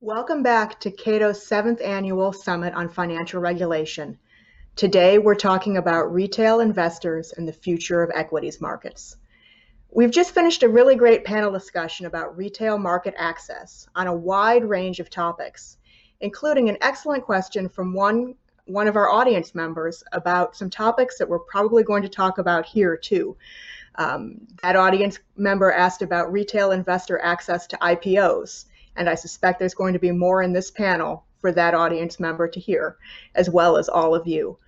Welcome 0.00 0.44
back 0.44 0.78
to 0.80 0.92
Cato's 0.92 1.44
seventh 1.44 1.80
annual 1.80 2.32
Summit 2.32 2.72
on 2.72 2.88
Financial 2.88 3.40
Regulation. 3.40 4.16
Today, 4.76 5.18
we're 5.18 5.34
talking 5.34 5.76
about 5.76 6.14
retail 6.14 6.60
investors 6.60 7.34
and 7.36 7.48
the 7.48 7.52
future 7.52 8.00
of 8.00 8.12
equities 8.14 8.60
markets. 8.60 9.16
We've 9.90 10.12
just 10.12 10.32
finished 10.32 10.62
a 10.62 10.68
really 10.68 10.94
great 10.94 11.24
panel 11.24 11.50
discussion 11.50 12.06
about 12.06 12.36
retail 12.36 12.78
market 12.78 13.12
access 13.18 13.88
on 13.96 14.06
a 14.06 14.14
wide 14.14 14.64
range 14.64 15.00
of 15.00 15.10
topics, 15.10 15.78
including 16.20 16.68
an 16.68 16.78
excellent 16.80 17.24
question 17.24 17.68
from 17.68 17.92
one, 17.92 18.36
one 18.66 18.86
of 18.86 18.94
our 18.94 19.10
audience 19.10 19.52
members 19.52 20.04
about 20.12 20.54
some 20.54 20.70
topics 20.70 21.18
that 21.18 21.28
we're 21.28 21.40
probably 21.40 21.82
going 21.82 22.04
to 22.04 22.08
talk 22.08 22.38
about 22.38 22.64
here 22.64 22.96
too. 22.96 23.36
Um, 23.96 24.46
that 24.62 24.76
audience 24.76 25.18
member 25.36 25.72
asked 25.72 26.02
about 26.02 26.32
retail 26.32 26.70
investor 26.70 27.20
access 27.20 27.66
to 27.66 27.76
IPOs 27.78 28.66
and 28.98 29.08
I 29.08 29.14
suspect 29.14 29.58
there's 29.58 29.74
going 29.74 29.94
to 29.94 29.98
be 29.98 30.10
more 30.10 30.42
in 30.42 30.52
this 30.52 30.70
panel 30.70 31.24
for 31.40 31.52
that 31.52 31.74
audience 31.74 32.18
member 32.18 32.48
to 32.48 32.60
hear, 32.60 32.96
as 33.34 33.48
well 33.48 33.76
as 33.76 33.88
all 33.88 34.14
of 34.14 34.26
you. 34.26 34.58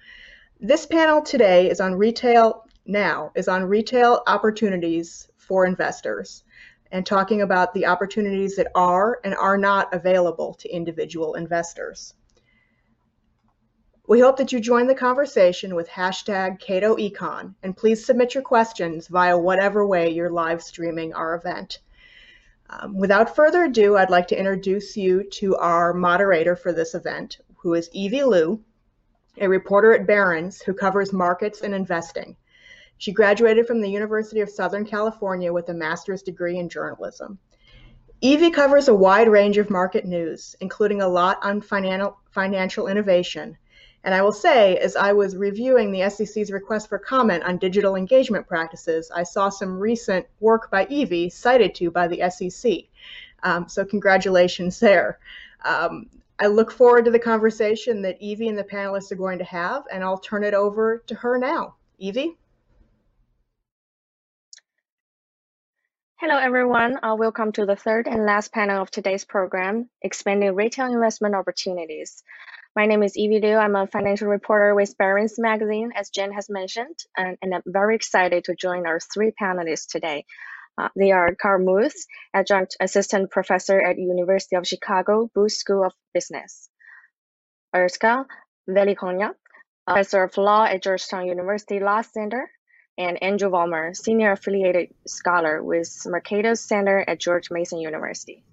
This 0.61 0.87
panel 0.87 1.21
today 1.21 1.69
is 1.69 1.81
on 1.81 1.97
retail 1.97 2.65
now, 2.87 3.33
is 3.35 3.49
on 3.49 3.65
retail 3.65 4.23
opportunities 4.27 5.29
for 5.37 5.67
investors 5.67 6.45
and 6.93 7.05
talking 7.05 7.43
about 7.43 7.75
the 7.75 7.87
opportunities 7.87 8.57
that 8.57 8.71
are 8.75 9.21
and 9.25 9.35
are 9.35 9.59
not 9.59 9.93
available 9.93 10.55
to 10.55 10.69
individual 10.69 11.35
investors. 11.35 12.15
We 14.07 14.21
hope 14.21 14.39
that 14.39 14.53
you 14.53 14.61
join 14.61 14.87
the 14.87 14.95
conversation 14.95 15.75
with 15.75 15.89
hashtag 15.89 16.61
CatoEcon 16.61 17.55
and 17.63 17.77
please 17.77 18.05
submit 18.05 18.35
your 18.35 18.43
questions 18.43 19.09
via 19.09 19.39
whatever 19.39 19.87
way 19.87 20.11
you're 20.11 20.31
live 20.31 20.63
streaming 20.63 21.15
our 21.15 21.35
event. 21.35 21.79
Um, 22.73 22.97
without 22.97 23.35
further 23.35 23.65
ado, 23.65 23.97
I'd 23.97 24.11
like 24.11 24.29
to 24.29 24.39
introduce 24.39 24.97
you 24.97 25.25
to 25.25 25.57
our 25.57 25.93
moderator 25.93 26.55
for 26.55 26.73
this 26.73 26.95
event, 26.95 27.39
who 27.57 27.75
is 27.75 27.91
Evie 27.93 28.23
Liu, 28.23 28.63
a 29.39 29.49
reporter 29.49 29.93
at 29.93 30.07
Barron's 30.07 30.63
who 30.63 30.73
covers 30.73 31.13
markets 31.13 31.63
and 31.63 31.75
investing. 31.75 32.37
She 32.99 33.13
graduated 33.13 33.67
from 33.67 33.81
the 33.81 33.91
University 33.91 34.41
of 34.41 34.51
Southern 34.51 34.85
California 34.85 35.53
with 35.53 35.69
a 35.69 35.75
master's 35.75 36.23
degree 36.23 36.59
in 36.59 36.69
journalism. 36.69 37.39
Evie 38.21 38.51
covers 38.51 38.89
a 38.89 38.95
wide 38.95 39.29
range 39.29 39.57
of 39.57 39.71
market 39.71 40.05
news, 40.05 40.55
including 40.61 41.01
a 41.01 41.09
lot 41.09 41.39
on 41.43 41.61
financial, 41.61 42.19
financial 42.31 42.87
innovation, 42.87 43.57
and 44.05 44.15
I 44.15 44.23
will 44.23 44.33
say, 44.33 44.79
as 44.79 44.97
I 44.97 45.13
was 45.13 45.37
reviewing 45.37 45.93
the 45.93 46.09
SEC's 46.09 46.51
request 46.51 46.89
for 46.89 46.99
comment 46.99 47.43
on 47.45 47.59
digital 47.59 47.97
engagement 47.97 48.47
practices, 48.47 49.11
I 49.15 49.25
saw 49.25 49.51
some 49.51 49.79
recent 49.79 50.27
work 50.41 50.71
by 50.71 50.87
Evie 50.87 51.29
cited 51.29 51.75
to 51.77 51.91
by 51.91 52.09
the 52.09 52.31
SEC. 52.31 52.85
Um, 53.43 53.69
so 53.69 53.85
congratulations 53.85 54.81
there. 54.81 55.19
Um, 55.65 56.07
I 56.39 56.47
look 56.47 56.71
forward 56.71 57.05
to 57.05 57.11
the 57.11 57.19
conversation 57.19 58.01
that 58.03 58.21
Evie 58.21 58.49
and 58.49 58.59
the 58.59 58.65
panelists 58.65 59.13
are 59.13 59.17
going 59.17 59.39
to 59.39 59.45
have, 59.45 59.85
and 59.93 60.03
I'll 60.03 60.19
turn 60.19 60.45
it 60.45 60.55
over 60.55 61.03
to 61.07 61.15
her 61.17 61.37
now. 61.37 61.75
Evie? 61.99 62.39
Hello, 66.17 66.37
everyone. 66.37 66.99
Uh, 67.03 67.15
welcome 67.19 67.53
to 67.53 67.67
the 67.67 67.77
third 67.77 68.07
and 68.07 68.25
last 68.25 68.53
panel 68.53 68.83
of 68.83 68.91
today's 68.91 69.25
program, 69.25 69.91
Expanding 70.03 70.55
Retail 70.55 70.93
Investment 70.93 71.35
Opportunities. 71.35 72.23
My 72.77 72.87
name 72.87 73.03
is 73.03 73.17
Evie 73.17 73.41
Liu. 73.41 73.57
I'm 73.57 73.75
a 73.75 73.89
financial 73.89 74.29
reporter 74.29 74.77
with 74.77 74.97
Barron's 74.97 75.41
Magazine, 75.41 75.91
as 75.97 76.11
Jen 76.11 76.31
has 76.33 76.49
mentioned, 76.49 76.97
and, 77.17 77.37
and 77.43 77.53
I'm 77.53 77.63
very 77.67 77.97
excited 77.97 78.45
to 78.45 78.55
join 78.55 78.87
our 78.87 79.01
three 79.01 79.33
panelists 79.33 79.89
today. 79.89 80.25
Uh, 80.79 80.89
they 80.95 81.11
are 81.11 81.35
Carl 81.35 81.65
Muth, 81.65 81.97
adjunct 82.33 82.77
assistant 82.79 83.33
professor 83.33 83.85
at 83.85 83.99
University 83.99 84.55
of 84.55 84.69
Chicago 84.69 85.29
Booth 85.35 85.51
School 85.51 85.85
of 85.85 85.93
Business. 86.15 86.69
Urska 87.75 88.27
Velikonja, 88.69 89.35
professor 89.85 90.23
of 90.23 90.37
law 90.37 90.63
at 90.65 90.81
Georgetown 90.81 91.27
University 91.27 91.81
Law 91.81 92.03
Center, 92.03 92.49
and 92.97 93.21
Andrew 93.21 93.51
Vollmer, 93.51 93.97
senior 93.97 94.31
affiliated 94.31 94.95
scholar 95.09 95.61
with 95.61 95.89
Mercatus 96.07 96.59
Center 96.59 97.05
at 97.09 97.19
George 97.19 97.51
Mason 97.51 97.81
University. 97.81 98.45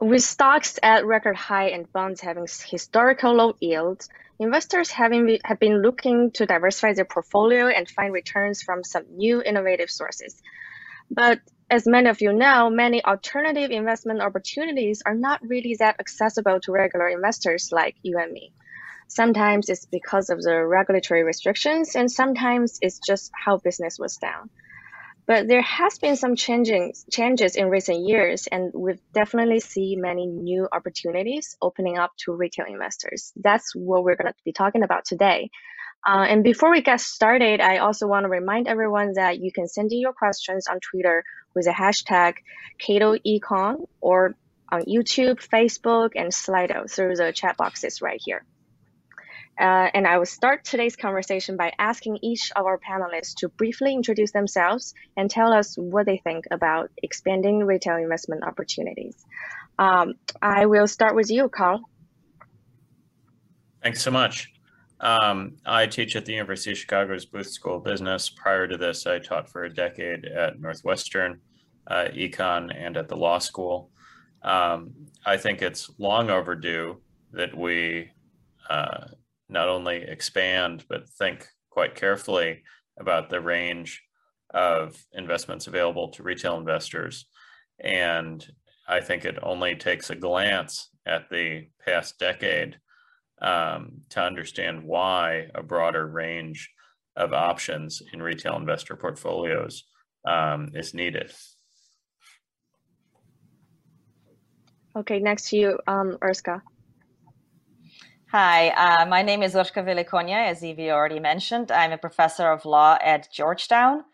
With 0.00 0.22
stocks 0.22 0.78
at 0.82 1.06
record 1.06 1.36
high 1.36 1.70
and 1.70 1.90
bonds 1.90 2.20
having 2.20 2.46
historical 2.46 3.32
low 3.32 3.56
yields, 3.60 4.10
investors 4.38 4.90
having, 4.90 5.38
have 5.44 5.58
been 5.58 5.80
looking 5.80 6.32
to 6.32 6.44
diversify 6.44 6.92
their 6.92 7.06
portfolio 7.06 7.68
and 7.68 7.88
find 7.88 8.12
returns 8.12 8.62
from 8.62 8.84
some 8.84 9.04
new 9.16 9.40
innovative 9.40 9.90
sources. 9.90 10.42
But 11.10 11.40
as 11.70 11.86
many 11.86 12.10
of 12.10 12.20
you 12.20 12.34
know, 12.34 12.68
many 12.68 13.02
alternative 13.02 13.70
investment 13.70 14.20
opportunities 14.20 15.02
are 15.06 15.14
not 15.14 15.40
really 15.42 15.76
that 15.78 15.96
accessible 15.98 16.60
to 16.60 16.72
regular 16.72 17.08
investors 17.08 17.70
like 17.72 17.96
you 18.02 18.18
and 18.18 18.32
me. 18.32 18.52
Sometimes 19.08 19.70
it's 19.70 19.86
because 19.86 20.28
of 20.28 20.42
the 20.42 20.62
regulatory 20.62 21.24
restrictions, 21.24 21.96
and 21.96 22.10
sometimes 22.10 22.78
it's 22.82 22.98
just 22.98 23.30
how 23.32 23.56
business 23.56 23.98
was 23.98 24.16
down. 24.16 24.50
But 25.26 25.48
there 25.48 25.62
has 25.62 25.98
been 25.98 26.14
some 26.16 26.36
changing 26.36 26.94
changes 27.10 27.56
in 27.56 27.68
recent 27.68 28.06
years, 28.06 28.46
and 28.46 28.72
we've 28.72 29.00
definitely 29.12 29.58
see 29.58 29.96
many 29.96 30.26
new 30.26 30.68
opportunities 30.70 31.56
opening 31.60 31.98
up 31.98 32.12
to 32.24 32.32
retail 32.32 32.66
investors. 32.66 33.32
That's 33.36 33.74
what 33.74 34.04
we're 34.04 34.14
going 34.14 34.32
to 34.32 34.38
be 34.44 34.52
talking 34.52 34.84
about 34.84 35.04
today. 35.04 35.50
Uh, 36.06 36.24
and 36.28 36.44
before 36.44 36.70
we 36.70 36.82
get 36.82 37.00
started, 37.00 37.60
I 37.60 37.78
also 37.78 38.06
want 38.06 38.22
to 38.24 38.28
remind 38.28 38.68
everyone 38.68 39.14
that 39.14 39.40
you 39.40 39.50
can 39.50 39.66
send 39.66 39.90
in 39.90 40.00
your 40.00 40.12
questions 40.12 40.68
on 40.68 40.78
Twitter 40.78 41.24
with 41.54 41.64
the 41.64 41.72
hashtag 41.72 42.34
CatoEcon 42.80 43.86
or 44.00 44.36
on 44.70 44.82
YouTube, 44.82 45.44
Facebook, 45.44 46.10
and 46.14 46.30
Slido 46.30 46.88
through 46.88 47.16
the 47.16 47.32
chat 47.32 47.56
boxes 47.56 48.00
right 48.00 48.20
here. 48.24 48.44
Uh, 49.58 49.88
and 49.94 50.06
I 50.06 50.18
will 50.18 50.26
start 50.26 50.64
today's 50.64 50.96
conversation 50.96 51.56
by 51.56 51.72
asking 51.78 52.18
each 52.22 52.52
of 52.56 52.66
our 52.66 52.78
panelists 52.78 53.34
to 53.38 53.48
briefly 53.48 53.94
introduce 53.94 54.32
themselves 54.32 54.92
and 55.16 55.30
tell 55.30 55.52
us 55.52 55.76
what 55.76 56.04
they 56.04 56.18
think 56.18 56.44
about 56.50 56.90
expanding 57.02 57.64
retail 57.64 57.96
investment 57.96 58.44
opportunities. 58.44 59.16
Um, 59.78 60.14
I 60.42 60.66
will 60.66 60.86
start 60.86 61.14
with 61.14 61.30
you, 61.30 61.48
Carl. 61.48 61.80
Thanks 63.82 64.02
so 64.02 64.10
much. 64.10 64.52
Um, 65.00 65.56
I 65.64 65.86
teach 65.86 66.16
at 66.16 66.24
the 66.24 66.32
University 66.32 66.72
of 66.72 66.78
Chicago's 66.78 67.24
Booth 67.24 67.48
School 67.50 67.76
of 67.76 67.84
Business. 67.84 68.28
Prior 68.28 68.66
to 68.66 68.76
this, 68.76 69.06
I 69.06 69.18
taught 69.18 69.48
for 69.48 69.64
a 69.64 69.72
decade 69.72 70.24
at 70.24 70.60
Northwestern, 70.60 71.40
uh, 71.86 72.08
Econ, 72.12 72.74
and 72.74 72.96
at 72.96 73.08
the 73.08 73.16
law 73.16 73.38
school. 73.38 73.90
Um, 74.42 74.92
I 75.24 75.36
think 75.36 75.62
it's 75.62 75.90
long 75.98 76.30
overdue 76.30 77.00
that 77.32 77.56
we 77.56 78.10
uh, 78.70 79.08
not 79.48 79.68
only 79.68 80.02
expand, 80.02 80.84
but 80.88 81.08
think 81.08 81.46
quite 81.70 81.94
carefully 81.94 82.62
about 82.98 83.28
the 83.30 83.40
range 83.40 84.02
of 84.54 85.04
investments 85.12 85.66
available 85.66 86.08
to 86.08 86.22
retail 86.22 86.56
investors. 86.56 87.26
And 87.80 88.46
I 88.88 89.00
think 89.00 89.24
it 89.24 89.38
only 89.42 89.76
takes 89.76 90.10
a 90.10 90.16
glance 90.16 90.90
at 91.04 91.28
the 91.30 91.68
past 91.84 92.18
decade 92.18 92.78
um, 93.42 94.00
to 94.10 94.22
understand 94.22 94.82
why 94.82 95.48
a 95.54 95.62
broader 95.62 96.06
range 96.06 96.70
of 97.16 97.32
options 97.32 98.02
in 98.12 98.22
retail 98.22 98.56
investor 98.56 98.96
portfolios 98.96 99.84
um, 100.26 100.70
is 100.74 100.94
needed. 100.94 101.32
Okay, 104.96 105.18
next 105.18 105.50
to 105.50 105.56
you, 105.56 105.78
um, 105.86 106.16
Urska. 106.22 106.62
Hi, 108.38 108.68
uh, 108.68 109.06
my 109.06 109.22
name 109.22 109.42
is 109.42 109.54
Urska 109.54 109.82
Velikonja, 109.82 110.50
as 110.50 110.62
Evie 110.62 110.90
already 110.90 111.18
mentioned. 111.18 111.72
I'm 111.72 111.92
a 111.92 111.96
professor 111.96 112.50
of 112.50 112.66
law 112.66 112.98
at 113.02 113.32
Georgetown. 113.32 114.04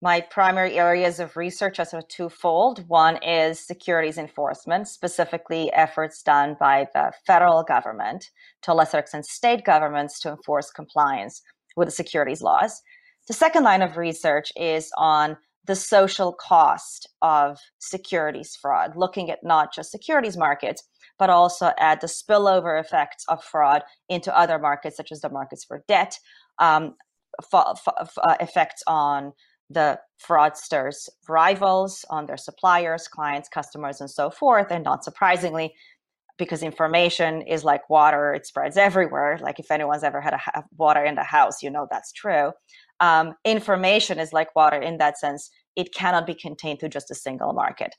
My 0.00 0.20
primary 0.20 0.78
areas 0.78 1.18
of 1.18 1.36
research 1.36 1.80
are 1.80 1.84
sort 1.84 2.04
of 2.04 2.08
twofold. 2.08 2.88
One 2.88 3.16
is 3.20 3.58
securities 3.58 4.16
enforcement, 4.16 4.86
specifically 4.86 5.72
efforts 5.72 6.22
done 6.22 6.56
by 6.60 6.86
the 6.94 7.10
federal 7.26 7.64
government, 7.64 8.30
to 8.62 8.72
a 8.72 8.74
lesser 8.74 9.00
extent 9.00 9.26
state 9.26 9.64
governments, 9.64 10.20
to 10.20 10.30
enforce 10.30 10.70
compliance 10.70 11.42
with 11.76 11.88
the 11.88 11.92
securities 11.92 12.42
laws. 12.42 12.80
The 13.26 13.34
second 13.34 13.64
line 13.64 13.82
of 13.82 13.96
research 13.96 14.52
is 14.54 14.92
on 14.96 15.36
the 15.64 15.74
social 15.74 16.32
cost 16.32 17.08
of 17.22 17.58
securities 17.80 18.54
fraud, 18.54 18.94
looking 18.94 19.32
at 19.32 19.42
not 19.42 19.74
just 19.74 19.90
securities 19.90 20.36
markets, 20.36 20.84
but 21.18 21.30
also 21.30 21.72
at 21.78 22.00
the 22.00 22.06
spillover 22.06 22.80
effects 22.80 23.24
of 23.28 23.42
fraud 23.42 23.82
into 24.08 24.36
other 24.36 24.58
markets, 24.58 24.96
such 24.96 25.12
as 25.12 25.20
the 25.20 25.28
markets 25.28 25.64
for 25.64 25.84
debt, 25.88 26.18
um, 26.58 26.94
f- 27.52 27.80
f- 28.00 28.36
effects 28.40 28.82
on 28.86 29.32
the 29.70 29.98
fraudsters' 30.22 31.08
rivals, 31.28 32.04
on 32.10 32.26
their 32.26 32.36
suppliers, 32.36 33.08
clients, 33.08 33.48
customers, 33.48 34.00
and 34.00 34.10
so 34.10 34.30
forth. 34.30 34.70
And 34.70 34.84
not 34.84 35.04
surprisingly, 35.04 35.74
because 36.36 36.62
information 36.62 37.42
is 37.42 37.64
like 37.64 37.88
water, 37.88 38.34
it 38.34 38.46
spreads 38.46 38.76
everywhere. 38.76 39.38
Like 39.40 39.58
if 39.58 39.70
anyone's 39.70 40.02
ever 40.02 40.20
had 40.20 40.34
a 40.34 40.64
water 40.76 41.04
in 41.04 41.14
the 41.14 41.22
house, 41.22 41.62
you 41.62 41.70
know 41.70 41.86
that's 41.90 42.12
true. 42.12 42.52
Um, 43.00 43.34
information 43.44 44.18
is 44.18 44.32
like 44.32 44.54
water 44.56 44.80
in 44.80 44.98
that 44.98 45.18
sense; 45.18 45.50
it 45.76 45.94
cannot 45.94 46.26
be 46.26 46.34
contained 46.34 46.80
to 46.80 46.88
just 46.88 47.10
a 47.10 47.14
single 47.14 47.52
market. 47.52 47.94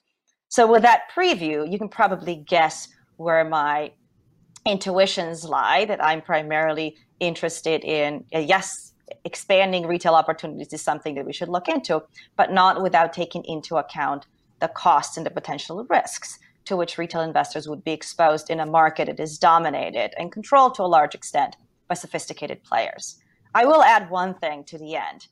So, 0.50 0.70
with 0.70 0.84
that 0.84 1.04
preview, 1.16 1.70
you 1.70 1.78
can 1.78 1.90
probably 1.90 2.36
guess 2.36 2.88
where 3.18 3.44
my 3.44 3.92
intuitions 4.66 5.46
lie 5.46 5.86
that 5.86 6.04
I'm 6.04 6.22
primarily 6.22 6.98
interested 7.20 7.84
in. 7.84 8.26
Uh, 8.34 8.40
yes, 8.40 8.94
expanding 9.24 9.86
retail 9.88 10.16
opportunities 10.16 10.74
is 10.74 10.82
something 10.82 11.16
that 11.16 11.26
we 11.26 11.34
should 11.34 11.50
look 11.50 11.68
into, 11.68 12.04
but 12.36 12.52
not 12.52 12.82
without 12.82 13.14
taking 13.14 13.44
into 13.46 13.78
account 13.78 14.26
the 14.60 14.68
costs 14.70 15.18
and 15.18 15.26
the 15.26 15.32
potential 15.32 15.86
risks 15.90 16.40
to 16.66 16.76
which 16.76 16.98
retail 16.98 17.22
investors 17.22 17.68
would 17.68 17.84
be 17.84 17.92
exposed 17.92 18.50
in 18.50 18.60
a 18.60 18.66
market 18.66 19.06
that 19.06 19.20
is 19.20 19.38
dominated 19.38 20.14
and 20.18 20.32
controlled 20.32 20.74
to 20.76 20.84
a 20.84 20.88
large 20.88 21.14
extent 21.14 21.56
by 21.88 21.94
sophisticated 21.94 22.64
players. 22.64 23.20
I 23.54 23.66
will 23.66 23.84
add 23.84 24.10
one 24.10 24.34
thing 24.34 24.64
to 24.66 24.78
the 24.78 24.96
end. 24.96 25.28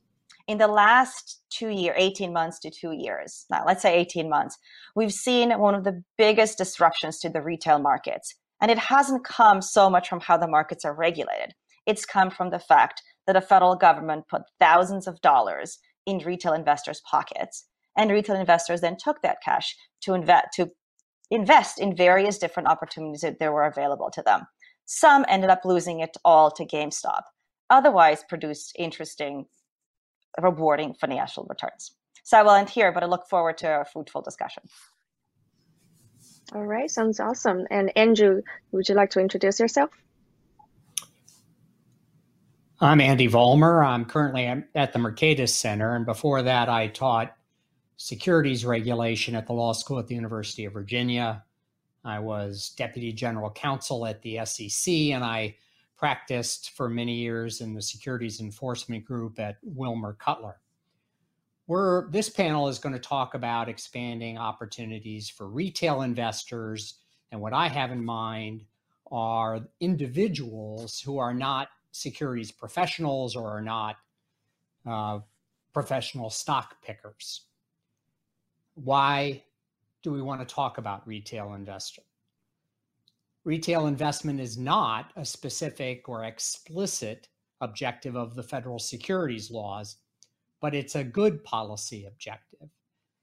In 0.48 0.58
the 0.58 0.68
last 0.68 1.42
two 1.50 1.70
year 1.70 1.94
18 1.96 2.34
months 2.34 2.60
to 2.60 2.70
two 2.70 2.92
years, 2.92 3.46
now 3.50 3.64
let's 3.66 3.82
say 3.82 3.96
18 3.96 4.30
months, 4.30 4.58
we've 4.96 5.14
seen 5.14 5.52
one 5.52 5.74
of 5.74 5.86
the 5.86 6.04
biggest 6.18 6.58
disruptions 6.58 7.20
to 7.20 7.30
the 7.30 7.42
retail 7.42 7.80
markets. 7.80 8.36
And 8.62 8.70
it 8.70 8.78
hasn't 8.78 9.24
come 9.24 9.62
so 9.62 9.90
much 9.90 10.10
from 10.10 10.20
how 10.20 10.38
the 10.38 10.48
markets 10.48 10.84
are 10.84 10.94
regulated. 10.94 11.54
It's 11.86 12.06
come 12.06 12.30
from 12.30 12.50
the 12.50 12.60
fact 12.60 13.02
that 13.26 13.36
a 13.36 13.42
federal 13.42 13.76
government 13.76 14.28
put 14.30 14.44
thousands 14.60 15.08
of 15.08 15.22
dollars 15.22 15.80
in 16.06 16.20
retail 16.20 16.54
investors' 16.54 17.02
pockets. 17.10 17.66
And 17.98 18.12
retail 18.12 18.36
investors 18.36 18.82
then 18.82 18.98
took 18.98 19.22
that 19.22 19.38
cash 19.44 19.76
to 20.02 20.14
invest 20.14 20.48
to 20.56 20.72
invest 21.32 21.80
in 21.80 21.96
various 21.96 22.38
different 22.38 22.70
opportunities 22.70 23.22
that 23.22 23.40
there 23.40 23.52
were 23.52 23.66
available 23.66 24.10
to 24.12 24.22
them. 24.22 24.42
Some 24.86 25.26
ended 25.30 25.50
up 25.50 25.62
losing 25.64 26.02
it 26.02 26.16
all 26.26 26.52
to 26.52 26.66
GameStop. 26.66 27.22
Otherwise 27.70 28.24
produced 28.28 28.76
interesting, 28.78 29.46
rewarding 30.42 30.94
financial 30.94 31.46
returns. 31.50 31.92
So 32.24 32.38
I 32.38 32.44
will 32.44 32.52
end 32.52 32.70
here, 32.70 32.92
but 32.92 33.04
I 33.04 33.06
look 33.06 33.28
forward 33.28 33.58
to 33.60 33.82
a 33.82 33.86
fruitful 33.86 34.22
discussion. 34.22 34.64
All 36.54 36.66
right, 36.66 36.90
sounds 36.90 37.20
awesome. 37.20 37.66
And 37.72 37.92
Andrew, 37.98 38.42
would 38.72 38.88
you 38.88 38.96
like 38.96 39.10
to 39.12 39.20
introduce 39.20 39.60
yourself? 39.60 39.90
I'm 42.80 43.00
Andy 43.00 43.28
Vollmer. 43.28 43.86
I'm 43.86 44.06
currently 44.06 44.46
at 44.46 44.94
the 44.94 45.00
Mercatus 45.00 45.50
Center, 45.50 45.96
and 45.96 46.06
before 46.06 46.42
that, 46.42 46.70
I 46.70 46.88
taught 46.88 47.36
securities 47.96 48.66
regulation 48.66 49.36
at 49.36 49.48
the 49.48 49.54
law 49.54 49.72
school 49.72 50.00
at 50.00 50.08
the 50.08 50.16
University 50.16 50.66
of 50.66 50.74
Virginia. 50.74 51.44
I 52.04 52.20
was 52.20 52.74
deputy 52.76 53.14
general 53.14 53.50
counsel 53.52 54.06
at 54.06 54.22
the 54.22 54.40
SEC, 54.44 54.94
and 54.94 55.24
I 55.24 55.56
practiced 55.98 56.72
for 56.72 56.90
many 56.90 57.16
years 57.16 57.62
in 57.62 57.74
the 57.74 57.82
securities 57.82 58.42
enforcement 58.42 59.06
group 59.06 59.40
at 59.40 59.58
Wilmer 59.64 60.14
Cutler. 60.14 60.60
We're, 61.68 62.10
this 62.10 62.30
panel 62.30 62.68
is 62.68 62.80
going 62.80 62.94
to 62.94 63.00
talk 63.00 63.36
about 63.36 63.70
expanding 63.70 64.38
opportunities 64.38 65.30
for 65.30 65.48
retail 65.48 66.02
investors. 66.02 66.96
And 67.32 67.40
what 67.40 67.54
I 67.54 67.70
have 67.70 67.92
in 67.92 68.04
mind 68.04 68.66
are 69.12 69.62
individuals 69.80 71.00
who 71.00 71.20
are 71.20 71.34
not 71.34 71.70
securities 71.92 72.52
professionals 72.52 73.36
or 73.36 73.50
are 73.50 73.62
not 73.62 73.96
uh, 74.86 75.20
professional 75.74 76.30
stock 76.30 76.82
pickers. 76.84 77.42
Why 78.76 79.44
do 80.02 80.12
we 80.12 80.22
want 80.22 80.48
to 80.48 80.54
talk 80.54 80.78
about 80.78 81.08
retail 81.08 81.54
investor? 81.54 82.02
Retail 83.46 83.88
investment 83.88 84.40
is 84.40 84.58
not 84.58 85.12
a 85.18 85.26
specific 85.26 86.08
or 86.08 86.24
explicit 86.24 87.28
objective 87.60 88.16
of 88.16 88.36
the 88.36 88.44
federal 88.44 88.80
securities 88.80 89.52
laws, 89.52 89.98
but 90.62 90.74
it's 90.74 90.96
a 90.96 91.04
good 91.04 91.44
policy 91.44 92.06
objective. 92.06 92.70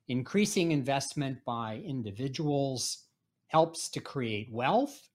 Increasing 0.09 0.73
investment 0.73 1.39
by 1.47 1.77
individuals 1.87 3.05
helps 3.49 3.89
to 3.91 4.01
create 4.01 4.53
wealth 4.53 5.09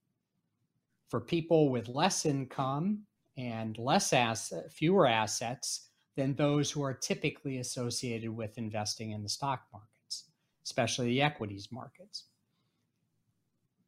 for 1.09 1.21
people 1.21 1.69
with 1.69 1.87
less 1.87 2.25
income 2.25 3.03
and 3.37 3.77
less 3.77 4.11
fewer 4.71 5.05
assets 5.05 5.89
than 6.15 6.33
those 6.33 6.71
who 6.71 6.81
are 6.81 6.93
typically 6.93 7.59
associated 7.59 8.29
with 8.29 8.57
investing 8.57 9.11
in 9.11 9.21
the 9.21 9.29
stock 9.29 9.65
markets, 9.71 10.31
especially 10.63 11.07
the 11.07 11.21
equities 11.21 11.67
markets. 11.71 12.23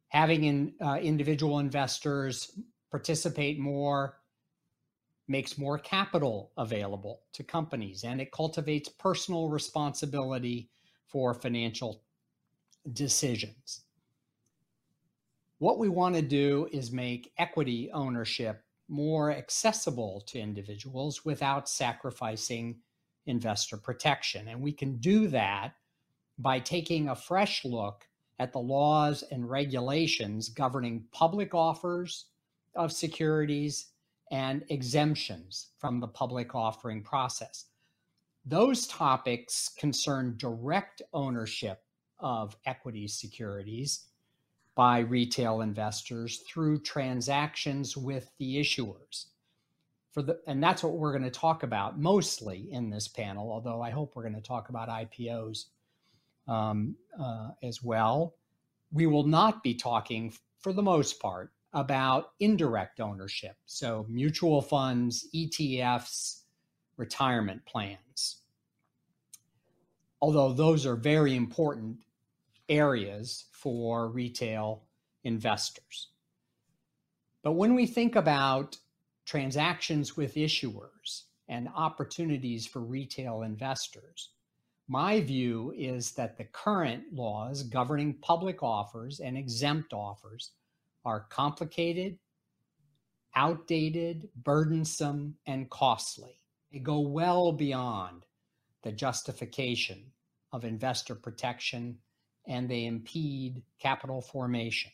Having 0.08 0.44
in, 0.44 0.74
uh, 0.80 0.96
individual 0.96 1.58
investors 1.58 2.58
participate 2.90 3.58
more 3.58 4.18
makes 5.28 5.58
more 5.58 5.78
capital 5.78 6.52
available 6.56 7.20
to 7.34 7.44
companies 7.44 8.02
and 8.04 8.20
it 8.20 8.32
cultivates 8.32 8.88
personal 8.88 9.50
responsibility 9.50 10.70
for 11.06 11.34
financial 11.34 12.02
decisions. 12.92 13.82
What 15.58 15.78
we 15.78 15.88
want 15.88 16.14
to 16.14 16.22
do 16.22 16.68
is 16.72 16.92
make 16.92 17.32
equity 17.36 17.90
ownership 17.92 18.62
more 18.88 19.30
accessible 19.30 20.22
to 20.28 20.38
individuals 20.38 21.24
without 21.24 21.68
sacrificing 21.68 22.78
investor 23.26 23.76
protection. 23.76 24.48
And 24.48 24.62
we 24.62 24.72
can 24.72 24.96
do 24.96 25.28
that 25.28 25.74
by 26.38 26.60
taking 26.60 27.08
a 27.08 27.16
fresh 27.16 27.64
look 27.64 28.06
at 28.38 28.52
the 28.52 28.58
laws 28.58 29.24
and 29.30 29.48
regulations 29.48 30.48
governing 30.48 31.04
public 31.12 31.54
offers 31.54 32.26
of 32.74 32.92
securities 32.92 33.88
and 34.30 34.64
exemptions 34.68 35.68
from 35.78 36.00
the 36.00 36.08
public 36.08 36.54
offering 36.54 37.02
process. 37.02 37.66
Those 38.44 38.86
topics 38.86 39.70
concern 39.76 40.34
direct 40.36 41.02
ownership 41.12 41.82
of 42.20 42.56
equity 42.66 43.08
securities 43.08 44.06
by 44.74 45.00
retail 45.00 45.60
investors 45.60 46.44
through 46.48 46.80
transactions 46.80 47.96
with 47.96 48.30
the 48.38 48.60
issuers. 48.60 49.26
For 50.12 50.22
the, 50.22 50.40
and 50.46 50.62
that's 50.62 50.82
what 50.82 50.94
we're 50.94 51.12
going 51.12 51.24
to 51.24 51.30
talk 51.30 51.64
about 51.64 51.98
mostly 51.98 52.68
in 52.70 52.88
this 52.88 53.08
panel, 53.08 53.50
although 53.50 53.82
I 53.82 53.90
hope 53.90 54.14
we're 54.14 54.22
going 54.22 54.34
to 54.34 54.40
talk 54.40 54.68
about 54.68 54.88
IPOs 54.88 55.66
um, 56.48 56.96
uh, 57.18 57.50
as 57.62 57.82
well. 57.82 58.34
We 58.92 59.06
will 59.06 59.26
not 59.26 59.62
be 59.62 59.74
talking, 59.74 60.32
for 60.58 60.72
the 60.72 60.82
most 60.82 61.20
part, 61.20 61.52
about 61.72 62.32
indirect 62.40 63.00
ownership. 63.00 63.56
So, 63.66 64.06
mutual 64.08 64.62
funds, 64.62 65.28
ETFs, 65.34 66.42
retirement 66.96 67.64
plans. 67.66 68.42
Although 70.20 70.52
those 70.52 70.84
are 70.86 70.96
very 70.96 71.36
important 71.36 71.98
areas 72.68 73.46
for 73.52 74.08
retail 74.08 74.82
investors. 75.24 76.08
But 77.42 77.52
when 77.52 77.74
we 77.74 77.86
think 77.86 78.16
about 78.16 78.76
transactions 79.24 80.16
with 80.16 80.34
issuers 80.34 81.22
and 81.48 81.68
opportunities 81.74 82.66
for 82.66 82.80
retail 82.80 83.42
investors, 83.42 84.30
my 84.88 85.20
view 85.20 85.74
is 85.76 86.12
that 86.12 86.38
the 86.38 86.44
current 86.44 87.04
laws 87.12 87.62
governing 87.62 88.14
public 88.22 88.62
offers 88.62 89.20
and 89.20 89.36
exempt 89.36 89.92
offers 89.92 90.52
are 91.04 91.26
complicated, 91.28 92.18
outdated, 93.36 94.30
burdensome, 94.34 95.34
and 95.46 95.68
costly. 95.68 96.40
They 96.72 96.78
go 96.78 97.00
well 97.00 97.52
beyond 97.52 98.24
the 98.82 98.92
justification 98.92 100.10
of 100.52 100.64
investor 100.64 101.14
protection 101.14 101.98
and 102.46 102.66
they 102.68 102.86
impede 102.86 103.62
capital 103.78 104.22
formation. 104.22 104.90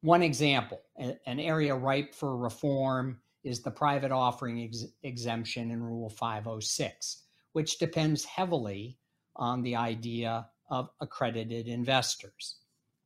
One 0.00 0.22
example, 0.22 0.80
an 0.96 1.38
area 1.38 1.74
ripe 1.74 2.14
for 2.14 2.36
reform 2.38 3.20
is 3.44 3.60
the 3.60 3.70
private 3.70 4.12
offering 4.12 4.62
ex- 4.62 4.86
exemption 5.02 5.70
in 5.70 5.82
Rule 5.82 6.08
506 6.08 7.24
which 7.52 7.78
depends 7.78 8.24
heavily 8.24 8.98
on 9.36 9.62
the 9.62 9.76
idea 9.76 10.46
of 10.70 10.90
accredited 11.00 11.68
investors. 11.68 12.56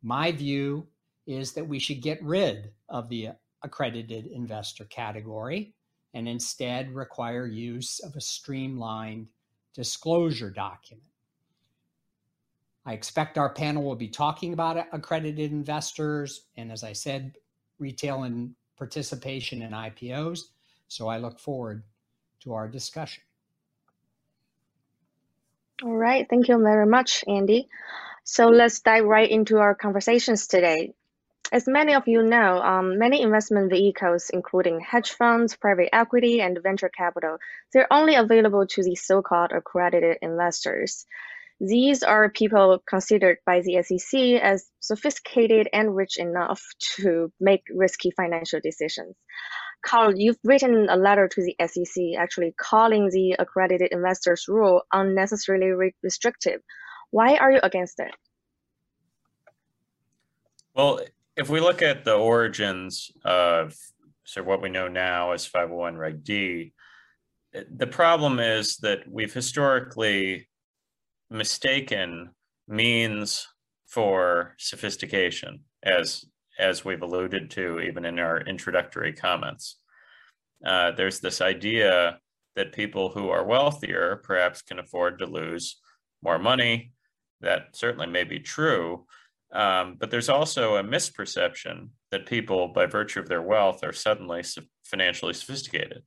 My 0.03 0.33
view 0.33 0.87
is 1.26 1.53
that 1.53 1.67
we 1.67 1.79
should 1.79 2.00
get 2.00 2.23
rid 2.23 2.71
of 2.88 3.09
the 3.09 3.31
accredited 3.62 4.26
investor 4.26 4.85
category 4.85 5.75
and 6.15 6.29
instead 6.29 6.95
require 6.95 7.47
use 7.47 7.99
of 8.00 8.15
a 8.17 8.21
streamlined 8.21 9.26
disclosure 9.75 10.50
document. 10.50 11.03
I 12.87 12.93
expect 12.93 13.37
our 13.37 13.53
panel 13.53 13.83
will 13.83 13.97
be 13.97 14.09
talking 14.09 14.53
about 14.53 14.87
accredited 14.93 15.50
investors 15.50 16.43
and, 16.57 16.71
as 16.71 16.85
I 16.85 16.93
said, 16.93 17.37
retail 17.81 18.23
and 18.23 18.55
participation 18.79 19.62
in 19.62 19.73
IPOs. 19.73 20.41
So 20.87 21.09
I 21.09 21.19
look 21.19 21.41
forward 21.41 21.83
to 22.41 22.55
our 22.55 22.69
discussion. 22.69 23.25
All 25.83 25.97
right, 25.97 26.26
thank 26.28 26.49
you 26.49 26.59
very 26.62 26.87
much, 26.87 27.25
Andy. 27.28 27.68
So 28.25 28.49
let's 28.49 28.80
dive 28.80 29.04
right 29.04 29.30
into 29.30 29.59
our 29.59 29.75
conversations 29.75 30.47
today. 30.47 30.95
As 31.52 31.68
many 31.68 31.95
of 31.95 32.09
you 32.09 32.23
know, 32.23 32.61
um, 32.61 32.99
many 32.99 33.23
investment 33.23 33.71
vehicles, 33.71 34.30
including 34.30 34.80
hedge 34.80 35.12
funds, 35.12 35.56
private 35.56 35.95
equity, 35.95 36.40
and 36.40 36.59
venture 36.62 36.88
capital, 36.88 37.38
they're 37.73 37.92
only 37.92 38.16
available 38.16 38.66
to 38.66 38.83
the 38.83 38.97
so-called 38.97 39.52
accredited 39.52 40.18
investors. 40.23 41.06
These 41.61 42.02
are 42.02 42.30
people 42.30 42.83
considered 42.88 43.38
by 43.47 43.61
the 43.61 43.83
SEC 43.83 44.21
as 44.42 44.68
sophisticated 44.80 45.68
and 45.73 45.95
rich 45.97 46.18
enough 46.18 46.62
to 46.97 47.33
make 47.40 47.64
risky 47.75 48.11
financial 48.11 48.61
decisions. 48.61 49.16
Carl, 49.87 50.16
you've 50.16 50.38
written 50.43 50.88
a 50.90 50.97
letter 50.97 51.28
to 51.28 51.43
the 51.43 51.55
SEC 51.64 52.19
actually 52.19 52.52
calling 52.59 53.09
the 53.11 53.37
accredited 53.38 53.93
investors 53.93 54.47
rule 54.49 54.83
unnecessarily 54.93 55.69
re 55.69 55.95
restrictive. 56.02 56.61
Why 57.12 57.37
are 57.37 57.52
you 57.52 57.61
against 57.62 58.00
it? 58.00 58.11
Well, 60.75 61.00
if 61.37 61.49
we 61.49 61.61
look 61.61 61.83
at 61.83 62.05
the 62.05 62.14
origins 62.14 63.12
of 63.25 63.76
so 64.25 64.43
what 64.43 64.61
we 64.61 64.71
know 64.71 64.88
now 64.88 65.31
as 65.31 65.47
501 65.47 65.97
Reg 65.97 66.25
D, 66.25 66.73
the 67.52 67.87
problem 67.87 68.40
is 68.40 68.78
that 68.78 69.09
we've 69.09 69.33
historically 69.33 70.49
mistaken 71.31 72.31
means 72.66 73.47
for 73.87 74.57
sophistication 74.59 75.61
as 75.85 76.25
as 76.58 76.84
we've 76.84 77.02
alluded 77.02 77.50
to 77.52 77.80
even 77.80 78.04
in 78.04 78.18
our 78.18 78.40
introductory 78.40 79.12
comments. 79.12 79.76
Uh, 80.64 80.92
there's 80.92 81.20
this 81.20 81.40
idea 81.40 82.18
that 82.54 82.72
people 82.72 83.10
who 83.10 83.28
are 83.28 83.44
wealthier 83.44 84.20
perhaps 84.25 84.62
can 84.62 84.78
afford 84.78 85.18
to 85.18 85.26
lose 85.26 85.76
more 86.22 86.38
money. 86.38 86.92
That 87.40 87.76
certainly 87.76 88.06
may 88.06 88.25
be 88.25 88.40
true. 88.40 89.06
Um, 89.52 89.96
but 89.98 90.10
there's 90.10 90.28
also 90.28 90.76
a 90.76 90.82
misperception 90.82 91.90
that 92.10 92.26
people, 92.26 92.68
by 92.68 92.86
virtue 92.86 93.20
of 93.20 93.28
their 93.28 93.42
wealth, 93.42 93.84
are 93.84 93.92
suddenly 93.92 94.42
financially 94.84 95.34
sophisticated. 95.34 96.02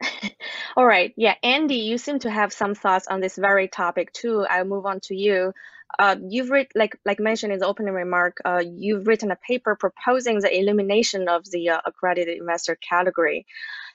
All 0.76 0.84
right. 0.84 1.14
Yeah, 1.16 1.34
Andy, 1.42 1.76
you 1.76 1.98
seem 1.98 2.18
to 2.20 2.30
have 2.30 2.52
some 2.52 2.74
thoughts 2.74 3.06
on 3.06 3.20
this 3.20 3.36
very 3.36 3.68
topic 3.68 4.12
too. 4.12 4.44
I'll 4.50 4.64
move 4.64 4.86
on 4.86 5.00
to 5.04 5.14
you. 5.14 5.52
Uh, 5.98 6.16
you've 6.28 6.50
read, 6.50 6.68
like 6.74 6.98
like 7.04 7.20
mentioned 7.20 7.52
in 7.52 7.58
the 7.58 7.66
opening 7.66 7.94
remark, 7.94 8.38
uh, 8.44 8.62
you've 8.64 9.06
written 9.06 9.30
a 9.30 9.36
paper 9.36 9.76
proposing 9.76 10.40
the 10.40 10.56
elimination 10.56 11.28
of 11.28 11.44
the 11.50 11.70
uh, 11.70 11.80
accredited 11.86 12.38
investor 12.38 12.76
category. 12.76 13.46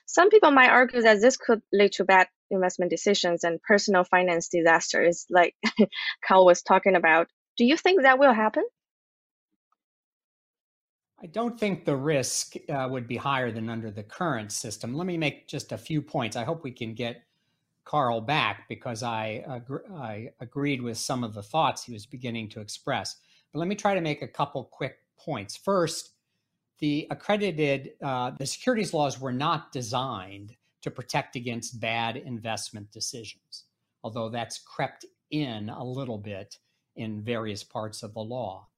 Some 0.06 0.30
people 0.30 0.50
might 0.50 0.70
argue 0.70 1.02
that 1.02 1.20
this 1.20 1.36
could 1.36 1.62
lead 1.72 1.92
to 1.92 2.04
bad 2.04 2.28
investment 2.50 2.90
decisions 2.90 3.44
and 3.44 3.62
personal 3.62 4.04
finance 4.04 4.48
disasters, 4.48 5.26
like 5.30 5.54
Carl 6.26 6.46
was 6.46 6.62
talking 6.62 6.96
about. 6.96 7.28
Do 7.56 7.64
you 7.64 7.76
think 7.76 8.02
that 8.02 8.18
will 8.18 8.32
happen? 8.32 8.64
I 11.22 11.26
don't 11.26 11.60
think 11.60 11.84
the 11.84 11.96
risk 11.96 12.54
uh, 12.68 12.88
would 12.90 13.06
be 13.06 13.16
higher 13.16 13.52
than 13.52 13.68
under 13.68 13.90
the 13.90 14.02
current 14.02 14.52
system. 14.52 14.94
Let 14.94 15.06
me 15.06 15.18
make 15.18 15.46
just 15.46 15.70
a 15.70 15.78
few 15.78 16.00
points. 16.00 16.34
I 16.34 16.44
hope 16.44 16.64
we 16.64 16.72
can 16.72 16.94
get 16.94 17.22
Carl 17.90 18.20
back 18.20 18.68
because 18.68 19.02
I, 19.02 19.44
I 19.92 20.28
agreed 20.38 20.80
with 20.80 20.96
some 20.96 21.24
of 21.24 21.34
the 21.34 21.42
thoughts 21.42 21.82
he 21.82 21.92
was 21.92 22.06
beginning 22.06 22.48
to 22.50 22.60
express. 22.60 23.16
But 23.52 23.58
let 23.58 23.66
me 23.66 23.74
try 23.74 23.96
to 23.96 24.00
make 24.00 24.22
a 24.22 24.28
couple 24.28 24.62
quick 24.62 24.98
points. 25.18 25.56
First, 25.56 26.12
the 26.78 27.08
accredited, 27.10 27.94
uh, 28.00 28.30
the 28.38 28.46
securities 28.46 28.94
laws 28.94 29.20
were 29.20 29.32
not 29.32 29.72
designed 29.72 30.54
to 30.82 30.90
protect 30.92 31.34
against 31.34 31.80
bad 31.80 32.16
investment 32.16 32.92
decisions, 32.92 33.64
although 34.04 34.28
that's 34.28 34.60
crept 34.60 35.04
in 35.32 35.68
a 35.68 35.82
little 35.82 36.18
bit 36.18 36.58
in 36.94 37.24
various 37.24 37.64
parts 37.64 38.04
of 38.04 38.14
the 38.14 38.20
law. 38.20 38.68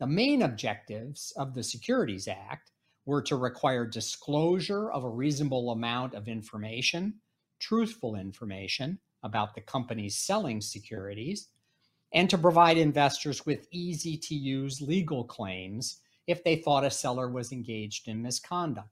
The 0.00 0.06
main 0.06 0.40
objectives 0.40 1.30
of 1.36 1.52
the 1.52 1.62
Securities 1.62 2.26
Act 2.26 2.70
were 3.04 3.20
to 3.22 3.36
require 3.36 3.84
disclosure 3.84 4.90
of 4.90 5.04
a 5.04 5.10
reasonable 5.10 5.72
amount 5.72 6.14
of 6.14 6.26
information, 6.26 7.20
truthful 7.62 8.16
information 8.16 8.98
about 9.22 9.54
the 9.54 9.60
companies 9.60 10.18
selling 10.18 10.60
securities, 10.60 11.48
and 12.12 12.28
to 12.28 12.36
provide 12.36 12.76
investors 12.76 13.46
with 13.46 13.68
easy 13.70 14.16
to 14.16 14.34
use 14.34 14.82
legal 14.82 15.22
claims 15.24 16.00
if 16.26 16.42
they 16.42 16.56
thought 16.56 16.84
a 16.84 16.90
seller 16.90 17.30
was 17.30 17.52
engaged 17.52 18.08
in 18.08 18.20
misconduct. 18.20 18.88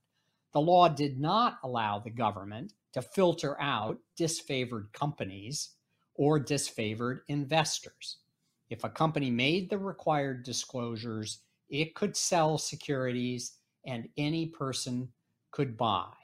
The 0.53 0.61
law 0.61 0.89
did 0.89 1.21
not 1.21 1.59
allow 1.65 1.99
the 1.99 2.11
government 2.11 2.73
to 2.93 3.03
filter 3.03 3.61
out 3.61 3.99
disfavored 4.19 4.93
companies 4.93 5.71
or 6.15 6.39
disfavored 6.39 7.21
investors. 7.29 8.19
If 8.69 8.85
a 8.85 8.89
company 8.89 9.31
made 9.31 9.69
the 9.69 9.79
required 9.79 10.45
disclosures, 10.45 11.41
it 11.69 11.95
could 11.97 12.17
sell 12.17 12.57
securities 12.57 13.57
and 13.85 14.09
any 14.17 14.47
person 14.47 15.09
could 15.51 15.77
buy. 15.77 16.20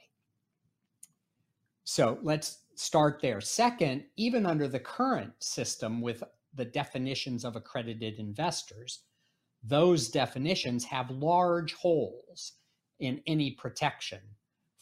So 1.88 2.18
let's 2.22 2.64
start 2.74 3.20
there. 3.22 3.40
Second, 3.40 4.02
even 4.16 4.44
under 4.44 4.66
the 4.66 4.80
current 4.80 5.32
system 5.38 6.00
with 6.00 6.24
the 6.52 6.64
definitions 6.64 7.44
of 7.44 7.54
accredited 7.54 8.18
investors, 8.18 9.04
those 9.62 10.08
definitions 10.08 10.84
have 10.84 11.08
large 11.12 11.74
holes 11.74 12.54
in 12.98 13.22
any 13.28 13.52
protection 13.52 14.18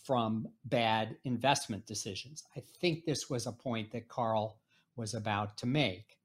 from 0.02 0.48
bad 0.64 1.14
investment 1.24 1.86
decisions. 1.86 2.42
I 2.56 2.62
think 2.80 3.04
this 3.04 3.28
was 3.28 3.46
a 3.46 3.52
point 3.52 3.92
that 3.92 4.08
Carl 4.08 4.56
was 4.96 5.12
about 5.12 5.58
to 5.58 5.66
make. 5.66 6.16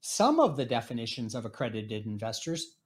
Some 0.00 0.40
of 0.40 0.56
the 0.56 0.64
definitions 0.64 1.34
of 1.34 1.44
accredited 1.44 2.06
investors 2.06 2.76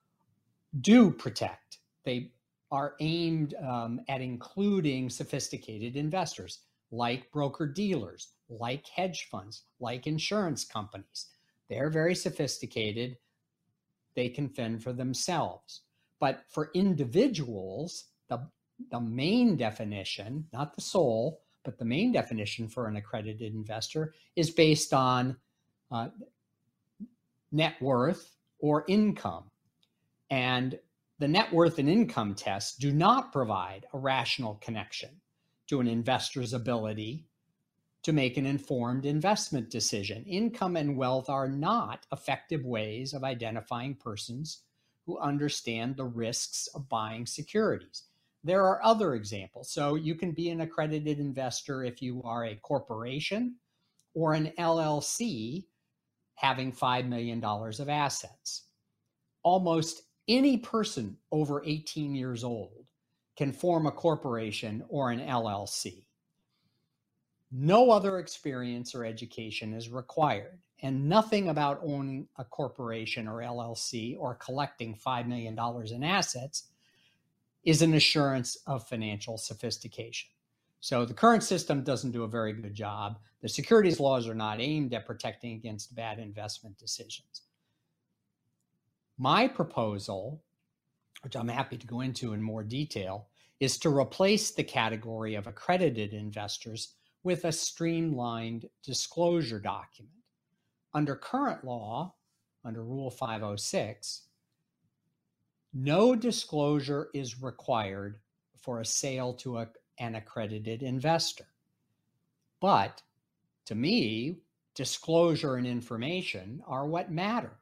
do 0.81 1.13
protect. 1.13 1.79
They 2.05 2.33
are 2.73 2.95
aimed 2.99 3.55
um, 3.63 4.01
at 4.09 4.21
including 4.21 5.09
sophisticated 5.09 5.95
investors 5.95 6.65
like 6.93 7.33
broker 7.33 7.67
dealers, 7.67 8.35
like 8.51 8.87
hedge 8.87 9.29
funds, 9.31 9.63
like 9.81 10.07
insurance 10.07 10.65
companies. 10.65 11.29
They're 11.69 11.91
very 11.91 12.15
sophisticated. 12.15 13.17
They 14.15 14.29
can 14.29 14.51
fend 14.51 14.83
for 14.83 14.93
themselves. 14.93 15.81
But 16.21 16.43
for 16.51 16.71
individuals, 16.75 18.05
the, 18.29 18.47
the 18.91 19.01
main 19.01 19.57
definition, 19.57 20.47
not 20.53 20.75
the 20.75 20.83
sole, 20.83 21.41
but 21.65 21.79
the 21.79 21.85
main 21.85 22.13
definition 22.13 22.69
for 22.69 22.87
an 22.87 22.97
accredited 22.97 23.55
investor 23.55 24.13
is 24.37 24.51
based 24.51 24.93
on 24.93 25.37
uh, 25.91 26.09
net 27.51 27.81
worth 27.81 28.37
or 28.59 28.85
income. 28.87 29.45
And 30.31 30.79
the 31.19 31.29
net 31.29 31.53
worth 31.53 31.79
and 31.79 31.89
income 31.89 32.35
tests 32.35 32.77
do 32.77 32.93
not 32.93 33.33
provide 33.33 33.87
a 33.95 33.99
rational 33.99 34.57
connection 34.57 35.22
to 35.73 35.81
an 35.81 35.89
investor's 35.89 36.53
ability 36.53 37.25
to 38.03 38.13
make 38.13 38.37
an 38.37 38.45
informed 38.45 39.07
investment 39.07 39.71
decision. 39.71 40.23
Income 40.27 40.77
and 40.77 40.99
wealth 40.99 41.31
are 41.31 41.49
not 41.49 42.05
effective 42.13 42.63
ways 42.63 43.15
of 43.15 43.25
identifying 43.25 43.95
persons 43.95 44.65
who 45.07 45.19
understand 45.19 45.97
the 45.97 46.05
risks 46.05 46.69
of 46.75 46.91
buying 46.91 47.25
securities. 47.25 48.03
There 48.45 48.67
are 48.67 48.85
other 48.85 49.15
examples. 49.15 49.73
So 49.73 49.95
you 49.95 50.15
can 50.15 50.33
be 50.33 50.51
an 50.51 50.61
accredited 50.61 51.19
investor 51.19 51.83
if 51.85 52.03
you 52.03 52.21
are 52.23 52.45
a 52.45 52.57
corporation 52.57 53.57
or 54.13 54.35
an 54.35 54.53
LLC 54.59 55.65
having 56.35 56.71
$5 56.71 57.09
million 57.09 57.43
of 57.43 57.89
assets. 57.89 58.65
Almost 59.43 60.03
any 60.29 60.59
person 60.59 61.17
over 61.31 61.65
18 61.65 62.15
years 62.15 62.45
old 62.45 62.82
can 63.37 63.53
form 63.53 63.87
a 63.87 63.93
corporation 63.93 64.85
or 64.89 65.11
an 65.11 65.21
LLC. 65.21 66.05
No 67.51 67.91
other 67.91 68.19
experience 68.19 68.95
or 68.95 69.05
education 69.05 69.75
is 69.75 69.91
required, 69.91 70.59
and 70.83 71.09
nothing 71.09 71.49
about 71.49 71.81
owning 71.85 72.27
a 72.39 72.45
corporation 72.45 73.29
or 73.29 73.41
LLC 73.41 74.17
or 74.19 74.35
collecting 74.37 74.95
$5 74.95 75.27
million 75.27 75.59
in 75.93 76.03
assets 76.03 76.69
is 77.65 77.83
an 77.83 77.95
assurance 77.95 78.57
of 78.67 78.89
financial 78.89 79.39
sophistication. 79.39 80.31
So 80.81 81.05
the 81.05 81.15
current 81.15 81.45
system 81.45 81.85
doesn't 81.85 82.11
do 82.11 82.25
a 82.25 82.29
very 82.29 82.53
good 82.53 82.75
job. 82.75 83.21
The 83.41 83.49
securities 83.49 84.01
laws 84.01 84.27
are 84.27 84.35
not 84.35 84.61
aimed 84.61 84.93
at 84.95 85.07
protecting 85.07 85.53
against 85.53 85.95
bad 85.95 86.19
investment 86.19 86.77
decisions. 86.77 87.43
My 89.17 89.47
proposal, 89.47 90.43
which 91.23 91.37
I'm 91.37 91.49
happy 91.49 91.77
to 91.77 91.87
go 91.87 92.01
into 92.01 92.33
in 92.33 92.43
more 92.43 92.63
detail, 92.63 93.29
is 93.61 93.79
to 93.79 93.97
replace 93.97 94.51
the 94.51 94.65
category 94.65 95.35
of 95.35 95.47
accredited 95.47 96.13
investors 96.13 96.95
with 97.23 97.45
a 97.45 97.53
streamlined 97.53 98.69
disclosure 98.83 99.61
document. 99.61 100.17
Under 100.95 101.15
current 101.15 101.65
law, 101.65 102.15
under 102.65 102.83
Rule 102.83 103.11
506, 103.11 104.23
no 105.75 106.15
disclosure 106.15 107.09
is 107.15 107.41
required 107.41 108.19
for 108.61 108.81
a 108.81 108.85
sale 108.85 109.33
to 109.35 109.59
a 109.59 109.69
an 109.99 110.15
accredited 110.15 110.83
investor. 110.83 111.47
But 112.61 113.03
to 113.67 113.75
me, 113.75 114.39
disclosure 114.75 115.57
and 115.57 115.67
information 115.67 116.63
are 116.67 116.87
what 116.87 117.11
matter, 117.11 117.59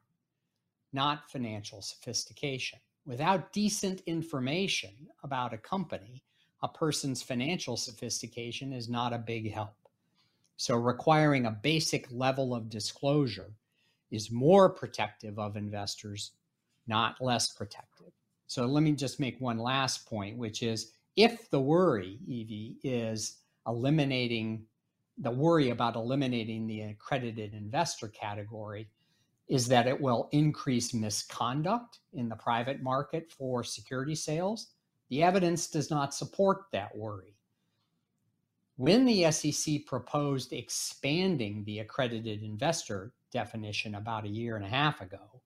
not 0.93 1.29
financial 1.29 1.81
sophistication. 1.81 2.79
Without 3.05 3.51
decent 3.51 4.01
information 4.05 4.91
about 5.23 5.53
a 5.53 5.57
company, 5.57 6.23
a 6.61 6.67
person's 6.67 7.23
financial 7.23 7.75
sophistication 7.75 8.71
is 8.71 8.89
not 8.89 9.13
a 9.13 9.17
big 9.17 9.51
help. 9.51 9.75
So, 10.57 10.75
requiring 10.75 11.45
a 11.45 11.51
basic 11.51 12.07
level 12.11 12.53
of 12.53 12.69
disclosure 12.69 13.53
is 14.11 14.29
more 14.29 14.69
protective 14.69 15.39
of 15.39 15.57
investors, 15.57 16.31
not 16.85 17.19
less 17.21 17.51
protective. 17.53 18.11
So 18.51 18.65
let 18.65 18.83
me 18.83 18.91
just 18.91 19.17
make 19.17 19.39
one 19.39 19.57
last 19.57 20.05
point, 20.05 20.37
which 20.37 20.61
is 20.61 20.91
if 21.15 21.49
the 21.49 21.61
worry, 21.61 22.19
Evie, 22.27 22.75
is 22.83 23.37
eliminating 23.65 24.65
the 25.17 25.31
worry 25.31 25.69
about 25.69 25.95
eliminating 25.95 26.67
the 26.67 26.81
accredited 26.81 27.53
investor 27.53 28.09
category 28.09 28.89
is 29.51 29.67
that 29.67 29.85
it 29.85 29.99
will 29.99 30.29
increase 30.31 30.93
misconduct 30.93 31.99
in 32.13 32.29
the 32.29 32.35
private 32.37 32.81
market 32.81 33.29
for 33.29 33.65
security 33.65 34.15
sales. 34.15 34.67
The 35.09 35.21
evidence 35.21 35.67
does 35.67 35.91
not 35.91 36.13
support 36.13 36.67
that 36.71 36.95
worry. 36.95 37.35
When 38.77 39.03
the 39.03 39.29
SEC 39.29 39.85
proposed 39.85 40.53
expanding 40.53 41.65
the 41.65 41.79
accredited 41.79 42.43
investor 42.43 43.11
definition 43.29 43.95
about 43.95 44.23
a 44.23 44.29
year 44.29 44.55
and 44.55 44.63
a 44.63 44.69
half 44.69 45.01
ago, 45.01 45.41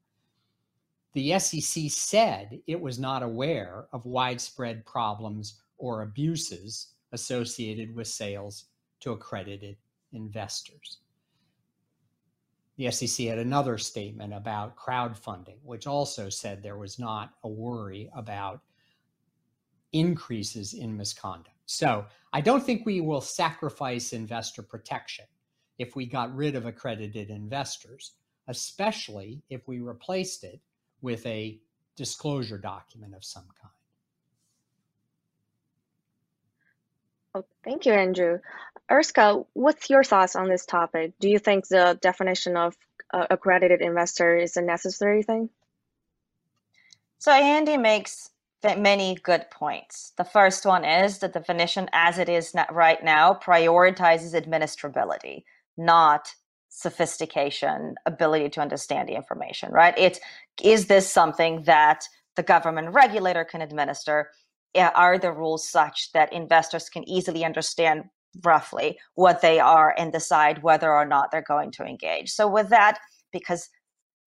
the 1.14 1.40
SEC 1.40 1.90
said 1.90 2.62
it 2.68 2.80
was 2.80 3.00
not 3.00 3.24
aware 3.24 3.88
of 3.92 4.06
widespread 4.06 4.86
problems 4.86 5.64
or 5.80 6.04
abuses 6.04 6.90
associated 7.12 7.96
with 7.96 8.08
sales 8.08 8.66
to 9.00 9.14
accredited 9.14 9.78
investors. 10.14 11.00
The 12.78 12.92
SEC 12.92 13.28
had 13.28 13.40
another 13.40 13.78
statement 13.78 14.34
about 14.34 14.76
crowdfunding, 14.76 15.58
which 15.64 15.88
also 15.88 16.30
said 16.30 16.62
there 16.62 16.78
was 16.78 17.00
not 17.00 17.34
a 17.44 17.50
worry 17.50 18.10
about 18.16 18.62
increases 19.94 20.74
in 20.74 20.98
misconduct. 20.98 21.56
So 21.66 22.06
I 22.34 22.42
don't 22.42 22.64
think 22.64 22.86
we 22.86 23.02
will 23.02 23.22
sacrifice 23.22 24.14
investor 24.14 24.62
protection 24.62 25.26
if 25.78 25.96
we 25.96 26.06
got 26.06 26.36
rid 26.36 26.56
of 26.56 26.66
accredited 26.66 27.30
investors, 27.30 28.14
especially 28.48 29.42
if 29.50 29.68
we 29.68 29.80
replaced 29.80 30.44
it 30.44 30.60
with 31.02 31.26
a 31.26 31.60
disclosure 31.96 32.58
document 32.58 33.16
of 33.16 33.24
some 33.24 33.48
kind. 33.62 33.75
Oh, 37.36 37.44
thank 37.66 37.86
you, 37.86 37.92
Andrew. 37.92 38.40
Urska, 38.90 39.46
what's 39.54 39.90
your 39.90 40.06
thoughts 40.06 40.38
on 40.38 40.48
this 40.48 40.66
topic? 40.66 41.14
Do 41.20 41.28
you 41.28 41.38
think 41.38 41.68
the 41.68 42.00
definition 42.02 42.56
of 42.56 42.76
uh, 43.14 43.28
accredited 43.30 43.82
investor 43.82 44.38
is 44.38 44.56
a 44.56 44.62
necessary 44.62 45.22
thing? 45.22 45.50
So 47.20 47.34
Andy 47.34 47.76
makes 47.76 48.30
many 48.64 49.16
good 49.22 49.46
points. 49.52 50.14
The 50.18 50.24
first 50.24 50.66
one 50.66 50.86
is 50.86 51.20
the 51.20 51.28
definition 51.28 51.90
as 51.92 52.20
it 52.20 52.30
is 52.30 52.56
right 52.72 53.04
now 53.04 53.34
prioritizes 53.34 54.34
administrability, 54.34 55.44
not 55.78 56.30
sophistication, 56.70 57.96
ability 58.06 58.50
to 58.50 58.62
understand 58.62 59.10
the 59.10 59.16
information, 59.16 59.72
right? 59.72 59.94
It's 59.98 60.20
is 60.64 60.88
this 60.88 61.12
something 61.12 61.64
that 61.64 62.08
the 62.36 62.44
government 62.44 62.94
regulator 62.94 63.44
can 63.44 63.62
administer? 63.62 64.30
Eh, 64.76 64.90
are 64.96 65.18
the 65.18 65.32
rules 65.32 65.70
such 65.70 66.12
that 66.14 66.34
investors 66.34 66.90
can 66.90 67.08
easily 67.10 67.46
understand 67.46 68.04
roughly 68.44 69.00
what 69.16 69.42
they 69.42 69.60
are 69.60 69.96
and 69.98 70.12
decide 70.12 70.62
whether 70.64 70.92
or 70.94 71.06
not 71.06 71.32
they're 71.32 71.42
going 71.48 71.72
to 71.72 71.86
engage? 71.86 72.30
So, 72.32 72.48
with 72.48 72.70
that, 72.70 73.00
because 73.32 73.70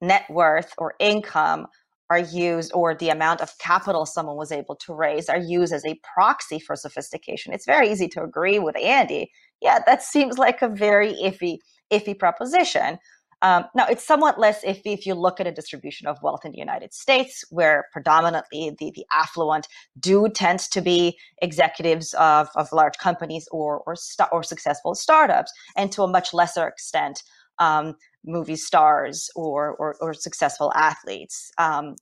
net 0.00 0.24
worth 0.30 0.72
or 0.78 0.94
income 1.00 1.66
are 2.10 2.18
used 2.18 2.72
or 2.74 2.94
the 2.94 3.10
amount 3.10 3.40
of 3.40 3.56
capital 3.58 4.06
someone 4.06 4.36
was 4.36 4.52
able 4.52 4.76
to 4.76 4.94
raise 4.94 5.28
are 5.28 5.38
used 5.38 5.72
as 5.72 5.84
a 5.84 5.98
proxy 6.14 6.58
for 6.58 6.76
sophistication 6.76 7.52
it's 7.52 7.66
very 7.66 7.90
easy 7.90 8.08
to 8.08 8.22
agree 8.22 8.58
with 8.58 8.76
andy 8.78 9.30
yeah 9.60 9.78
that 9.86 10.02
seems 10.02 10.38
like 10.38 10.62
a 10.62 10.68
very 10.68 11.12
iffy 11.14 11.58
iffy 11.92 12.18
proposition 12.18 12.98
um, 13.42 13.64
now 13.74 13.86
it's 13.86 14.06
somewhat 14.06 14.38
less 14.38 14.64
iffy 14.64 14.92
if 14.94 15.06
you 15.06 15.14
look 15.14 15.40
at 15.40 15.46
a 15.46 15.52
distribution 15.52 16.06
of 16.06 16.18
wealth 16.22 16.44
in 16.44 16.52
the 16.52 16.58
united 16.58 16.92
states 16.92 17.44
where 17.50 17.86
predominantly 17.92 18.74
the, 18.78 18.92
the 18.94 19.06
affluent 19.12 19.68
do 19.98 20.28
tend 20.28 20.58
to 20.60 20.80
be 20.80 21.18
executives 21.42 22.14
of, 22.14 22.48
of 22.56 22.72
large 22.72 22.98
companies 22.98 23.48
or 23.50 23.82
or, 23.86 23.96
st- 23.96 24.28
or 24.32 24.42
successful 24.42 24.94
startups 24.94 25.52
and 25.76 25.92
to 25.92 26.02
a 26.02 26.08
much 26.08 26.32
lesser 26.32 26.66
extent 26.66 27.22
um, 27.58 27.94
movie 28.24 28.56
stars 28.56 29.30
or, 29.34 29.74
or, 29.76 29.96
or 30.00 30.14
successful 30.14 30.72
athletes, 30.74 31.50
um, 31.58 31.96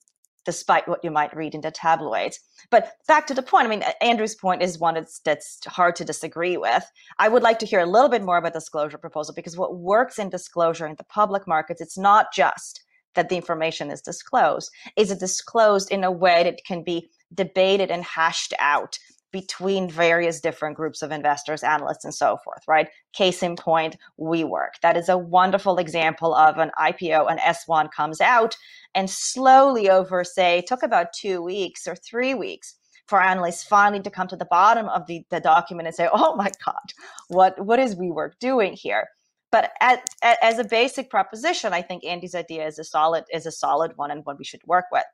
despite 0.47 0.89
what 0.89 1.05
you 1.05 1.11
might 1.11 1.37
read 1.37 1.55
in 1.55 1.61
the 1.61 1.71
tabloids. 1.71 2.41
But 2.71 2.93
back 3.07 3.27
to 3.27 3.35
the 3.35 3.43
point, 3.43 3.67
I 3.67 3.69
mean, 3.69 3.85
Andrew's 4.01 4.37
point 4.37 4.63
is 4.63 4.79
one 4.79 4.95
that's, 4.95 5.19
that's 5.19 5.59
hard 5.67 5.97
to 5.97 6.05
disagree 6.05 6.57
with. 6.57 6.85
I 7.19 7.29
would 7.29 7.43
like 7.43 7.59
to 7.59 7.67
hear 7.67 7.81
a 7.81 7.87
little 7.87 8.09
bit 8.09 8.23
more 8.23 8.39
about 8.39 8.55
disclosure 8.55 8.97
proposal 8.97 9.35
because 9.35 9.59
what 9.59 9.77
works 9.77 10.19
in 10.19 10.31
disclosure 10.31 10.87
in 10.87 10.95
the 10.97 11.05
public 11.05 11.47
markets, 11.47 11.83
it's 11.83 11.99
not 11.99 12.33
just 12.33 12.85
that 13.15 13.29
the 13.29 13.37
information 13.37 13.91
is 13.91 14.01
disclosed. 14.01 14.71
Is 14.97 15.11
it 15.11 15.21
disclosed 15.21 15.91
in 15.91 16.05
a 16.05 16.11
way 16.11 16.45
that 16.45 16.65
can 16.65 16.83
be 16.83 17.11
debated 17.35 17.91
and 17.91 18.05
hashed 18.05 18.55
out 18.59 18.99
between 19.37 19.87
various 19.91 20.41
different 20.41 20.79
groups 20.79 21.03
of 21.03 21.13
investors, 21.13 21.63
analysts, 21.63 22.07
and 22.07 22.15
so 22.15 22.39
forth, 22.43 22.63
right? 22.67 22.89
Case 23.13 23.43
in 23.43 23.55
point, 23.55 23.95
WeWork. 24.19 24.81
That 24.81 24.97
is 24.97 25.11
a 25.11 25.19
wonderful 25.19 25.77
example 25.77 26.35
of 26.35 26.57
an 26.57 26.71
IPO, 26.81 27.31
an 27.31 27.37
S1 27.37 27.93
comes 27.93 28.23
out, 28.23 28.57
and 28.95 29.11
slowly 29.11 29.91
over, 29.91 30.25
say, 30.25 30.63
took 30.67 30.83
about 30.83 31.13
two 31.13 31.43
weeks 31.43 31.87
or 31.87 31.95
three 31.97 32.33
weeks 32.33 32.77
for 33.09 33.23
analysts 33.23 33.63
finally 33.63 34.01
to 34.01 34.11
come 34.11 34.27
to 34.29 34.37
the 34.37 34.47
bottom 34.47 34.89
of 34.89 35.07
the, 35.07 35.23
the 35.31 35.39
document 35.39 35.87
and 35.87 35.95
say, 35.95 36.09
oh 36.11 36.35
my 36.35 36.51
God, 36.65 36.87
what, 37.29 37.63
what 37.63 37.79
is 37.79 37.95
WeWork 37.95 38.39
doing 38.41 38.73
here? 38.73 39.07
But 39.53 39.73
at, 39.83 40.03
at, 40.23 40.39
as 40.43 40.59
a 40.59 40.65
basic 40.65 41.11
proposition, 41.11 41.75
I 41.75 41.83
think 41.83 42.07
Andy's 42.07 42.35
idea 42.35 42.67
is 42.67 42.79
a 42.79 42.85
solid 42.85 43.25
is 43.31 43.45
a 43.45 43.53
solid 43.53 43.93
one 43.97 44.11
and 44.11 44.25
one 44.25 44.37
we 44.39 44.45
should 44.45 44.63
work 44.67 44.87
with. 44.91 45.05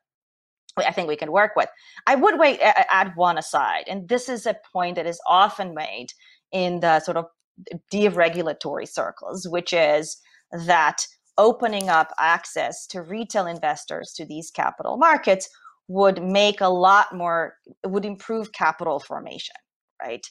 I 0.77 0.91
think 0.91 1.07
we 1.07 1.15
can 1.15 1.31
work 1.31 1.51
with. 1.55 1.69
I 2.07 2.15
would 2.15 2.39
wait 2.39 2.59
add 2.61 3.13
one 3.15 3.37
aside, 3.37 3.85
and 3.87 4.07
this 4.09 4.27
is 4.29 4.45
a 4.45 4.55
point 4.71 4.95
that 4.95 5.05
is 5.05 5.19
often 5.27 5.73
made 5.73 6.07
in 6.51 6.79
the 6.79 6.99
sort 6.99 7.17
of 7.17 7.25
deregulatory 7.93 8.87
circles, 8.87 9.47
which 9.47 9.73
is 9.73 10.17
that 10.65 11.05
opening 11.37 11.89
up 11.89 12.11
access 12.19 12.85
to 12.87 13.01
retail 13.01 13.47
investors 13.47 14.13
to 14.15 14.25
these 14.25 14.51
capital 14.51 14.97
markets 14.97 15.49
would 15.87 16.23
make 16.23 16.61
a 16.61 16.67
lot 16.67 17.13
more 17.15 17.55
would 17.85 18.05
improve 18.05 18.51
capital 18.53 18.99
formation, 18.99 19.55
right? 20.01 20.25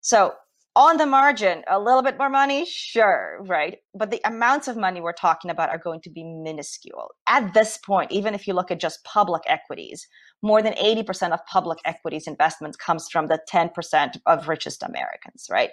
So 0.00 0.34
on 0.76 0.98
the 0.98 1.06
margin, 1.06 1.64
a 1.68 1.80
little 1.80 2.02
bit 2.02 2.18
more 2.18 2.28
money, 2.28 2.66
sure, 2.66 3.38
right? 3.46 3.78
But 3.94 4.10
the 4.10 4.20
amounts 4.26 4.68
of 4.68 4.76
money 4.76 5.00
we're 5.00 5.14
talking 5.14 5.50
about 5.50 5.70
are 5.70 5.78
going 5.78 6.02
to 6.02 6.10
be 6.10 6.22
minuscule. 6.22 7.08
At 7.26 7.54
this 7.54 7.78
point, 7.78 8.12
even 8.12 8.34
if 8.34 8.46
you 8.46 8.52
look 8.52 8.70
at 8.70 8.78
just 8.78 9.02
public 9.02 9.42
equities, 9.46 10.06
more 10.42 10.60
than 10.60 10.74
80% 10.74 11.32
of 11.32 11.40
public 11.46 11.78
equities 11.86 12.26
investments 12.26 12.76
comes 12.76 13.08
from 13.10 13.26
the 13.26 13.40
10% 13.50 14.18
of 14.26 14.48
richest 14.48 14.82
Americans, 14.82 15.46
right? 15.50 15.70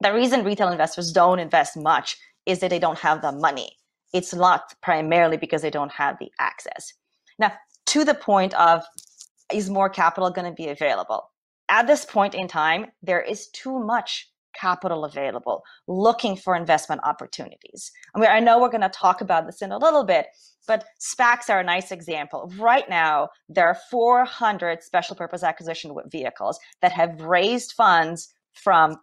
The 0.00 0.14
reason 0.14 0.42
retail 0.42 0.72
investors 0.72 1.12
don't 1.12 1.38
invest 1.38 1.76
much 1.76 2.16
is 2.46 2.60
that 2.60 2.70
they 2.70 2.78
don't 2.78 2.98
have 2.98 3.20
the 3.20 3.32
money. 3.32 3.72
It's 4.14 4.32
not 4.32 4.72
primarily 4.82 5.36
because 5.36 5.60
they 5.60 5.70
don't 5.70 5.92
have 5.92 6.18
the 6.18 6.30
access. 6.40 6.94
Now, 7.38 7.52
to 7.86 8.04
the 8.04 8.14
point 8.14 8.54
of 8.54 8.84
is 9.52 9.68
more 9.68 9.90
capital 9.90 10.30
going 10.30 10.50
to 10.50 10.54
be 10.54 10.68
available? 10.68 11.30
At 11.68 11.86
this 11.86 12.04
point 12.04 12.34
in 12.34 12.48
time, 12.48 12.86
there 13.02 13.20
is 13.20 13.48
too 13.48 13.78
much 13.78 14.30
capital 14.58 15.04
available 15.04 15.62
looking 15.86 16.36
for 16.36 16.56
investment 16.56 17.00
opportunities. 17.04 17.92
I 18.14 18.18
mean, 18.18 18.30
I 18.30 18.40
know 18.40 18.60
we're 18.60 18.70
going 18.70 18.80
to 18.80 18.88
talk 18.88 19.20
about 19.20 19.46
this 19.46 19.62
in 19.62 19.72
a 19.72 19.78
little 19.78 20.04
bit, 20.04 20.26
but 20.66 20.84
SPACs 21.00 21.48
are 21.48 21.60
a 21.60 21.64
nice 21.64 21.92
example. 21.92 22.52
Right 22.58 22.88
now, 22.88 23.28
there 23.48 23.66
are 23.66 23.76
400 23.90 24.82
special 24.82 25.16
purpose 25.16 25.42
acquisition 25.42 25.94
vehicles 26.10 26.58
that 26.82 26.92
have 26.92 27.20
raised 27.20 27.72
funds 27.72 28.34
from 28.54 28.96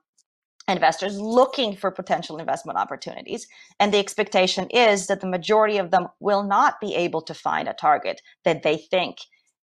investors 0.68 1.20
looking 1.20 1.76
for 1.76 1.92
potential 1.92 2.38
investment 2.38 2.78
opportunities. 2.78 3.48
And 3.80 3.94
the 3.94 4.00
expectation 4.00 4.68
is 4.72 5.08
that 5.08 5.22
the 5.22 5.28
majority 5.28 5.78
of 5.78 5.92
them 5.92 6.08
will 6.20 6.44
not 6.44 6.82
be 6.82 6.96
able 6.96 7.22
to 7.22 7.34
find 7.34 7.68
a 7.68 7.74
target 7.74 8.22
that 8.44 8.64
they 8.64 8.78
think 8.78 9.20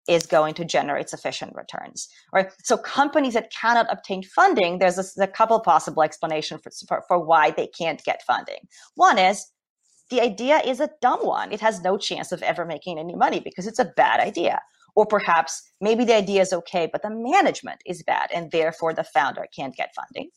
is 0.09 0.27
going 0.27 0.55
to 0.55 0.65
generate 0.65 1.09
sufficient 1.09 1.55
returns 1.55 2.09
right? 2.33 2.51
So 2.62 2.77
companies 2.77 3.35
that 3.35 3.53
cannot 3.53 3.87
obtain 3.91 4.23
funding 4.23 4.79
there's 4.79 4.99
a, 4.99 5.23
a 5.23 5.27
couple 5.27 5.59
possible 5.61 6.03
explanations 6.03 6.61
for, 6.62 6.71
for, 6.87 7.05
for 7.09 7.19
why 7.19 7.51
they 7.51 7.67
can't 7.67 8.03
get 8.05 8.23
funding. 8.23 8.69
One 8.95 9.19
is 9.19 9.47
the 10.11 10.21
idea 10.21 10.59
is 10.59 10.81
a 10.81 10.91
dumb 11.01 11.21
one. 11.21 11.53
It 11.53 11.61
has 11.61 11.83
no 11.83 11.97
chance 11.97 12.33
of 12.33 12.43
ever 12.43 12.67
making 12.67 12.99
any 12.99 13.15
money 13.15 13.41
because 13.41 13.67
it's 13.67 13.79
a 13.79 13.93
bad 13.97 14.21
idea. 14.21 14.61
Or 14.95 15.07
perhaps 15.07 15.62
maybe 15.81 16.05
the 16.05 16.15
idea 16.15 16.43
is 16.43 16.53
okay 16.53 16.88
but 16.93 17.03
the 17.03 17.11
management 17.11 17.81
is 17.87 18.03
bad 18.03 18.31
and 18.35 18.51
therefore 18.51 18.93
the 18.93 19.05
founder 19.05 19.47
can't 19.55 19.77
get 19.77 19.95
funding. 19.95 20.31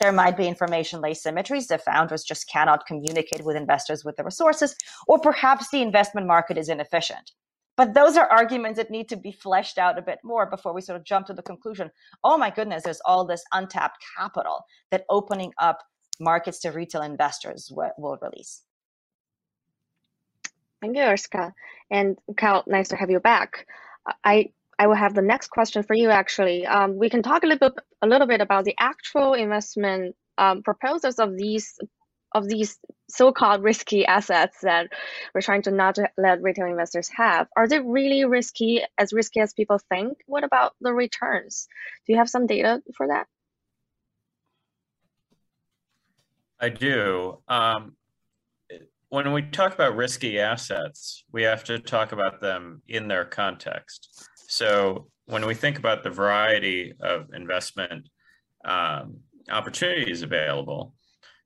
There 0.00 0.12
might 0.12 0.36
be 0.36 0.48
information 0.48 1.00
asymmetries. 1.02 1.68
The 1.68 1.78
founders 1.78 2.24
just 2.24 2.48
cannot 2.48 2.86
communicate 2.86 3.44
with 3.44 3.56
investors 3.56 4.04
with 4.04 4.16
the 4.16 4.24
resources, 4.24 4.74
or 5.06 5.20
perhaps 5.20 5.70
the 5.70 5.82
investment 5.82 6.26
market 6.26 6.58
is 6.58 6.68
inefficient. 6.68 7.30
But 7.76 7.94
those 7.94 8.16
are 8.16 8.28
arguments 8.30 8.78
that 8.78 8.90
need 8.90 9.08
to 9.08 9.16
be 9.16 9.32
fleshed 9.32 9.78
out 9.78 9.98
a 9.98 10.02
bit 10.02 10.20
more 10.24 10.46
before 10.46 10.74
we 10.74 10.80
sort 10.80 10.98
of 10.98 11.04
jump 11.04 11.26
to 11.26 11.34
the 11.34 11.42
conclusion 11.42 11.90
oh 12.24 12.38
my 12.38 12.50
goodness, 12.50 12.84
there's 12.84 13.00
all 13.04 13.26
this 13.26 13.44
untapped 13.52 13.98
capital 14.18 14.64
that 14.90 15.04
opening 15.10 15.52
up 15.58 15.82
markets 16.20 16.60
to 16.60 16.70
retail 16.70 17.02
investors 17.02 17.70
will, 17.74 17.90
will 17.98 18.18
release. 18.22 18.62
Thank 20.80 20.96
you, 20.96 21.02
Urska. 21.02 21.52
And 21.90 22.18
Carl, 22.38 22.64
nice 22.66 22.88
to 22.88 22.96
have 22.96 23.10
you 23.10 23.20
back. 23.20 23.66
I 24.24 24.50
I 24.78 24.86
will 24.88 24.96
have 24.96 25.14
the 25.14 25.22
next 25.22 25.48
question 25.48 25.82
for 25.82 25.94
you. 25.94 26.10
Actually, 26.10 26.66
um, 26.66 26.98
we 26.98 27.08
can 27.08 27.22
talk 27.22 27.44
a 27.44 27.46
little 27.46 27.70
bit 27.70 27.84
a 28.02 28.06
little 28.06 28.26
bit 28.26 28.40
about 28.40 28.64
the 28.64 28.74
actual 28.78 29.34
investment 29.34 30.16
um, 30.38 30.62
proposals 30.62 31.18
of 31.18 31.36
these 31.36 31.78
of 32.34 32.48
these 32.48 32.78
so-called 33.08 33.62
risky 33.62 34.04
assets 34.04 34.58
that 34.62 34.88
we're 35.34 35.40
trying 35.40 35.62
to 35.62 35.70
not 35.70 35.98
let 36.18 36.42
retail 36.42 36.66
investors 36.66 37.08
have. 37.14 37.46
Are 37.56 37.68
they 37.68 37.78
really 37.78 38.24
risky, 38.24 38.82
as 38.98 39.12
risky 39.12 39.40
as 39.40 39.52
people 39.52 39.78
think? 39.88 40.18
What 40.26 40.42
about 40.42 40.72
the 40.80 40.92
returns? 40.92 41.68
Do 42.06 42.12
you 42.12 42.18
have 42.18 42.28
some 42.28 42.46
data 42.46 42.82
for 42.96 43.08
that? 43.08 43.26
I 46.60 46.70
do. 46.70 47.38
Um, 47.46 47.96
when 49.10 49.32
we 49.32 49.42
talk 49.42 49.74
about 49.74 49.94
risky 49.94 50.40
assets, 50.40 51.24
we 51.30 51.42
have 51.42 51.62
to 51.64 51.78
talk 51.78 52.12
about 52.12 52.40
them 52.40 52.82
in 52.88 53.06
their 53.06 53.24
context. 53.24 54.26
So 54.48 55.08
when 55.26 55.46
we 55.46 55.54
think 55.54 55.78
about 55.78 56.02
the 56.02 56.10
variety 56.10 56.94
of 57.00 57.32
investment 57.32 58.08
um, 58.64 59.18
opportunities 59.50 60.22
available, 60.22 60.94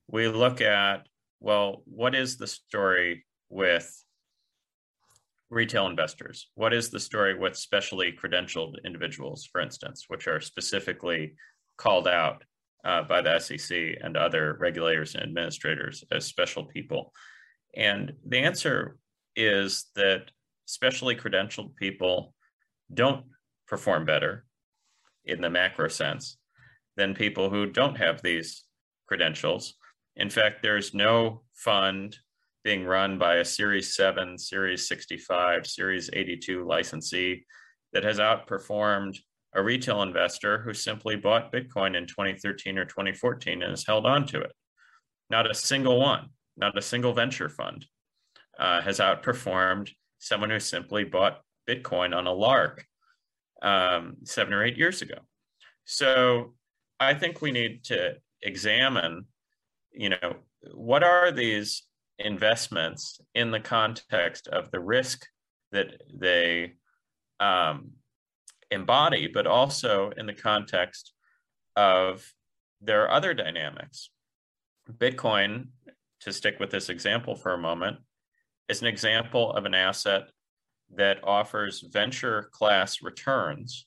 we 0.08 0.28
look 0.28 0.60
at 0.60 1.06
well, 1.40 1.82
what 1.84 2.16
is 2.16 2.36
the 2.36 2.48
story 2.48 3.24
with 3.48 4.04
retail 5.50 5.86
investors? 5.86 6.50
What 6.56 6.72
is 6.72 6.90
the 6.90 7.00
story 7.00 7.38
with 7.38 7.56
specially 7.56 8.12
credentialed 8.12 8.74
individuals, 8.84 9.48
for 9.50 9.60
instance, 9.60 10.06
which 10.08 10.26
are 10.26 10.40
specifically 10.40 11.34
called 11.76 12.08
out 12.08 12.42
uh, 12.84 13.02
by 13.02 13.20
the 13.20 13.38
SEC 13.38 13.78
and 14.02 14.16
other 14.16 14.56
regulators 14.58 15.14
and 15.14 15.22
administrators 15.22 16.02
as 16.10 16.24
special 16.24 16.64
people? 16.64 17.12
And 17.76 18.12
the 18.26 18.38
answer 18.38 18.96
is 19.36 19.86
that 19.94 20.32
specially 20.66 21.14
credentialed 21.14 21.76
people 21.76 22.34
don't 22.92 23.24
perform 23.68 24.04
better 24.04 24.44
in 25.24 25.40
the 25.40 25.50
macro 25.50 25.88
sense 25.88 26.36
than 26.96 27.14
people 27.14 27.48
who 27.48 27.66
don't 27.66 27.96
have 27.96 28.20
these 28.22 28.64
credentials. 29.06 29.74
In 30.18 30.30
fact, 30.30 30.62
there's 30.62 30.94
no 30.94 31.42
fund 31.54 32.16
being 32.64 32.84
run 32.84 33.18
by 33.18 33.36
a 33.36 33.44
Series 33.44 33.94
7, 33.94 34.36
Series 34.36 34.88
65, 34.88 35.66
Series 35.66 36.10
82 36.12 36.66
licensee 36.66 37.46
that 37.92 38.04
has 38.04 38.18
outperformed 38.18 39.16
a 39.54 39.62
retail 39.62 40.02
investor 40.02 40.58
who 40.58 40.74
simply 40.74 41.16
bought 41.16 41.52
Bitcoin 41.52 41.96
in 41.96 42.06
2013 42.06 42.78
or 42.78 42.84
2014 42.84 43.62
and 43.62 43.70
has 43.70 43.86
held 43.86 44.04
on 44.04 44.26
to 44.26 44.40
it. 44.40 44.52
Not 45.30 45.50
a 45.50 45.54
single 45.54 45.98
one, 45.98 46.28
not 46.56 46.76
a 46.76 46.82
single 46.82 47.12
venture 47.12 47.48
fund 47.48 47.86
uh, 48.58 48.80
has 48.82 48.98
outperformed 48.98 49.90
someone 50.18 50.50
who 50.50 50.60
simply 50.60 51.04
bought 51.04 51.40
Bitcoin 51.68 52.14
on 52.14 52.26
a 52.26 52.32
lark 52.32 52.84
um, 53.62 54.16
seven 54.24 54.52
or 54.52 54.64
eight 54.64 54.76
years 54.76 55.02
ago. 55.02 55.18
So 55.84 56.54
I 57.00 57.14
think 57.14 57.40
we 57.40 57.52
need 57.52 57.84
to 57.84 58.16
examine, 58.42 59.26
you 59.92 60.10
know, 60.10 60.36
what 60.74 61.02
are 61.02 61.30
these 61.30 61.84
investments 62.18 63.20
in 63.34 63.50
the 63.50 63.60
context 63.60 64.48
of 64.48 64.70
the 64.70 64.80
risk 64.80 65.26
that 65.72 66.02
they 66.12 66.72
um, 67.40 67.90
embody, 68.70 69.28
but 69.28 69.46
also 69.46 70.10
in 70.16 70.26
the 70.26 70.34
context 70.34 71.12
of 71.76 72.32
their 72.80 73.10
other 73.10 73.34
dynamics. 73.34 74.10
Bitcoin, 74.90 75.68
to 76.20 76.32
stick 76.32 76.58
with 76.58 76.70
this 76.70 76.88
example 76.88 77.34
for 77.34 77.54
a 77.54 77.58
moment, 77.58 77.98
is 78.68 78.80
an 78.80 78.88
example 78.88 79.52
of 79.52 79.64
an 79.64 79.74
asset 79.74 80.30
that 80.94 81.22
offers 81.22 81.84
venture 81.92 82.48
class 82.52 83.02
returns 83.02 83.86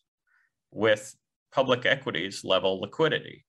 with 0.72 1.16
public 1.52 1.86
equities 1.86 2.44
level 2.44 2.80
liquidity. 2.80 3.46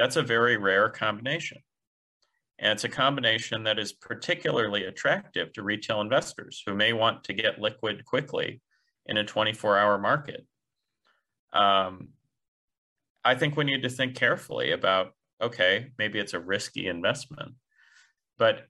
That's 0.00 0.16
a 0.16 0.22
very 0.22 0.56
rare 0.56 0.88
combination. 0.88 1.58
And 2.58 2.72
it's 2.72 2.84
a 2.84 2.88
combination 2.88 3.64
that 3.64 3.78
is 3.78 3.92
particularly 3.92 4.84
attractive 4.84 5.52
to 5.52 5.62
retail 5.62 6.00
investors 6.00 6.62
who 6.64 6.74
may 6.74 6.94
want 6.94 7.24
to 7.24 7.34
get 7.34 7.60
liquid 7.60 8.06
quickly 8.06 8.62
in 9.04 9.18
a 9.18 9.24
24 9.24 9.76
hour 9.76 9.98
market. 9.98 10.46
Um, 11.52 12.08
I 13.24 13.34
think 13.34 13.58
we 13.58 13.64
need 13.64 13.82
to 13.82 13.90
think 13.90 14.14
carefully 14.14 14.72
about 14.72 15.12
okay, 15.42 15.90
maybe 15.98 16.18
it's 16.18 16.34
a 16.34 16.40
risky 16.40 16.86
investment, 16.86 17.52
but 18.38 18.68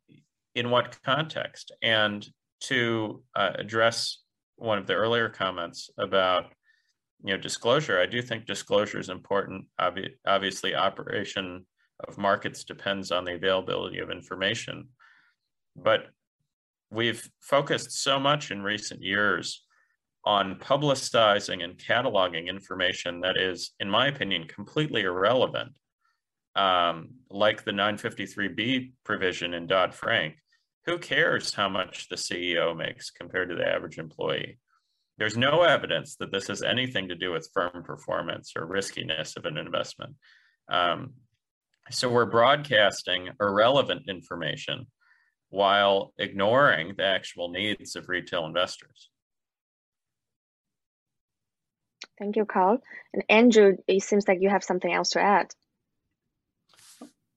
in 0.57 0.71
what 0.71 0.99
context? 1.05 1.71
And 1.81 2.29
to 2.62 3.23
uh, 3.37 3.53
address 3.55 4.19
one 4.57 4.79
of 4.79 4.87
the 4.88 4.95
earlier 4.95 5.29
comments 5.29 5.90
about 5.97 6.47
you 7.25 7.33
know 7.33 7.41
disclosure 7.41 8.01
i 8.01 8.07
do 8.07 8.23
think 8.23 8.47
disclosure 8.47 8.99
is 8.99 9.09
important. 9.09 9.67
Obvi- 9.81 10.15
obviously 10.27 10.75
operation 10.75 11.67
of 12.09 12.19
markets 12.19 12.65
depends 12.65 13.13
on 13.13 13.25
the 13.25 13.35
availability 13.35 13.99
of 13.99 14.11
information. 14.11 14.89
But 15.77 16.07
we've 16.91 17.29
focused 17.41 18.03
so 18.03 18.19
much 18.19 18.51
in 18.51 18.63
recent 18.63 19.03
years 19.03 19.65
on 20.25 20.57
publicizing 20.57 21.65
and 21.65 21.79
cataloging 21.79 22.47
information 22.49 23.21
that 23.21 23.37
is 23.39 23.73
in 23.81 23.89
my 23.89 24.09
opinion 24.09 24.47
completely 24.47 25.03
irrelevant 25.03 25.73
um, 26.57 27.11
like 27.31 27.65
the 27.65 27.71
953b 27.71 28.93
provision 29.05 29.55
in 29.55 29.67
dodd-frank. 29.67 30.35
Who 30.87 30.99
cares 30.99 31.55
how 31.55 31.69
much 31.69 32.09
the 32.09 32.17
CEO 32.17 32.77
makes 32.77 33.11
compared 33.11 33.49
to 33.51 33.55
the 33.55 33.67
average 33.67 33.99
employee? 33.99 34.59
There's 35.21 35.37
no 35.37 35.65
evidence 35.65 36.17
that 36.17 36.33
this 36.33 36.49
has 36.49 36.63
anything 36.63 37.09
to 37.09 37.15
do 37.15 37.33
with 37.33 37.51
firm 37.53 37.83
performance 37.85 38.55
or 38.57 38.65
riskiness 38.65 39.37
of 39.37 39.45
an 39.45 39.59
investment. 39.59 40.15
Um, 40.71 41.13
so 41.91 42.09
we're 42.09 42.25
broadcasting 42.25 43.29
irrelevant 43.39 44.09
information 44.09 44.87
while 45.51 46.15
ignoring 46.19 46.95
the 46.97 47.05
actual 47.05 47.51
needs 47.51 47.97
of 47.97 48.09
retail 48.09 48.47
investors. 48.47 49.11
Thank 52.19 52.37
you, 52.37 52.47
Carl. 52.47 52.79
And 53.13 53.23
Andrew, 53.29 53.77
it 53.87 54.03
seems 54.03 54.27
like 54.27 54.39
you 54.41 54.49
have 54.49 54.65
something 54.65 54.91
else 54.91 55.11
to 55.11 55.21
add. 55.21 55.49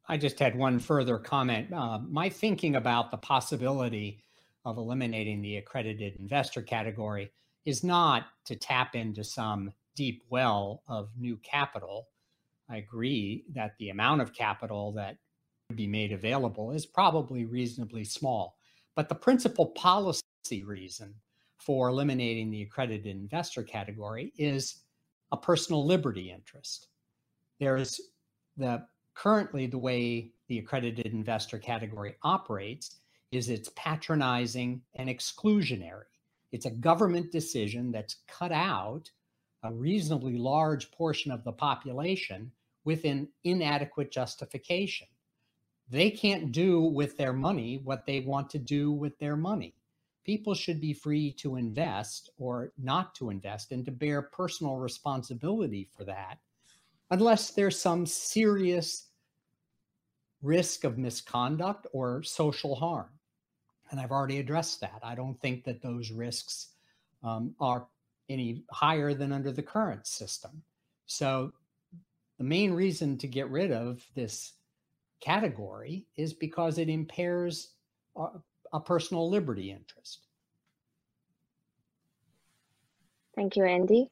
I 0.08 0.15
just 0.15 0.39
had 0.39 0.56
one 0.56 0.80
further 0.80 1.17
comment. 1.17 1.74
Uh, 1.74 2.00
my 2.00 2.30
thinking 2.30 2.78
about 2.78 3.12
the 3.12 3.17
possibility 3.17 4.24
of 4.63 4.78
eliminating 4.78 5.41
the 5.41 5.58
accredited 5.58 6.15
investor 6.17 6.62
category 6.62 7.32
is 7.65 7.84
not 7.84 8.28
to 8.45 8.56
tap 8.56 8.95
into 8.95 9.23
some 9.23 9.71
deep 9.95 10.23
well 10.30 10.84
of 10.88 11.10
new 11.17 11.38
capital. 11.38 12.08
I 12.69 12.78
agree 12.78 13.45
that 13.54 13.76
the 13.78 13.89
amount 13.89 14.21
of 14.21 14.34
capital 14.34 14.91
that 14.93 15.17
would 15.69 15.78
be 15.78 15.88
made 15.88 16.12
available 16.12 16.71
is 16.71 16.86
probably 16.86 17.45
reasonably 17.45 18.04
small. 18.04 18.58
But 18.95 19.10
the 19.10 19.15
principal 19.15 19.67
policy 19.67 20.23
reason 20.65 21.13
for 21.58 21.89
eliminating 21.89 22.52
the 22.52 22.62
accredited 22.62 23.08
investor 23.08 23.63
category 23.63 24.34
is 24.38 24.82
a 25.32 25.38
personal 25.38 25.86
liberty 25.86 26.32
interest. 26.32 26.89
There's 27.60 27.99
the 28.58 28.86
currently 29.15 29.67
the 29.67 29.78
way 29.78 30.32
the 30.47 30.60
accredited 30.60 31.08
investor 31.08 31.58
category 31.58 32.15
operates 32.23 32.99
is 33.32 33.49
it's 33.49 33.69
patronizing 33.76 34.82
and 34.95 35.10
exclusionary. 35.10 36.12
It's 36.53 36.67
a 36.67 36.71
government 36.71 37.31
decision 37.31 37.91
that's 37.91 38.17
cut 38.27 38.51
out 38.51 39.09
a 39.63 39.73
reasonably 39.73 40.37
large 40.37 40.91
portion 40.91 41.31
of 41.31 41.43
the 41.43 41.51
population 41.51 42.51
with 42.85 43.05
an 43.05 43.27
inadequate 43.43 44.11
justification. 44.11 45.07
They 45.89 46.11
can't 46.11 46.51
do 46.51 46.81
with 46.81 47.17
their 47.17 47.33
money 47.33 47.81
what 47.83 48.05
they 48.05 48.19
want 48.19 48.51
to 48.51 48.59
do 48.59 48.91
with 48.91 49.17
their 49.17 49.35
money. 49.35 49.73
People 50.25 50.53
should 50.53 50.79
be 50.79 50.93
free 50.93 51.31
to 51.33 51.55
invest 51.55 52.29
or 52.37 52.71
not 52.77 53.15
to 53.15 53.31
invest 53.31 53.71
and 53.71 53.83
to 53.85 53.91
bear 53.91 54.21
personal 54.21 54.77
responsibility 54.77 55.89
for 55.97 56.03
that 56.05 56.37
unless 57.09 57.51
there's 57.51 57.79
some 57.79 58.05
serious 58.05 59.07
risk 60.41 60.83
of 60.83 60.97
misconduct 60.97 61.87
or 61.93 62.21
social 62.21 62.75
harm. 62.75 63.09
And 63.93 64.01
I've 64.01 64.12
already 64.12 64.39
addressed 64.39 64.82
that. 64.82 64.99
I 65.03 65.13
don't 65.13 65.39
think 65.39 65.63
that 65.65 65.84
those 65.84 66.10
risks 66.12 66.69
um, 67.21 67.53
are 67.60 67.86
any 68.27 68.63
higher 68.71 69.13
than 69.13 69.32
under 69.32 69.51
the 69.51 69.62
current 69.62 70.08
system. 70.08 70.63
So 71.06 71.53
the 72.39 72.43
main 72.43 72.73
reason 72.73 73.19
to 73.19 73.27
get 73.27 73.51
rid 73.51 73.71
of 73.71 74.03
this 74.15 74.53
category 75.21 76.08
is 76.17 76.34
because 76.34 76.79
it 76.79 76.89
impairs 76.89 77.75
a, 78.17 78.29
a 78.73 78.79
personal 78.79 79.29
liberty 79.29 79.69
interest. 79.69 80.25
Thank 83.36 83.56
you, 83.56 83.65
Andy. 83.65 84.10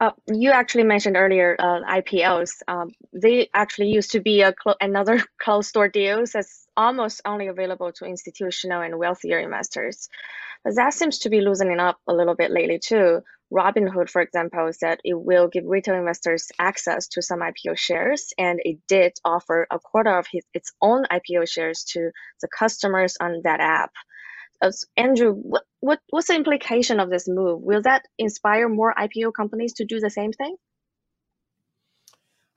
Uh, 0.00 0.12
you 0.28 0.52
actually 0.52 0.84
mentioned 0.84 1.16
earlier 1.16 1.56
uh, 1.58 1.80
IPOs. 1.90 2.62
Um, 2.68 2.92
they 3.12 3.48
actually 3.54 3.88
used 3.88 4.12
to 4.12 4.20
be 4.20 4.42
a 4.42 4.52
clo 4.52 4.74
another 4.80 5.24
closed 5.42 5.74
door 5.74 5.88
deals 5.88 6.32
that's 6.32 6.68
almost 6.76 7.22
only 7.26 7.48
available 7.48 7.92
to 7.94 8.04
institutional 8.04 8.82
and 8.82 8.98
wealthier 8.98 9.40
investors. 9.40 10.08
But 10.64 10.76
that 10.76 10.94
seems 10.94 11.20
to 11.20 11.30
be 11.30 11.40
loosening 11.40 11.80
up 11.80 11.98
a 12.08 12.14
little 12.14 12.36
bit 12.36 12.52
lately 12.52 12.78
too. 12.78 13.22
Robinhood, 13.52 14.10
for 14.10 14.22
example, 14.22 14.70
said 14.72 15.00
it 15.04 15.14
will 15.14 15.48
give 15.48 15.64
retail 15.66 15.96
investors 15.96 16.48
access 16.58 17.08
to 17.08 17.22
some 17.22 17.40
IPO 17.40 17.78
shares, 17.78 18.32
and 18.38 18.60
it 18.64 18.78
did 18.88 19.14
offer 19.24 19.66
a 19.70 19.78
quarter 19.80 20.18
of 20.18 20.26
his, 20.30 20.44
its 20.54 20.72
own 20.82 21.04
IPO 21.12 21.48
shares 21.48 21.84
to 21.92 22.10
the 22.42 22.48
customers 22.48 23.16
on 23.20 23.42
that 23.44 23.60
app. 23.60 23.92
Uh, 24.60 24.70
Andrew, 24.96 25.34
what, 25.34 25.64
what 25.80 26.00
what's 26.10 26.28
the 26.28 26.34
implication 26.34 26.98
of 26.98 27.10
this 27.10 27.28
move? 27.28 27.62
Will 27.62 27.82
that 27.82 28.02
inspire 28.18 28.68
more 28.68 28.94
IPO 28.94 29.32
companies 29.34 29.72
to 29.74 29.84
do 29.84 30.00
the 30.00 30.10
same 30.10 30.32
thing? 30.32 30.56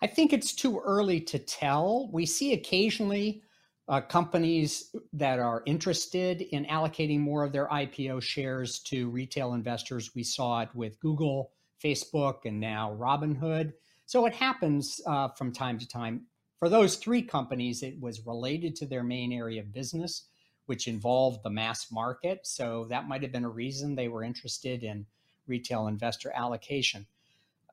I 0.02 0.08
think 0.08 0.34
it's 0.34 0.54
too 0.54 0.80
early 0.84 1.22
to 1.22 1.38
tell. 1.38 2.10
We 2.12 2.26
see 2.26 2.54
occasionally 2.54 3.44
uh, 3.88 4.02
companies 4.02 4.96
that 5.14 5.38
are 5.38 5.62
interested 5.68 6.42
in 6.42 6.66
allocating 6.66 7.20
more 7.20 7.44
of 7.44 7.52
their 7.52 7.68
IPO 7.68 8.24
shares 8.24 8.80
to 8.80 9.10
retail 9.10 9.54
investors. 9.54 10.16
We 10.16 10.24
saw 10.24 10.62
it 10.62 10.70
with 10.74 11.00
Google, 11.00 11.52
Facebook, 11.84 12.46
and 12.46 12.60
now 12.60 12.98
Robinhood. 13.00 13.74
So 14.08 14.26
it 14.26 14.34
happens 14.34 15.00
uh, 15.06 15.30
from 15.30 15.52
time 15.52 15.78
to 15.78 15.88
time. 15.88 16.26
For 16.58 16.70
those 16.70 16.96
three 16.96 17.22
companies, 17.22 17.84
it 17.84 18.00
was 18.00 18.26
related 18.26 18.76
to 18.78 18.86
their 18.88 19.04
main 19.04 19.32
area 19.32 19.62
of 19.62 19.74
business 19.74 20.30
which 20.72 20.88
involved 20.88 21.44
the 21.44 21.50
mass 21.50 21.92
market. 21.92 22.48
So 22.48 22.86
that 22.90 23.06
might 23.06 23.22
have 23.24 23.34
been 23.34 23.44
a 23.44 23.50
reason 23.50 23.94
they 23.94 24.08
were 24.08 24.24
interested 24.24 24.84
in 24.84 25.06
retail 25.46 25.88
investor 25.88 26.32
allocation. 26.34 27.06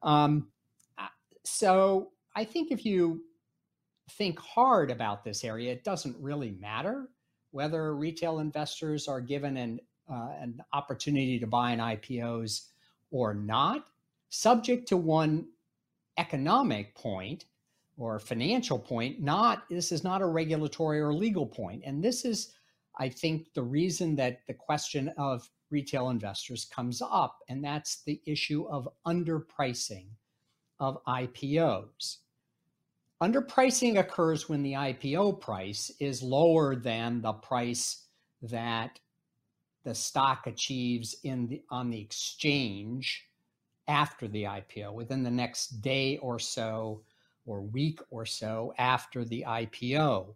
Um, 0.03 0.49
so 1.45 2.11
I 2.35 2.43
think 2.43 2.73
if 2.73 2.85
you 2.85 3.23
think 4.11 4.41
hard 4.41 4.91
about 4.91 5.23
this 5.23 5.45
area, 5.45 5.71
it 5.71 5.85
doesn't 5.85 6.17
really 6.19 6.51
matter 6.59 7.09
whether 7.53 7.95
retail 7.95 8.41
investors 8.41 9.07
are 9.07 9.21
given 9.21 9.57
an, 9.57 9.79
uh, 10.11 10.31
an 10.41 10.61
opportunity 10.73 11.39
to 11.39 11.47
buy 11.47 11.71
in 11.71 11.79
IPOs 11.79 12.63
or 13.13 13.33
not, 13.33 13.87
subject 14.29 14.89
to 14.89 14.97
one 14.97 15.47
economic 16.17 16.97
point 16.97 17.45
or 17.97 18.19
financial 18.19 18.79
point 18.79 19.21
not 19.21 19.69
this 19.69 19.93
is 19.93 20.05
not 20.05 20.23
a 20.23 20.27
regulatory 20.27 21.01
or 21.01 21.13
legal 21.13 21.47
point 21.47 21.83
and 21.85 22.03
this 22.03 22.25
is 22.25 22.55
I 22.99 23.09
think 23.09 23.53
the 23.55 23.63
reason 23.63 24.17
that 24.17 24.41
the 24.47 24.55
question 24.55 25.09
of 25.17 25.49
retail 25.71 26.11
investors 26.11 26.65
comes 26.65 27.01
up, 27.03 27.39
and 27.49 27.63
that's 27.63 28.03
the 28.03 28.21
issue 28.27 28.67
of 28.69 28.89
underpricing 29.07 30.07
of 30.81 31.03
IPOs. 31.05 32.19
Underpricing 33.21 33.99
occurs 33.99 34.49
when 34.49 34.63
the 34.63 34.75
IPO 34.75 35.41
price 35.41 35.91
is 35.99 36.23
lower 36.23 36.77
than 36.77 37.21
the 37.21 37.33
price 37.33 38.05
that 38.43 39.01
the 39.85 39.95
stock 39.95 40.47
achieves 40.47 41.17
in 41.25 41.49
the, 41.49 41.63
on 41.71 41.91
the 41.91 42.01
exchange 42.01 43.27
after 43.89 44.29
the 44.29 44.45
IPO, 44.45 44.93
within 44.93 45.23
the 45.23 45.31
next 45.31 45.81
day 45.81 46.19
or 46.19 46.39
so, 46.39 47.03
or 47.47 47.63
week 47.63 48.01
or 48.11 48.27
so 48.27 48.73
after 48.79 49.25
the 49.25 49.45
IPO. 49.49 50.35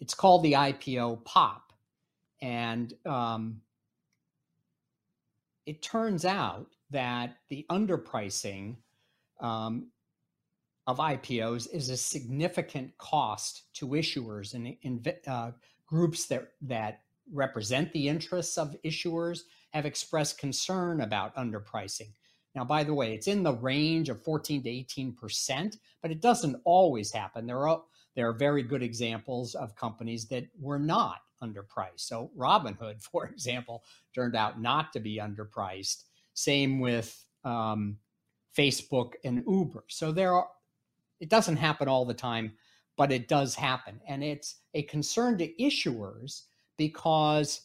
It's 0.00 0.14
called 0.14 0.42
the 0.42 0.52
IPO 0.52 1.24
pop. 1.24 1.72
And 2.42 2.92
um, 3.06 3.60
it 5.66 5.82
turns 5.82 6.24
out 6.24 6.66
that 6.90 7.36
the 7.48 7.64
underpricing 7.70 8.76
um, 9.40 9.88
of 10.86 10.98
IPOs 10.98 11.68
is 11.72 11.88
a 11.88 11.96
significant 11.96 12.96
cost 12.98 13.72
to 13.74 13.88
issuers 13.88 14.54
and 14.54 14.76
in, 14.82 15.02
uh, 15.26 15.52
groups 15.86 16.26
that 16.26 16.52
that 16.62 17.00
represent 17.32 17.92
the 17.92 18.08
interests 18.08 18.58
of 18.58 18.76
issuers 18.84 19.40
have 19.70 19.86
expressed 19.86 20.38
concern 20.38 21.00
about 21.00 21.34
underpricing. 21.36 22.12
Now, 22.54 22.64
by 22.64 22.84
the 22.84 22.94
way, 22.94 23.14
it's 23.14 23.26
in 23.26 23.42
the 23.42 23.54
range 23.54 24.08
of 24.08 24.22
14 24.22 24.62
to 24.62 24.68
18 24.68 25.14
percent, 25.14 25.78
but 26.02 26.10
it 26.10 26.20
doesn't 26.20 26.60
always 26.64 27.10
happen. 27.10 27.46
There 27.46 27.66
are 27.66 27.82
there 28.14 28.28
are 28.28 28.32
very 28.32 28.62
good 28.62 28.82
examples 28.82 29.54
of 29.54 29.76
companies 29.76 30.26
that 30.28 30.46
were 30.58 30.78
not 30.78 31.18
underpriced. 31.42 32.00
So 32.00 32.30
Robinhood, 32.36 33.02
for 33.12 33.26
example, 33.26 33.84
turned 34.14 34.36
out 34.36 34.60
not 34.60 34.92
to 34.92 35.00
be 35.00 35.18
underpriced. 35.18 36.04
Same 36.34 36.80
with 36.80 37.24
um, 37.44 37.98
Facebook 38.56 39.12
and 39.24 39.44
Uber. 39.46 39.84
So 39.88 40.12
there 40.12 40.32
are, 40.34 40.48
it 41.20 41.28
doesn't 41.28 41.56
happen 41.56 41.88
all 41.88 42.04
the 42.04 42.14
time, 42.14 42.52
but 42.96 43.12
it 43.12 43.28
does 43.28 43.54
happen. 43.54 44.00
And 44.06 44.22
it's 44.22 44.56
a 44.74 44.82
concern 44.82 45.38
to 45.38 45.52
issuers 45.60 46.42
because 46.76 47.62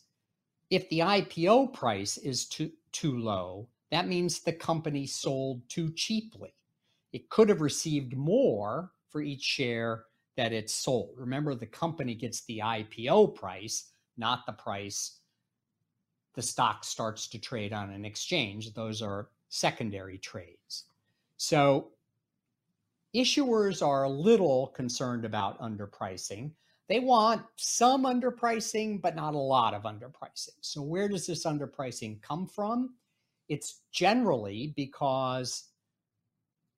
if 0.70 0.88
the 0.90 1.00
IPO 1.00 1.74
price 1.74 2.18
is 2.18 2.46
too, 2.46 2.72
too 2.92 3.18
low, 3.18 3.68
that 3.92 4.08
means 4.08 4.40
the 4.40 4.54
company 4.54 5.08
sold 5.08 5.68
too 5.68 5.92
cheaply. 5.94 6.54
It 7.12 7.30
could 7.30 7.50
have 7.50 7.62
received 7.62 8.16
more 8.16 8.92
for 9.10 9.22
each 9.22 9.42
share 9.42 10.06
that 10.40 10.54
it's 10.54 10.74
sold. 10.74 11.16
Remember, 11.18 11.54
the 11.54 11.66
company 11.66 12.16
gets 12.16 12.46
the 12.46 12.62
IPO 12.64 13.36
price, 13.36 13.92
not 14.18 14.46
the 14.46 14.54
price 14.54 15.20
the 16.34 16.42
stock 16.42 16.86
starts 16.86 17.28
to 17.28 17.38
trade 17.38 17.74
on 17.74 17.90
an 17.90 18.06
exchange. 18.06 18.74
Those 18.74 19.02
are 19.02 19.28
secondary 19.50 20.18
trades. 20.18 20.86
So 21.36 21.90
issuers 23.14 23.86
are 23.86 24.04
a 24.04 24.10
little 24.10 24.68
concerned 24.68 25.26
about 25.26 25.60
underpricing. 25.60 26.52
They 26.88 27.02
want 27.02 27.42
some 27.58 28.06
underpricing, 28.06 29.02
but 29.02 29.18
not 29.18 29.34
a 29.34 29.38
lot 29.38 29.74
of 29.74 29.84
underpricing. 29.84 30.56
So, 30.62 30.82
where 30.82 31.10
does 31.10 31.28
this 31.28 31.46
underpricing 31.46 32.22
come 32.22 32.48
from? 32.48 32.96
It's 33.50 33.82
generally 33.92 34.74
because 34.78 35.66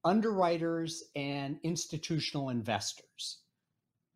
underwriters 0.03 1.03
and 1.15 1.59
institutional 1.61 2.49
investors 2.49 3.41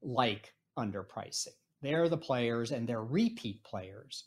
like 0.05 0.53
underpricing. 0.77 1.55
They're 1.81 2.09
the 2.09 2.17
players 2.17 2.71
and 2.71 2.87
they're 2.87 3.03
repeat 3.03 3.63
players 3.63 4.25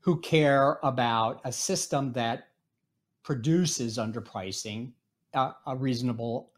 who 0.00 0.20
care 0.20 0.78
about 0.82 1.40
a 1.44 1.52
system 1.52 2.12
that 2.12 2.48
produces 3.22 3.98
underpricing 3.98 4.92
a, 5.34 5.52
a 5.66 5.76
reasonable 5.76 6.52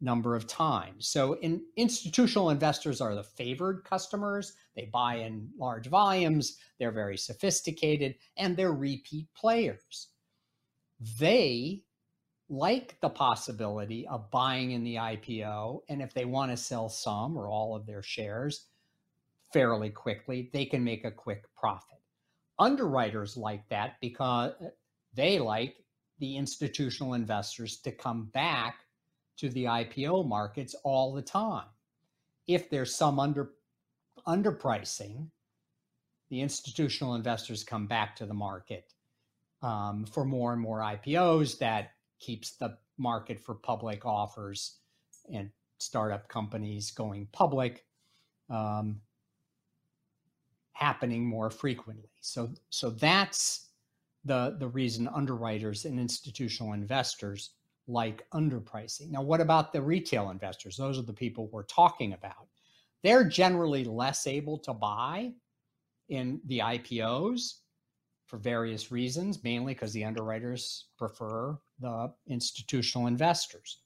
number 0.00 0.34
of 0.34 0.46
times. 0.46 1.08
So 1.08 1.34
in, 1.40 1.62
institutional 1.76 2.50
investors 2.50 3.00
are 3.00 3.14
the 3.14 3.22
favored 3.22 3.84
customers. 3.84 4.54
They 4.74 4.86
buy 4.92 5.16
in 5.16 5.48
large 5.58 5.88
volumes, 5.88 6.58
they're 6.78 6.92
very 6.92 7.16
sophisticated, 7.16 8.16
and 8.36 8.56
they're 8.56 8.72
repeat 8.72 9.28
players. 9.34 10.08
They 11.18 11.82
like 12.48 12.96
the 13.00 13.08
possibility 13.08 14.06
of 14.06 14.30
buying 14.30 14.72
in 14.72 14.84
the 14.84 14.96
IPO. 14.96 15.80
And 15.88 16.00
if 16.00 16.14
they 16.14 16.24
want 16.24 16.50
to 16.52 16.56
sell 16.56 16.88
some 16.88 17.36
or 17.36 17.48
all 17.48 17.74
of 17.74 17.86
their 17.86 18.02
shares 18.02 18.66
fairly 19.52 19.90
quickly, 19.90 20.50
they 20.52 20.64
can 20.64 20.84
make 20.84 21.04
a 21.04 21.10
quick 21.10 21.44
profit. 21.56 21.98
Underwriters 22.58 23.36
like 23.36 23.68
that 23.68 23.96
because 24.00 24.52
they 25.14 25.38
like 25.38 25.76
the 26.18 26.36
institutional 26.36 27.14
investors 27.14 27.78
to 27.78 27.92
come 27.92 28.26
back 28.32 28.76
to 29.38 29.48
the 29.50 29.64
IPO 29.64 30.26
markets 30.26 30.74
all 30.84 31.12
the 31.12 31.22
time. 31.22 31.66
If 32.46 32.70
there's 32.70 32.94
some 32.94 33.18
under 33.18 33.50
underpricing, 34.26 35.28
the 36.30 36.40
institutional 36.40 37.14
investors 37.14 37.64
come 37.64 37.86
back 37.86 38.16
to 38.16 38.26
the 38.26 38.34
market 38.34 38.92
um, 39.62 40.06
for 40.06 40.24
more 40.24 40.52
and 40.52 40.62
more 40.62 40.80
IPOs 40.80 41.58
that 41.58 41.90
keeps 42.18 42.52
the 42.52 42.76
market 42.98 43.40
for 43.40 43.54
public 43.54 44.04
offers 44.06 44.78
and 45.32 45.50
startup 45.78 46.28
companies 46.28 46.90
going 46.90 47.28
public 47.32 47.84
um, 48.48 49.00
happening 50.72 51.26
more 51.26 51.50
frequently. 51.50 52.10
So, 52.20 52.50
so 52.70 52.90
that's 52.90 53.68
the 54.24 54.56
the 54.58 54.68
reason 54.68 55.08
underwriters 55.08 55.84
and 55.84 55.98
institutional 55.98 56.72
investors 56.72 57.50
like 57.88 58.28
underpricing. 58.30 59.10
Now, 59.10 59.22
what 59.22 59.40
about 59.40 59.72
the 59.72 59.80
retail 59.80 60.30
investors? 60.30 60.76
Those 60.76 60.98
are 60.98 61.02
the 61.02 61.12
people 61.12 61.48
we're 61.48 61.62
talking 61.62 62.12
about. 62.12 62.48
They're 63.02 63.28
generally 63.28 63.84
less 63.84 64.26
able 64.26 64.58
to 64.58 64.72
buy 64.72 65.32
in 66.08 66.40
the 66.46 66.58
IPOs 66.58 67.60
for 68.26 68.38
various 68.38 68.90
reasons, 68.90 69.44
mainly 69.44 69.74
because 69.74 69.92
the 69.92 70.04
underwriters 70.04 70.86
prefer 70.98 71.56
the 71.80 72.12
institutional 72.26 73.06
investors. 73.06 73.78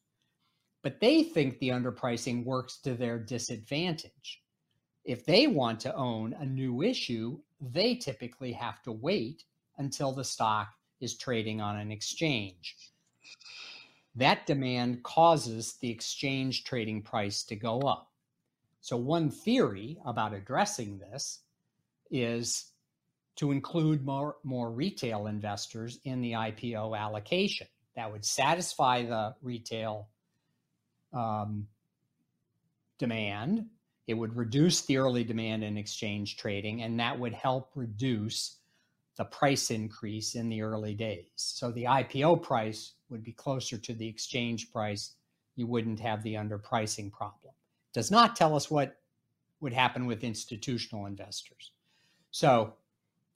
But 0.83 1.01
they 1.01 1.23
think 1.23 1.59
the 1.59 1.69
underpricing 1.71 2.45
works 2.45 2.79
to 2.79 2.95
their 2.95 3.19
disadvantage. 3.19 4.43
If 5.05 5.27
they 5.27 5.47
want 5.47 5.81
to 5.81 5.95
own 5.95 6.35
a 6.35 6.47
new 6.47 6.83
issue, 6.83 7.41
they 7.61 7.95
typically 7.95 8.53
have 8.53 8.83
to 8.83 8.93
wait 8.93 9.45
until 9.79 10.13
the 10.13 10.25
stock 10.25 10.69
is 11.01 11.17
trading 11.17 11.61
on 11.61 11.77
an 11.77 11.91
exchange. 11.91 12.77
That 14.15 14.47
demand 14.47 15.03
causes 15.03 15.77
the 15.81 15.91
exchange 15.91 16.65
trading 16.65 17.03
price 17.03 17.43
to 17.45 17.57
go 17.57 17.81
up. 17.81 18.11
So, 18.81 18.97
one 18.97 19.31
theory 19.31 19.99
about 20.05 20.35
addressing 20.35 20.99
this 20.99 21.41
is 22.11 22.73
to 23.37 23.53
include 23.53 24.05
more, 24.05 24.37
more 24.43 24.71
retail 24.71 25.27
investors 25.27 26.01
in 26.05 26.21
the 26.21 26.33
IPO 26.33 26.99
allocation. 26.99 27.67
That 27.97 28.11
would 28.13 28.25
satisfy 28.25 29.05
the 29.05 29.35
retail 29.43 30.09
um, 31.13 31.67
demand. 32.99 33.67
It 34.07 34.15
would 34.15 34.37
reduce 34.37 34.83
the 34.83 34.97
early 34.97 35.25
demand 35.25 35.65
in 35.65 35.77
exchange 35.77 36.37
trading, 36.37 36.83
and 36.83 36.99
that 37.01 37.19
would 37.19 37.33
help 37.33 37.71
reduce 37.75 38.57
the 39.17 39.25
price 39.25 39.71
increase 39.71 40.35
in 40.35 40.49
the 40.49 40.63
early 40.63 40.95
days. 40.95 41.27
So 41.35 41.71
the 41.73 41.85
IPO 41.85 42.43
price 42.43 42.93
would 43.09 43.23
be 43.23 43.33
closer 43.33 43.77
to 43.77 43.93
the 43.93 44.09
exchange 44.09 44.73
price. 44.73 45.15
You 45.57 45.67
wouldn't 45.67 46.01
have 46.01 46.23
the 46.23 46.35
underpricing 46.35 47.13
problem. 47.13 47.53
Does 47.93 48.11
not 48.11 48.37
tell 48.37 48.57
us 48.57 48.71
what 48.71 48.97
would 49.61 49.73
happen 49.73 50.07
with 50.07 50.25
institutional 50.25 51.07
investors. 51.07 51.73
So 52.31 52.75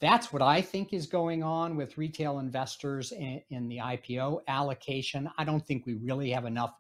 that's 0.01 0.33
what 0.33 0.43
I 0.43 0.61
think 0.61 0.93
is 0.93 1.07
going 1.07 1.43
on 1.43 1.77
with 1.77 1.99
retail 1.99 2.39
investors 2.39 3.13
in, 3.13 3.41
in, 3.51 3.69
the 3.69 3.79
IPO 3.79 4.41
allocation. 4.49 5.31
I 5.39 5.45
don't 5.45 5.65
think 5.67 5.87
we 5.87 5.95
really 5.95 6.31
have 6.31 6.45
enough 6.45 6.75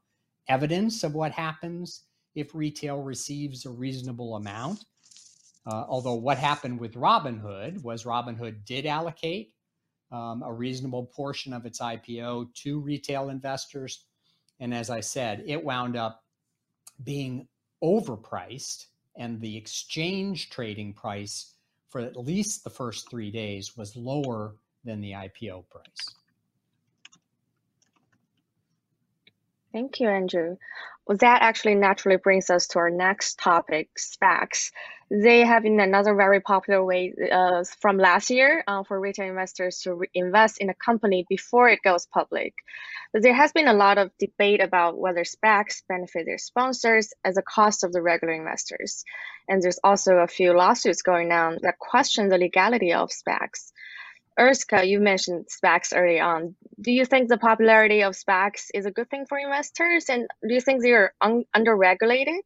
evidence 0.49 1.05
of 1.05 1.15
what 1.15 1.33
happens 1.33 2.03
if 2.35 2.55
retail 2.55 3.01
receives 3.01 3.65
a 3.65 3.71
reasonable 3.71 4.37
amount. 4.37 4.85
Uh, 5.67 5.85
although 5.89 6.15
what 6.15 6.37
happened 6.37 6.79
with 6.79 6.95
Robinhood 6.95 7.83
was 7.83 8.05
Robinhood 8.05 8.67
did 8.67 8.85
allocate 8.85 9.55
um, 10.13 10.43
a 10.43 10.53
reasonable 10.53 11.07
portion 11.07 11.53
of 11.53 11.65
its 11.65 11.81
IPO 11.81 12.53
to 12.55 12.81
retail 12.81 13.31
investors. 13.31 14.05
And 14.61 14.75
as 14.75 14.91
I 14.91 15.01
said, 15.01 15.43
it 15.47 15.65
wound 15.65 15.97
up 15.97 16.23
being 17.03 17.49
overpriced, 17.83 18.87
and 19.17 19.41
the 19.41 19.57
exchange 19.57 20.51
trading 20.51 20.93
price 20.93 21.54
for 21.95 22.01
at 22.01 22.17
least 22.17 22.65
the 22.65 22.71
first 22.71 23.09
three 23.09 23.31
days 23.31 23.77
was 23.77 23.95
lower 23.95 24.57
than 24.83 25.01
the 25.01 25.13
IPO 25.13 25.63
price. 25.71 26.17
Thank 29.75 29.99
you, 29.99 30.09
Andrew. 30.09 30.57
Well, 31.05 31.19
that 31.19 31.43
actually 31.43 31.75
naturally 31.75 32.17
brings 32.17 32.49
us 32.49 32.69
to 32.69 32.79
our 32.79 32.91
next 32.91 33.41
topic, 33.41 33.89
SPACs. 33.99 34.71
They 35.11 35.41
have 35.41 35.65
been 35.65 35.81
another 35.81 36.15
very 36.15 36.41
popular 36.41 36.85
way 36.85 37.13
uh, 37.33 37.65
from 37.81 37.99
last 37.99 38.31
year 38.31 38.63
uh, 38.69 38.85
for 38.85 39.01
retail 39.01 39.29
investors 39.29 39.81
to 39.81 40.05
invest 40.15 40.59
in 40.59 40.71
a 40.71 40.75
company 40.75 41.27
before 41.29 41.69
it 41.69 41.81
goes 41.83 42.07
public. 42.07 42.55
But 43.13 43.23
there 43.23 43.35
has 43.35 43.53
been 43.53 43.67
a 43.67 43.75
lot 43.75 43.99
of 43.99 44.13
debate 44.21 44.63
about 44.63 44.97
whether 44.97 45.25
SPACs 45.25 45.83
benefit 45.89 46.25
their 46.25 46.39
sponsors 46.39 47.13
as 47.25 47.37
a 47.37 47.43
cost 47.43 47.83
of 47.83 47.93
the 47.93 48.01
regular 48.01 48.33
investors. 48.33 49.05
And 49.49 49.61
there's 49.61 49.81
also 49.83 50.19
a 50.19 50.29
few 50.29 50.57
lawsuits 50.57 51.03
going 51.03 51.33
on 51.33 51.59
that 51.63 51.81
question 51.81 52.29
the 52.29 52.39
legality 52.39 52.93
of 52.93 53.11
SPACs. 53.11 53.73
Urska, 54.39 54.87
you 54.87 54.99
mentioned 54.99 55.47
SPACs 55.49 55.93
early 55.95 56.19
on. 56.19 56.55
Do 56.81 56.91
you 56.91 57.05
think 57.05 57.29
the 57.29 57.39
popularity 57.39 58.03
of 58.03 58.15
SPACs 58.15 58.67
is 58.75 58.85
a 58.85 58.91
good 58.91 59.09
thing 59.09 59.27
for 59.27 59.39
investors? 59.39 60.07
And 60.09 60.27
do 60.47 60.55
you 60.55 60.61
think 60.61 60.83
they're 60.83 61.15
un- 61.21 61.45
underregulated? 61.57 62.41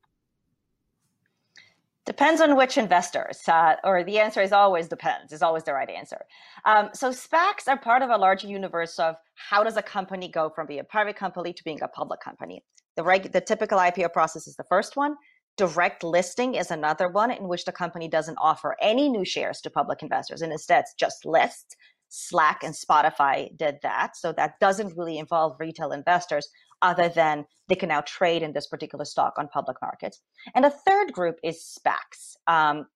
Depends 2.04 2.40
on 2.40 2.56
which 2.56 2.78
investors, 2.78 3.40
uh, 3.48 3.74
or 3.84 4.02
the 4.02 4.18
answer 4.18 4.40
is 4.40 4.50
always 4.50 4.88
depends, 4.88 5.30
is 5.30 5.42
always 5.42 5.64
the 5.64 5.74
right 5.74 5.90
answer. 5.90 6.18
Um, 6.64 6.88
so 6.94 7.10
SPACs 7.10 7.68
are 7.68 7.78
part 7.78 8.02
of 8.02 8.08
a 8.08 8.16
larger 8.16 8.48
universe 8.48 8.98
of 8.98 9.16
how 9.34 9.62
does 9.62 9.76
a 9.76 9.82
company 9.82 10.28
go 10.28 10.48
from 10.48 10.66
being 10.66 10.80
a 10.80 10.84
private 10.84 11.16
company 11.16 11.52
to 11.52 11.64
being 11.64 11.82
a 11.82 11.88
public 11.88 12.20
company. 12.20 12.64
The, 12.96 13.02
reg- 13.02 13.32
the 13.32 13.42
typical 13.42 13.78
IPO 13.78 14.12
process 14.12 14.46
is 14.46 14.56
the 14.56 14.64
first 14.64 14.96
one. 14.96 15.16
Direct 15.58 16.04
listing 16.04 16.54
is 16.54 16.70
another 16.70 17.08
one 17.08 17.32
in 17.32 17.48
which 17.48 17.64
the 17.64 17.72
company 17.72 18.06
doesn't 18.06 18.38
offer 18.40 18.76
any 18.80 19.08
new 19.08 19.24
shares 19.24 19.60
to 19.62 19.70
public 19.70 20.04
investors 20.04 20.40
and 20.40 20.52
instead 20.52 20.84
just 20.96 21.26
lists. 21.26 21.74
Slack 22.08 22.62
and 22.62 22.72
Spotify 22.72 23.54
did 23.56 23.78
that. 23.82 24.16
So 24.16 24.32
that 24.32 24.60
doesn't 24.60 24.96
really 24.96 25.18
involve 25.18 25.56
retail 25.58 25.90
investors 25.90 26.48
other 26.80 27.08
than 27.08 27.44
they 27.68 27.74
can 27.74 27.88
now 27.88 28.02
trade 28.02 28.42
in 28.42 28.52
this 28.52 28.68
particular 28.68 29.04
stock 29.04 29.34
on 29.36 29.48
public 29.48 29.78
markets. 29.82 30.20
And 30.54 30.64
a 30.64 30.70
third 30.70 31.12
group 31.12 31.40
is 31.42 31.60
SPACs. 31.60 32.36
Um, 32.46 32.86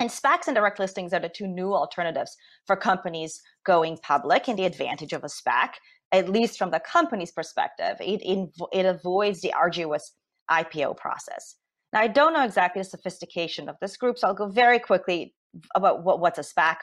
and 0.00 0.08
SPACs 0.08 0.46
and 0.46 0.54
direct 0.54 0.78
listings 0.78 1.12
are 1.12 1.20
the 1.20 1.28
two 1.28 1.46
new 1.46 1.74
alternatives 1.74 2.38
for 2.66 2.74
companies 2.74 3.42
going 3.64 3.98
public. 3.98 4.48
And 4.48 4.58
the 4.58 4.64
advantage 4.64 5.12
of 5.12 5.24
a 5.24 5.28
SPAC, 5.28 5.72
at 6.12 6.30
least 6.30 6.56
from 6.56 6.70
the 6.70 6.80
company's 6.80 7.32
perspective, 7.32 7.96
it, 8.00 8.22
it, 8.22 8.48
it 8.72 8.86
avoids 8.86 9.42
the 9.42 9.52
arduous 9.52 10.14
IPO 10.50 10.96
process. 10.96 11.56
Now, 11.92 12.00
I 12.00 12.06
don't 12.06 12.32
know 12.32 12.44
exactly 12.44 12.82
the 12.82 12.88
sophistication 12.88 13.68
of 13.68 13.76
this 13.80 13.96
group, 13.96 14.18
so 14.18 14.28
I'll 14.28 14.34
go 14.34 14.48
very 14.48 14.78
quickly 14.78 15.34
about 15.74 16.04
what, 16.04 16.20
what's 16.20 16.38
a 16.38 16.42
SPAC. 16.42 16.76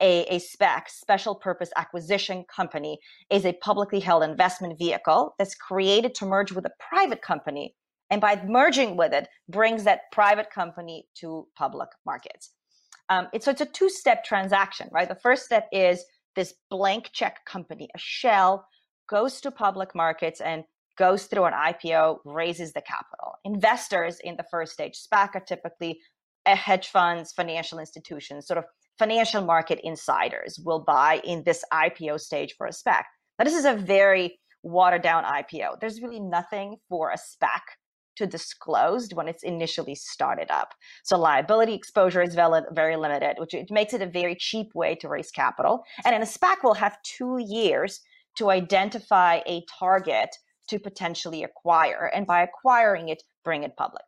A, 0.00 0.24
a 0.26 0.38
SPAC, 0.38 0.88
special 0.88 1.34
purpose 1.34 1.70
acquisition 1.76 2.44
company, 2.54 2.98
is 3.30 3.44
a 3.44 3.52
publicly 3.54 4.00
held 4.00 4.22
investment 4.22 4.78
vehicle 4.78 5.34
that's 5.38 5.54
created 5.54 6.14
to 6.16 6.26
merge 6.26 6.52
with 6.52 6.66
a 6.66 6.72
private 6.80 7.22
company. 7.22 7.74
And 8.10 8.20
by 8.20 8.42
merging 8.44 8.96
with 8.96 9.12
it, 9.12 9.28
brings 9.48 9.84
that 9.84 10.10
private 10.12 10.50
company 10.50 11.06
to 11.20 11.46
public 11.56 11.88
markets. 12.04 12.50
Um, 13.08 13.28
it's, 13.32 13.44
so 13.44 13.50
it's 13.50 13.60
a 13.60 13.66
two 13.66 13.88
step 13.88 14.24
transaction, 14.24 14.88
right? 14.92 15.08
The 15.08 15.14
first 15.14 15.44
step 15.44 15.68
is 15.72 16.04
this 16.34 16.54
blank 16.70 17.10
check 17.12 17.44
company, 17.44 17.88
a 17.94 17.98
shell, 17.98 18.66
goes 19.08 19.40
to 19.42 19.50
public 19.50 19.94
markets 19.94 20.40
and 20.40 20.64
goes 20.96 21.24
through 21.24 21.44
an 21.44 21.52
IPO, 21.52 22.18
raises 22.24 22.72
the 22.72 22.82
capital. 22.82 23.34
Investors 23.44 24.18
in 24.22 24.36
the 24.36 24.44
first 24.50 24.72
stage 24.72 24.98
SPAC 24.98 25.34
are 25.34 25.40
typically 25.40 26.00
uh, 26.46 26.56
hedge 26.56 26.88
funds, 26.88 27.32
financial 27.32 27.78
institutions, 27.78 28.46
sort 28.46 28.58
of 28.58 28.64
financial 28.98 29.42
market 29.42 29.80
insiders 29.82 30.60
will 30.64 30.84
buy 30.84 31.20
in 31.24 31.42
this 31.44 31.64
IPO 31.72 32.20
stage 32.20 32.54
for 32.56 32.66
a 32.66 32.70
SPAC. 32.70 33.02
Now, 33.38 33.44
this 33.44 33.54
is 33.54 33.64
a 33.64 33.74
very 33.74 34.38
watered 34.62 35.02
down 35.02 35.24
IPO. 35.24 35.80
There's 35.80 36.00
really 36.00 36.20
nothing 36.20 36.76
for 36.88 37.10
a 37.10 37.16
SPAC 37.16 37.60
to 38.16 38.26
disclose 38.26 39.08
when 39.12 39.26
it's 39.26 39.42
initially 39.42 39.94
started 39.94 40.50
up. 40.50 40.72
So 41.02 41.18
liability 41.18 41.74
exposure 41.74 42.22
is 42.22 42.34
very 42.34 42.96
limited, 42.96 43.36
which 43.38 43.54
it 43.54 43.70
makes 43.70 43.92
it 43.92 44.02
a 44.02 44.06
very 44.06 44.36
cheap 44.36 44.68
way 44.74 44.94
to 44.96 45.08
raise 45.08 45.30
capital. 45.30 45.82
And 46.04 46.14
in 46.14 46.22
a 46.22 46.26
SPAC, 46.26 46.56
we'll 46.62 46.74
have 46.74 46.96
two 47.02 47.38
years 47.40 48.00
to 48.36 48.50
identify 48.50 49.40
a 49.46 49.64
target 49.78 50.30
to 50.68 50.78
potentially 50.78 51.42
acquire, 51.42 52.10
and 52.14 52.26
by 52.26 52.42
acquiring 52.42 53.08
it, 53.08 53.22
bring 53.44 53.62
it 53.62 53.76
public. 53.76 54.02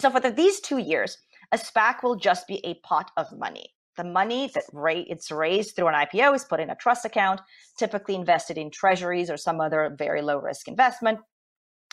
So 0.00 0.10
for 0.10 0.20
the, 0.20 0.30
these 0.30 0.60
two 0.60 0.78
years, 0.78 1.18
a 1.52 1.58
SPAC 1.58 2.02
will 2.02 2.16
just 2.16 2.46
be 2.46 2.64
a 2.64 2.74
pot 2.86 3.10
of 3.16 3.26
money. 3.36 3.74
The 3.96 4.04
money 4.04 4.50
that 4.54 4.64
ra- 4.72 4.92
it's 5.06 5.30
raised 5.30 5.74
through 5.74 5.88
an 5.88 5.94
IPO 5.94 6.34
is 6.34 6.44
put 6.44 6.60
in 6.60 6.70
a 6.70 6.76
trust 6.76 7.04
account, 7.04 7.40
typically 7.78 8.14
invested 8.14 8.56
in 8.56 8.70
treasuries 8.70 9.30
or 9.30 9.36
some 9.36 9.60
other 9.60 9.94
very 9.98 10.22
low 10.22 10.38
risk 10.38 10.68
investment. 10.68 11.18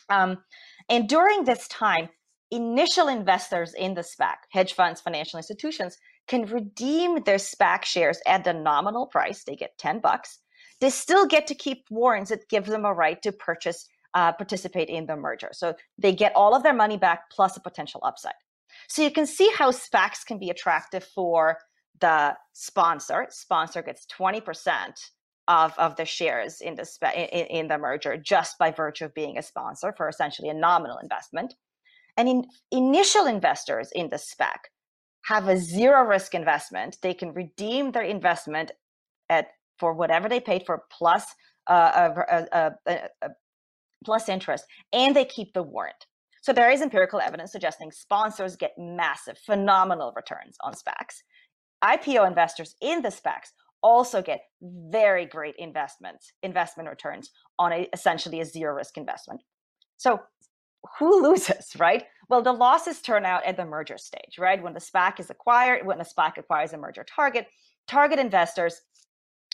Um, 0.09 0.37
and 0.87 1.09
during 1.09 1.45
this 1.45 1.67
time, 1.67 2.09
initial 2.51 3.07
investors 3.07 3.73
in 3.73 3.95
the 3.95 4.01
SPAC, 4.01 4.35
hedge 4.51 4.73
funds, 4.73 5.01
financial 5.01 5.37
institutions, 5.37 5.97
can 6.27 6.45
redeem 6.45 7.23
their 7.23 7.37
SPAC 7.37 7.85
shares 7.85 8.19
at 8.27 8.43
the 8.43 8.53
nominal 8.53 9.07
price. 9.07 9.43
They 9.43 9.55
get 9.55 9.77
10 9.79 9.99
bucks 9.99 10.39
they 10.81 10.89
still 10.89 11.25
get 11.25 11.47
to 11.47 11.55
keep 11.55 11.85
warrants 11.89 12.29
that 12.29 12.49
give 12.49 12.65
them 12.65 12.85
a 12.85 12.93
right 12.93 13.21
to 13.21 13.31
purchase, 13.31 13.87
uh, 14.13 14.31
participate 14.33 14.89
in 14.89 15.05
the 15.05 15.15
merger. 15.15 15.49
So 15.53 15.75
they 15.97 16.13
get 16.13 16.35
all 16.35 16.55
of 16.55 16.63
their 16.63 16.73
money 16.73 16.97
back 16.97 17.29
plus 17.31 17.57
a 17.57 17.61
potential 17.61 18.01
upside. 18.03 18.33
So 18.87 19.01
you 19.01 19.11
can 19.11 19.25
see 19.25 19.51
how 19.55 19.71
SPACs 19.71 20.25
can 20.25 20.37
be 20.37 20.49
attractive 20.49 21.03
for 21.03 21.57
the 22.01 22.35
sponsor. 22.53 23.27
Sponsor 23.29 23.81
gets 23.81 24.05
20% 24.19 24.41
of, 25.47 25.73
of 25.77 25.95
the 25.95 26.05
shares 26.05 26.61
in 26.61 26.75
the, 26.75 26.85
spe- 26.85 27.15
in, 27.15 27.45
in 27.47 27.67
the 27.67 27.77
merger 27.77 28.17
just 28.17 28.57
by 28.57 28.71
virtue 28.71 29.05
of 29.05 29.13
being 29.13 29.37
a 29.37 29.43
sponsor 29.43 29.93
for 29.95 30.09
essentially 30.09 30.49
a 30.49 30.53
nominal 30.53 30.97
investment. 30.97 31.53
And 32.17 32.27
in, 32.27 32.45
initial 32.71 33.25
investors 33.25 33.91
in 33.93 34.09
the 34.09 34.17
SPAC 34.17 34.69
have 35.25 35.47
a 35.47 35.57
zero 35.57 36.03
risk 36.03 36.33
investment. 36.33 36.97
They 37.01 37.13
can 37.13 37.33
redeem 37.33 37.91
their 37.91 38.03
investment 38.03 38.71
at 39.29 39.47
for 39.79 39.93
whatever 39.93 40.29
they 40.29 40.39
paid 40.39 40.63
for 40.65 40.83
plus 40.91 41.25
uh, 41.67 42.11
uh, 42.31 42.71
uh, 42.85 42.99
plus 44.03 44.29
interest, 44.29 44.65
and 44.93 45.15
they 45.15 45.25
keep 45.25 45.53
the 45.53 45.63
warrant. 45.63 46.05
So 46.41 46.53
there 46.53 46.69
is 46.69 46.81
empirical 46.81 47.19
evidence 47.19 47.51
suggesting 47.51 47.91
sponsors 47.91 48.55
get 48.55 48.73
massive, 48.77 49.37
phenomenal 49.37 50.13
returns 50.15 50.57
on 50.63 50.73
SPACs. 50.73 51.23
IPO 51.83 52.27
investors 52.27 52.75
in 52.81 53.01
the 53.01 53.09
SPACs 53.09 53.49
also 53.81 54.21
get 54.21 54.41
very 54.61 55.25
great 55.25 55.55
investments, 55.57 56.31
investment 56.43 56.89
returns 56.89 57.31
on 57.57 57.71
a, 57.71 57.87
essentially 57.93 58.41
a 58.41 58.45
zero 58.45 58.73
risk 58.75 58.97
investment. 58.97 59.41
So 59.97 60.19
who 60.99 61.23
loses, 61.27 61.75
right? 61.77 62.03
Well, 62.29 62.41
the 62.41 62.53
losses 62.53 63.01
turn 63.01 63.25
out 63.25 63.45
at 63.45 63.57
the 63.57 63.65
merger 63.65 63.97
stage, 63.97 64.37
right? 64.39 64.61
When 64.61 64.73
the 64.73 64.79
SPAC 64.79 65.19
is 65.19 65.29
acquired, 65.29 65.85
when 65.85 65.97
the 65.97 66.05
SPAC 66.05 66.37
acquires 66.37 66.73
a 66.73 66.77
merger 66.77 67.03
target, 67.03 67.47
target 67.87 68.19
investors 68.19 68.81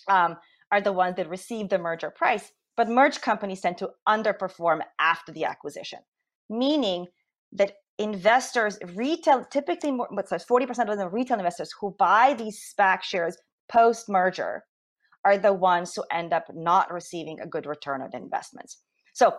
um, 0.07 0.37
are 0.71 0.81
the 0.81 0.93
ones 0.93 1.15
that 1.17 1.29
receive 1.29 1.69
the 1.69 1.77
merger 1.77 2.09
price, 2.09 2.51
but 2.77 2.89
merged 2.89 3.21
companies 3.21 3.61
tend 3.61 3.77
to 3.77 3.89
underperform 4.07 4.81
after 4.99 5.31
the 5.31 5.45
acquisition, 5.45 5.99
meaning 6.49 7.07
that 7.51 7.73
investors, 7.97 8.79
retail, 8.95 9.45
typically 9.45 9.91
more, 9.91 10.07
what's 10.11 10.31
40% 10.31 10.91
of 10.91 10.97
the 10.97 11.09
retail 11.09 11.37
investors 11.37 11.73
who 11.79 11.95
buy 11.99 12.33
these 12.33 12.73
SPAC 12.73 13.03
shares 13.03 13.37
post 13.69 14.09
merger 14.09 14.63
are 15.23 15.37
the 15.37 15.53
ones 15.53 15.93
who 15.95 16.03
end 16.11 16.33
up 16.33 16.45
not 16.53 16.91
receiving 16.91 17.39
a 17.39 17.47
good 17.47 17.65
return 17.65 18.01
on 18.01 18.09
investments. 18.13 18.79
So 19.13 19.35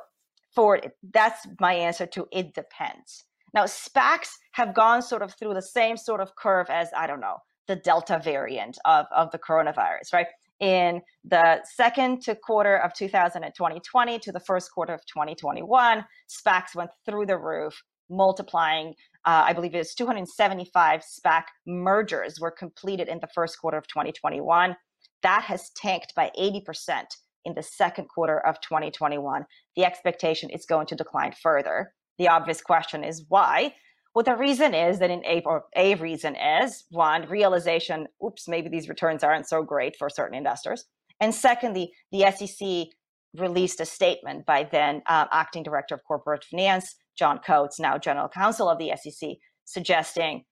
for 0.54 0.80
that's 1.12 1.46
my 1.60 1.74
answer 1.74 2.06
to 2.06 2.26
it 2.30 2.54
depends. 2.54 3.24
Now 3.54 3.64
SPACs 3.64 4.28
have 4.52 4.74
gone 4.74 5.02
sort 5.02 5.22
of 5.22 5.34
through 5.34 5.54
the 5.54 5.62
same 5.62 5.96
sort 5.96 6.20
of 6.20 6.36
curve 6.36 6.68
as 6.70 6.88
I 6.96 7.06
don't 7.06 7.20
know 7.20 7.38
the 7.68 7.76
Delta 7.76 8.20
variant 8.22 8.78
of, 8.84 9.06
of 9.14 9.30
the 9.30 9.38
coronavirus, 9.38 10.12
right? 10.12 10.26
In 10.62 11.02
the 11.24 11.60
second 11.64 12.22
to 12.22 12.36
quarter 12.36 12.76
of 12.76 12.94
2020 12.94 14.18
to 14.20 14.30
the 14.30 14.38
first 14.38 14.70
quarter 14.72 14.94
of 14.94 15.04
2021, 15.06 16.04
SPACs 16.28 16.76
went 16.76 16.90
through 17.04 17.26
the 17.26 17.36
roof, 17.36 17.82
multiplying. 18.08 18.94
Uh, 19.24 19.42
I 19.46 19.54
believe 19.54 19.74
it 19.74 19.78
was 19.78 19.96
275 19.96 21.02
SPAC 21.02 21.42
mergers 21.66 22.38
were 22.40 22.52
completed 22.52 23.08
in 23.08 23.18
the 23.18 23.26
first 23.34 23.58
quarter 23.58 23.76
of 23.76 23.88
2021. 23.88 24.76
That 25.24 25.42
has 25.42 25.70
tanked 25.70 26.14
by 26.14 26.30
80% 26.38 27.06
in 27.44 27.54
the 27.54 27.62
second 27.64 28.06
quarter 28.06 28.38
of 28.46 28.60
2021. 28.60 29.44
The 29.74 29.84
expectation 29.84 30.48
is 30.48 30.64
going 30.64 30.86
to 30.86 30.94
decline 30.94 31.32
further. 31.42 31.92
The 32.18 32.28
obvious 32.28 32.60
question 32.60 33.02
is 33.02 33.24
why? 33.28 33.74
Well, 34.14 34.24
the 34.24 34.36
reason 34.36 34.74
is 34.74 34.98
that 34.98 35.10
in 35.10 35.24
a, 35.24 35.42
or 35.46 35.64
a 35.74 35.94
reason 35.94 36.36
is 36.36 36.84
one, 36.90 37.26
realization, 37.28 38.08
oops, 38.24 38.46
maybe 38.46 38.68
these 38.68 38.88
returns 38.88 39.24
aren't 39.24 39.48
so 39.48 39.62
great 39.62 39.96
for 39.96 40.10
certain 40.10 40.36
investors. 40.36 40.84
And 41.20 41.34
secondly, 41.34 41.92
the 42.10 42.30
SEC 42.30 42.88
released 43.34 43.80
a 43.80 43.86
statement 43.86 44.44
by 44.44 44.64
then 44.64 45.02
uh, 45.06 45.26
acting 45.32 45.62
director 45.62 45.94
of 45.94 46.04
corporate 46.04 46.44
finance, 46.44 46.94
John 47.16 47.38
Coates, 47.38 47.80
now 47.80 47.96
general 47.96 48.28
counsel 48.28 48.68
of 48.68 48.78
the 48.78 48.92
SEC, 48.96 49.30
suggesting 49.64 50.44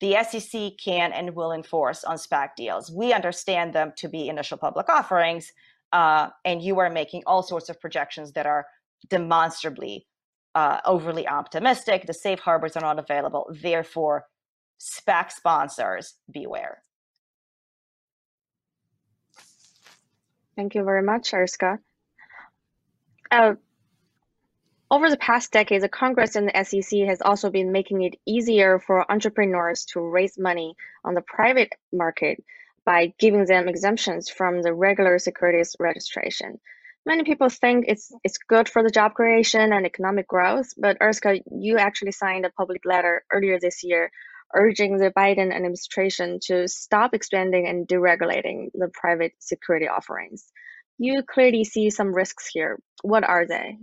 the 0.00 0.16
SEC 0.22 0.72
can 0.82 1.12
and 1.12 1.34
will 1.34 1.52
enforce 1.52 2.04
on 2.04 2.16
SPAC 2.16 2.50
deals. 2.56 2.90
We 2.90 3.12
understand 3.12 3.72
them 3.72 3.92
to 3.96 4.08
be 4.08 4.28
initial 4.28 4.58
public 4.58 4.88
offerings, 4.88 5.52
uh, 5.92 6.28
and 6.44 6.62
you 6.62 6.78
are 6.78 6.90
making 6.90 7.22
all 7.26 7.42
sorts 7.42 7.68
of 7.68 7.80
projections 7.80 8.32
that 8.32 8.46
are 8.46 8.66
demonstrably 9.08 10.06
uh, 10.56 10.80
overly 10.86 11.28
optimistic. 11.28 12.06
The 12.06 12.14
safe 12.14 12.40
harbors 12.40 12.76
are 12.76 12.80
not 12.80 12.98
available. 12.98 13.46
Therefore, 13.50 14.24
SPAC 14.80 15.30
sponsors 15.30 16.14
beware. 16.30 16.82
Thank 20.56 20.74
you 20.74 20.82
very 20.82 21.02
much, 21.02 21.32
Urska. 21.32 21.78
Uh, 23.30 23.54
over 24.90 25.10
the 25.10 25.18
past 25.18 25.52
decade, 25.52 25.82
the 25.82 25.90
Congress 25.90 26.36
and 26.36 26.48
the 26.48 26.64
SEC 26.64 27.00
has 27.00 27.20
also 27.20 27.50
been 27.50 27.70
making 27.70 28.02
it 28.02 28.14
easier 28.24 28.78
for 28.78 29.10
entrepreneurs 29.12 29.84
to 29.92 30.00
raise 30.00 30.38
money 30.38 30.74
on 31.04 31.12
the 31.12 31.20
private 31.20 31.72
market 31.92 32.42
by 32.86 33.12
giving 33.18 33.44
them 33.44 33.68
exemptions 33.68 34.30
from 34.30 34.62
the 34.62 34.72
regular 34.72 35.18
securities 35.18 35.76
registration. 35.78 36.58
Many 37.06 37.22
people 37.22 37.48
think 37.48 37.84
it's 37.86 38.12
it's 38.24 38.36
good 38.36 38.68
for 38.68 38.82
the 38.82 38.90
job 38.90 39.14
creation 39.14 39.72
and 39.72 39.86
economic 39.86 40.26
growth, 40.26 40.70
but 40.76 40.98
Urska, 40.98 41.40
you 41.52 41.78
actually 41.78 42.10
signed 42.10 42.44
a 42.44 42.50
public 42.50 42.82
letter 42.84 43.24
earlier 43.32 43.58
this 43.60 43.84
year 43.84 44.10
urging 44.54 44.98
the 44.98 45.10
Biden 45.10 45.54
administration 45.54 46.38
to 46.44 46.68
stop 46.68 47.14
expanding 47.14 47.66
and 47.66 47.86
deregulating 47.86 48.70
the 48.74 48.88
private 48.92 49.32
security 49.38 49.88
offerings. 49.88 50.46
You 50.98 51.22
clearly 51.22 51.64
see 51.64 51.90
some 51.90 52.14
risks 52.14 52.48
here. 52.52 52.78
What 53.02 53.24
are 53.24 53.46
they? 53.46 53.78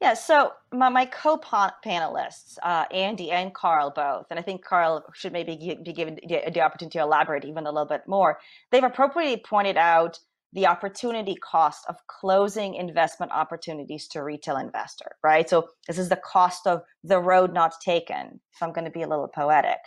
Yeah, 0.00 0.14
so 0.14 0.52
my, 0.72 0.88
my 0.90 1.06
co-panelists, 1.06 2.56
uh, 2.62 2.84
Andy 2.92 3.32
and 3.32 3.52
Carl 3.52 3.92
both, 3.94 4.26
and 4.30 4.38
I 4.38 4.42
think 4.42 4.64
Carl 4.64 5.04
should 5.12 5.32
maybe 5.32 5.76
be 5.84 5.92
given 5.92 6.18
the, 6.26 6.50
the 6.52 6.60
opportunity 6.60 6.98
to 6.98 7.04
elaborate 7.04 7.44
even 7.44 7.66
a 7.66 7.72
little 7.72 7.88
bit 7.88 8.02
more. 8.06 8.38
They've 8.70 8.84
appropriately 8.84 9.42
pointed 9.44 9.76
out 9.76 10.20
the 10.52 10.66
opportunity 10.66 11.36
cost 11.36 11.84
of 11.88 11.96
closing 12.06 12.74
investment 12.74 13.32
opportunities 13.32 14.08
to 14.08 14.22
retail 14.22 14.56
investor, 14.56 15.16
right? 15.22 15.48
So 15.48 15.68
this 15.86 15.98
is 15.98 16.08
the 16.08 16.16
cost 16.16 16.66
of 16.66 16.82
the 17.04 17.20
road 17.20 17.52
not 17.52 17.74
taken, 17.84 18.40
if 18.54 18.62
I'm 18.62 18.72
going 18.72 18.86
to 18.86 18.90
be 18.90 19.02
a 19.02 19.08
little 19.08 19.28
poetic. 19.28 19.78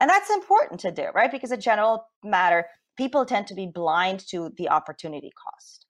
And 0.00 0.08
that's 0.08 0.30
important 0.30 0.80
to 0.80 0.90
do, 0.90 1.08
right? 1.14 1.30
Because 1.30 1.50
a 1.50 1.56
general 1.56 2.06
matter, 2.24 2.66
people 2.96 3.24
tend 3.26 3.46
to 3.48 3.54
be 3.54 3.66
blind 3.66 4.26
to 4.28 4.52
the 4.56 4.68
opportunity 4.68 5.30
cost. 5.42 5.86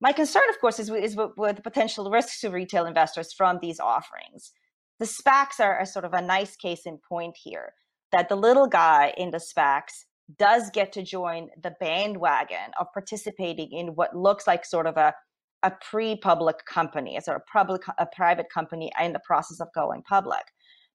My 0.00 0.12
concern, 0.12 0.44
of 0.50 0.60
course, 0.60 0.78
is, 0.78 0.90
is 0.90 1.16
with, 1.16 1.32
with 1.36 1.62
potential 1.62 2.10
risks 2.10 2.40
to 2.40 2.50
retail 2.50 2.86
investors 2.86 3.32
from 3.32 3.58
these 3.60 3.80
offerings. 3.80 4.52
The 5.00 5.06
SPACs 5.06 5.60
are, 5.60 5.78
are 5.78 5.84
sort 5.84 6.04
of 6.04 6.14
a 6.14 6.22
nice 6.22 6.56
case 6.56 6.82
in 6.86 6.98
point 6.98 7.36
here 7.42 7.74
that 8.12 8.28
the 8.28 8.36
little 8.36 8.68
guy 8.68 9.12
in 9.16 9.30
the 9.30 9.38
SPACs 9.38 10.04
does 10.36 10.70
get 10.70 10.92
to 10.92 11.02
join 11.02 11.48
the 11.62 11.74
bandwagon 11.80 12.72
of 12.78 12.86
participating 12.92 13.72
in 13.72 13.88
what 13.88 14.16
looks 14.16 14.46
like 14.46 14.64
sort 14.64 14.86
of 14.86 14.96
a, 14.96 15.14
a 15.62 15.72
pre-public 15.90 16.64
company, 16.66 17.16
a 17.16 17.22
sort 17.22 17.36
of 17.36 17.46
public, 17.46 17.82
a 17.98 18.06
private 18.14 18.46
company 18.52 18.92
in 19.00 19.12
the 19.12 19.20
process 19.24 19.60
of 19.60 19.68
going 19.74 20.02
public. 20.02 20.42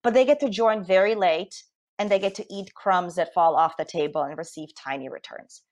But 0.03 0.13
they 0.13 0.25
get 0.25 0.39
to 0.41 0.49
join 0.49 0.85
very 0.85 1.15
late 1.15 1.63
and 1.97 2.11
they 2.11 2.19
get 2.19 2.35
to 2.35 2.45
eat 2.53 2.73
crumbs 2.75 3.15
that 3.15 3.33
fall 3.33 3.55
off 3.55 3.77
the 3.77 3.85
table 3.85 4.21
and 4.21 4.37
receive 4.37 4.69
tiny 4.75 5.09
returns. 5.09 5.63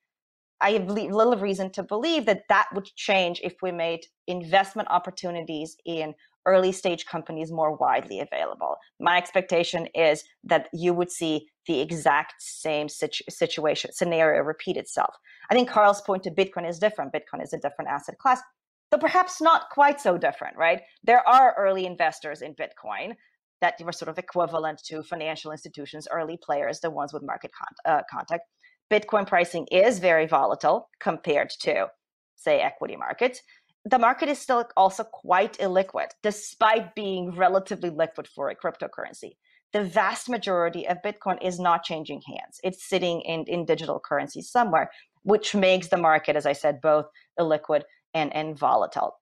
I 0.61 0.71
have 0.71 0.87
little 0.87 1.37
reason 1.37 1.71
to 1.71 1.83
believe 1.83 2.27
that 2.27 2.43
that 2.49 2.67
would 2.73 2.85
change 2.95 3.41
if 3.43 3.55
we 3.61 3.71
made 3.71 4.01
investment 4.27 4.89
opportunities 4.91 5.75
in 5.85 6.13
early 6.45 6.71
stage 6.71 7.05
companies 7.05 7.51
more 7.51 7.75
widely 7.75 8.19
available. 8.19 8.75
My 8.99 9.17
expectation 9.17 9.87
is 9.93 10.23
that 10.43 10.69
you 10.73 10.93
would 10.93 11.11
see 11.11 11.47
the 11.67 11.79
exact 11.79 12.35
same 12.39 12.89
situ- 12.89 13.23
situation 13.29 13.91
scenario 13.93 14.41
repeat 14.41 14.77
itself. 14.77 15.15
I 15.49 15.53
think 15.53 15.69
Carl's 15.69 16.01
point 16.01 16.23
to 16.23 16.31
Bitcoin 16.31 16.67
is 16.67 16.79
different. 16.79 17.13
Bitcoin 17.13 17.43
is 17.43 17.53
a 17.53 17.59
different 17.59 17.89
asset 17.89 18.17
class, 18.17 18.41
though 18.89 18.97
perhaps 18.97 19.41
not 19.41 19.69
quite 19.69 20.01
so 20.01 20.17
different, 20.17 20.57
right? 20.57 20.81
There 21.03 21.27
are 21.27 21.55
early 21.57 21.85
investors 21.85 22.41
in 22.41 22.55
Bitcoin 22.55 23.15
that 23.61 23.75
were 23.83 23.91
sort 23.91 24.09
of 24.09 24.17
equivalent 24.17 24.81
to 24.85 25.03
financial 25.03 25.51
institutions, 25.51 26.07
early 26.11 26.37
players, 26.43 26.79
the 26.79 26.89
ones 26.89 27.13
with 27.13 27.23
market 27.23 27.51
con- 27.53 27.95
uh, 27.95 28.01
contact. 28.11 28.43
Bitcoin 28.91 29.27
pricing 29.27 29.67
is 29.71 29.99
very 29.99 30.25
volatile 30.25 30.89
compared 30.99 31.51
to, 31.61 31.87
say, 32.35 32.59
equity 32.59 32.97
markets. 32.97 33.41
The 33.85 33.99
market 33.99 34.29
is 34.29 34.39
still 34.39 34.63
also 34.77 35.03
quite 35.03 35.57
illiquid, 35.57 36.09
despite 36.21 36.93
being 36.93 37.35
relatively 37.35 37.89
liquid 37.89 38.27
for 38.27 38.49
a 38.49 38.55
cryptocurrency. 38.55 39.37
The 39.73 39.83
vast 39.83 40.29
majority 40.29 40.87
of 40.87 41.01
Bitcoin 41.03 41.41
is 41.41 41.59
not 41.59 41.83
changing 41.83 42.21
hands. 42.27 42.59
It's 42.63 42.87
sitting 42.87 43.21
in, 43.21 43.45
in 43.45 43.65
digital 43.65 43.99
currency 43.99 44.41
somewhere, 44.41 44.91
which 45.23 45.55
makes 45.55 45.87
the 45.87 45.97
market, 45.97 46.35
as 46.35 46.45
I 46.45 46.53
said, 46.53 46.81
both 46.81 47.05
illiquid 47.39 47.83
and, 48.13 48.35
and 48.35 48.57
volatile. 48.57 49.15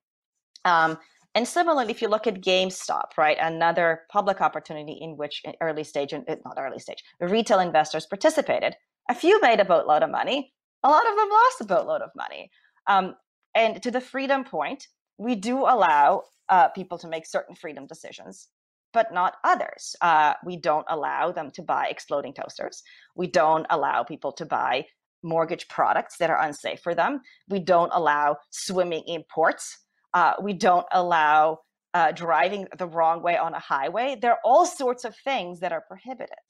Um, 0.66 0.98
and 1.36 1.48
similarly, 1.48 1.92
if 1.92 2.02
you 2.02 2.08
look 2.08 2.28
at 2.28 2.42
GameStop, 2.42 3.18
right, 3.18 3.38
another 3.40 4.02
public 4.12 4.42
opportunity 4.42 4.98
in 5.00 5.16
which 5.16 5.44
early 5.62 5.84
stage, 5.84 6.12
not 6.12 6.58
early 6.58 6.80
stage, 6.80 7.04
retail 7.22 7.60
investors 7.60 8.08
participated, 8.08 8.76
a 9.10 9.16
few 9.16 9.40
made 9.40 9.60
a 9.60 9.66
boatload 9.66 10.04
of 10.04 10.10
money. 10.10 10.54
A 10.84 10.90
lot 10.90 11.08
of 11.08 11.16
them 11.16 11.30
lost 11.30 11.62
a 11.62 11.66
boatload 11.66 12.02
of 12.02 12.10
money. 12.16 12.50
Um, 12.88 13.16
and 13.60 13.82
to 13.84 13.92
the 13.92 14.02
freedom 14.02 14.44
point, 14.44 14.88
we 15.18 15.36
do 15.36 15.60
allow 15.60 16.24
uh, 16.48 16.70
people 16.70 16.98
to 17.00 17.08
make 17.08 17.26
certain 17.26 17.56
freedom 17.56 17.86
decisions, 17.86 18.48
but 18.94 19.14
not 19.14 19.36
others. 19.44 19.96
Uh, 20.02 20.34
we 20.46 20.58
don't 20.58 20.86
allow 20.90 21.32
them 21.32 21.52
to 21.52 21.62
buy 21.62 21.88
exploding 21.90 22.34
toasters. 22.34 22.82
We 23.16 23.28
don't 23.28 23.68
allow 23.70 24.04
people 24.04 24.32
to 24.34 24.46
buy 24.46 24.86
mortgage 25.22 25.68
products 25.68 26.18
that 26.18 26.30
are 26.30 26.42
unsafe 26.42 26.80
for 26.80 26.96
them. 26.96 27.22
We 27.50 27.60
don't 27.60 27.92
allow 27.94 28.38
swimming 28.50 29.04
in 29.06 29.24
ports. 29.30 29.78
Uh, 30.14 30.34
we 30.42 30.54
don't 30.54 30.88
allow 30.92 31.60
uh, 31.94 32.12
driving 32.14 32.68
the 32.78 32.88
wrong 32.88 33.22
way 33.22 33.38
on 33.38 33.54
a 33.54 33.60
highway. 33.60 34.18
There 34.20 34.32
are 34.32 34.40
all 34.46 34.66
sorts 34.66 35.04
of 35.06 35.16
things 35.24 35.60
that 35.60 35.72
are 35.72 35.84
prohibited. 35.88 36.48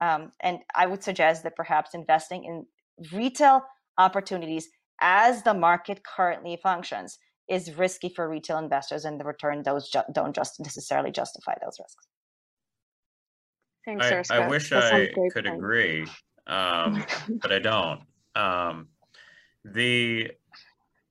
Um, 0.00 0.32
and 0.40 0.58
I 0.74 0.86
would 0.86 1.02
suggest 1.02 1.42
that 1.42 1.56
perhaps 1.56 1.94
investing 1.94 2.44
in 2.44 2.66
retail 3.12 3.62
opportunities 3.96 4.68
as 5.00 5.42
the 5.42 5.54
market 5.54 6.02
currently 6.04 6.58
functions 6.62 7.18
is 7.48 7.74
risky 7.74 8.08
for 8.08 8.28
retail 8.28 8.58
investors, 8.58 9.04
and 9.04 9.18
the 9.18 9.24
return 9.24 9.62
those 9.62 9.88
ju- 9.88 10.00
don't 10.12 10.34
just 10.34 10.60
necessarily 10.60 11.10
justify 11.10 11.54
those 11.62 11.78
risks. 11.80 12.06
Thanks, 13.84 14.30
I, 14.30 14.42
I 14.42 14.48
wish 14.48 14.70
I 14.72 15.08
could 15.32 15.46
point. 15.46 15.56
agree, 15.56 16.06
um, 16.46 17.04
but 17.40 17.52
I 17.52 17.58
don't. 17.58 18.00
Um, 18.34 18.88
the 19.64 20.30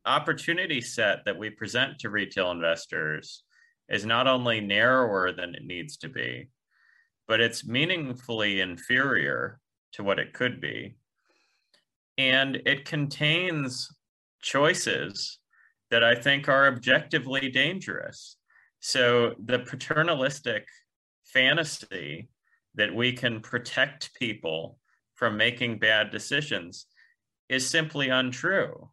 opportunity 0.06 0.80
set 0.82 1.26
that 1.26 1.38
we 1.38 1.50
present 1.50 2.00
to 2.00 2.10
retail 2.10 2.52
investors 2.52 3.44
is 3.90 4.06
not 4.06 4.28
only 4.28 4.62
narrower 4.62 5.32
than 5.32 5.56
it 5.56 5.64
needs 5.64 5.98
to 5.98 6.10
be, 6.10 6.50
but 7.28 7.42
it's 7.42 7.66
meaningfully 7.66 8.62
inferior 8.62 9.60
to 9.94 10.04
what 10.04 10.20
it 10.20 10.34
could 10.34 10.62
be. 10.62 10.96
And 12.18 12.58
it 12.66 12.86
contains 12.86 13.92
choices 14.42 15.40
that 15.92 16.04
I 16.04 16.16
think 16.16 16.50
are 16.50 16.68
objectively 16.68 17.50
dangerous. 17.50 18.38
So 18.80 19.36
the 19.44 19.60
paternalistic 19.60 20.66
fantasy 21.26 22.30
that 22.76 22.94
we 22.94 23.12
can 23.14 23.42
protect 23.42 24.14
people 24.16 24.80
from 25.16 25.38
making 25.38 25.80
bad 25.80 26.12
decisions 26.12 26.86
is 27.50 27.68
simply 27.68 28.10
untrue. 28.10 28.90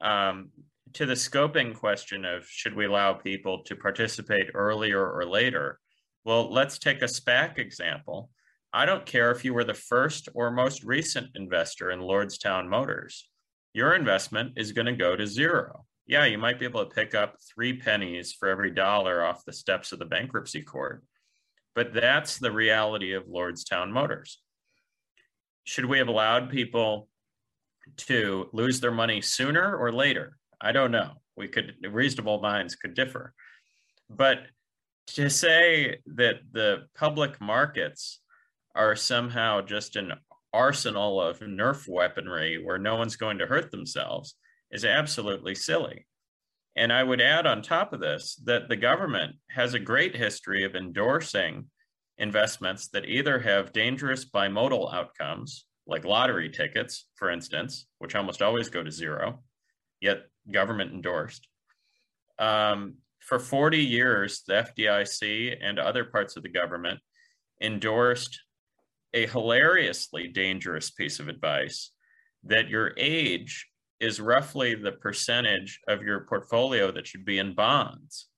Um, 0.00 0.50
to 0.94 1.06
the 1.06 1.14
scoping 1.14 1.74
question 1.74 2.24
of 2.24 2.46
should 2.46 2.74
we 2.74 2.86
allow 2.86 3.12
people 3.14 3.62
to 3.64 3.76
participate 3.76 4.50
earlier 4.54 5.10
or 5.10 5.24
later, 5.24 5.78
well, 6.24 6.52
let's 6.52 6.78
take 6.78 7.02
a 7.02 7.06
SPAC 7.06 7.58
example. 7.58 8.30
I 8.74 8.86
don't 8.86 9.04
care 9.04 9.30
if 9.30 9.44
you 9.44 9.52
were 9.52 9.64
the 9.64 9.74
first 9.74 10.30
or 10.34 10.50
most 10.50 10.82
recent 10.82 11.28
investor 11.34 11.90
in 11.90 12.00
Lordstown 12.00 12.68
Motors. 12.68 13.28
Your 13.74 13.94
investment 13.94 14.52
is 14.56 14.72
going 14.72 14.86
to 14.86 14.92
go 14.94 15.14
to 15.14 15.26
zero. 15.26 15.84
Yeah, 16.06 16.24
you 16.24 16.38
might 16.38 16.58
be 16.58 16.64
able 16.64 16.84
to 16.84 16.94
pick 16.94 17.14
up 17.14 17.36
three 17.54 17.74
pennies 17.74 18.32
for 18.32 18.48
every 18.48 18.70
dollar 18.70 19.24
off 19.24 19.44
the 19.44 19.52
steps 19.52 19.92
of 19.92 19.98
the 19.98 20.06
bankruptcy 20.06 20.62
court, 20.62 21.04
but 21.74 21.92
that's 21.92 22.38
the 22.38 22.50
reality 22.50 23.12
of 23.12 23.24
Lordstown 23.26 23.90
Motors. 23.90 24.38
Should 25.64 25.84
we 25.84 25.98
have 25.98 26.08
allowed 26.08 26.48
people 26.48 27.08
to 27.98 28.48
lose 28.54 28.80
their 28.80 28.90
money 28.90 29.20
sooner 29.20 29.76
or 29.76 29.92
later? 29.92 30.38
I 30.60 30.72
don't 30.72 30.92
know. 30.92 31.12
We 31.36 31.48
could, 31.48 31.74
reasonable 31.90 32.40
minds 32.40 32.74
could 32.74 32.94
differ. 32.94 33.34
But 34.08 34.38
to 35.08 35.28
say 35.28 35.98
that 36.06 36.36
the 36.52 36.86
public 36.94 37.40
markets 37.40 38.21
are 38.74 38.96
somehow 38.96 39.60
just 39.60 39.96
an 39.96 40.12
arsenal 40.52 41.20
of 41.20 41.40
Nerf 41.40 41.88
weaponry 41.88 42.62
where 42.62 42.78
no 42.78 42.96
one's 42.96 43.16
going 43.16 43.38
to 43.38 43.46
hurt 43.46 43.70
themselves 43.70 44.34
is 44.70 44.84
absolutely 44.84 45.54
silly. 45.54 46.06
And 46.76 46.92
I 46.92 47.02
would 47.02 47.20
add 47.20 47.46
on 47.46 47.62
top 47.62 47.92
of 47.92 48.00
this 48.00 48.40
that 48.44 48.68
the 48.68 48.76
government 48.76 49.36
has 49.50 49.74
a 49.74 49.78
great 49.78 50.16
history 50.16 50.64
of 50.64 50.74
endorsing 50.74 51.66
investments 52.18 52.88
that 52.88 53.06
either 53.06 53.38
have 53.40 53.72
dangerous 53.72 54.24
bimodal 54.24 54.92
outcomes, 54.94 55.66
like 55.86 56.04
lottery 56.04 56.48
tickets, 56.48 57.08
for 57.16 57.30
instance, 57.30 57.86
which 57.98 58.14
almost 58.14 58.40
always 58.40 58.68
go 58.68 58.82
to 58.82 58.90
zero, 58.90 59.40
yet 60.00 60.26
government 60.50 60.92
endorsed. 60.92 61.46
Um, 62.38 62.94
for 63.20 63.38
40 63.38 63.78
years, 63.78 64.42
the 64.46 64.54
FDIC 64.54 65.56
and 65.60 65.78
other 65.78 66.04
parts 66.04 66.36
of 66.36 66.42
the 66.42 66.48
government 66.48 67.00
endorsed 67.60 68.40
a 69.14 69.26
hilariously 69.26 70.28
dangerous 70.28 70.90
piece 70.90 71.20
of 71.20 71.28
advice 71.28 71.90
that 72.44 72.68
your 72.68 72.92
age 72.96 73.68
is 74.00 74.20
roughly 74.20 74.74
the 74.74 74.92
percentage 74.92 75.80
of 75.86 76.02
your 76.02 76.20
portfolio 76.20 76.90
that 76.90 77.06
should 77.06 77.24
be 77.24 77.38
in 77.38 77.54
bonds. 77.54 78.28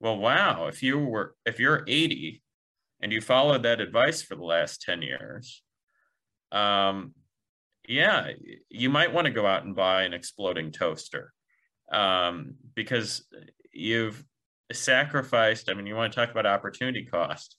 Well, 0.00 0.16
wow, 0.16 0.66
if 0.68 0.82
you 0.82 0.98
were 0.98 1.34
if 1.44 1.60
you're 1.60 1.84
80 1.86 2.42
and 3.02 3.12
you 3.12 3.20
followed 3.20 3.64
that 3.64 3.80
advice 3.80 4.22
for 4.22 4.36
the 4.36 4.44
last 4.44 4.80
10 4.82 5.02
years, 5.02 5.62
um, 6.52 7.14
yeah, 7.86 8.28
you 8.68 8.88
might 8.88 9.12
want 9.12 9.26
to 9.26 9.32
go 9.32 9.46
out 9.46 9.64
and 9.64 9.76
buy 9.76 10.04
an 10.04 10.14
exploding 10.14 10.70
toaster 10.70 11.32
um, 11.92 12.54
because 12.74 13.24
you've 13.72 14.24
sacrificed. 14.72 15.68
I 15.68 15.74
mean, 15.74 15.86
you 15.86 15.96
want 15.96 16.12
to 16.12 16.18
talk 16.18 16.30
about 16.30 16.46
opportunity 16.46 17.04
cost. 17.04 17.56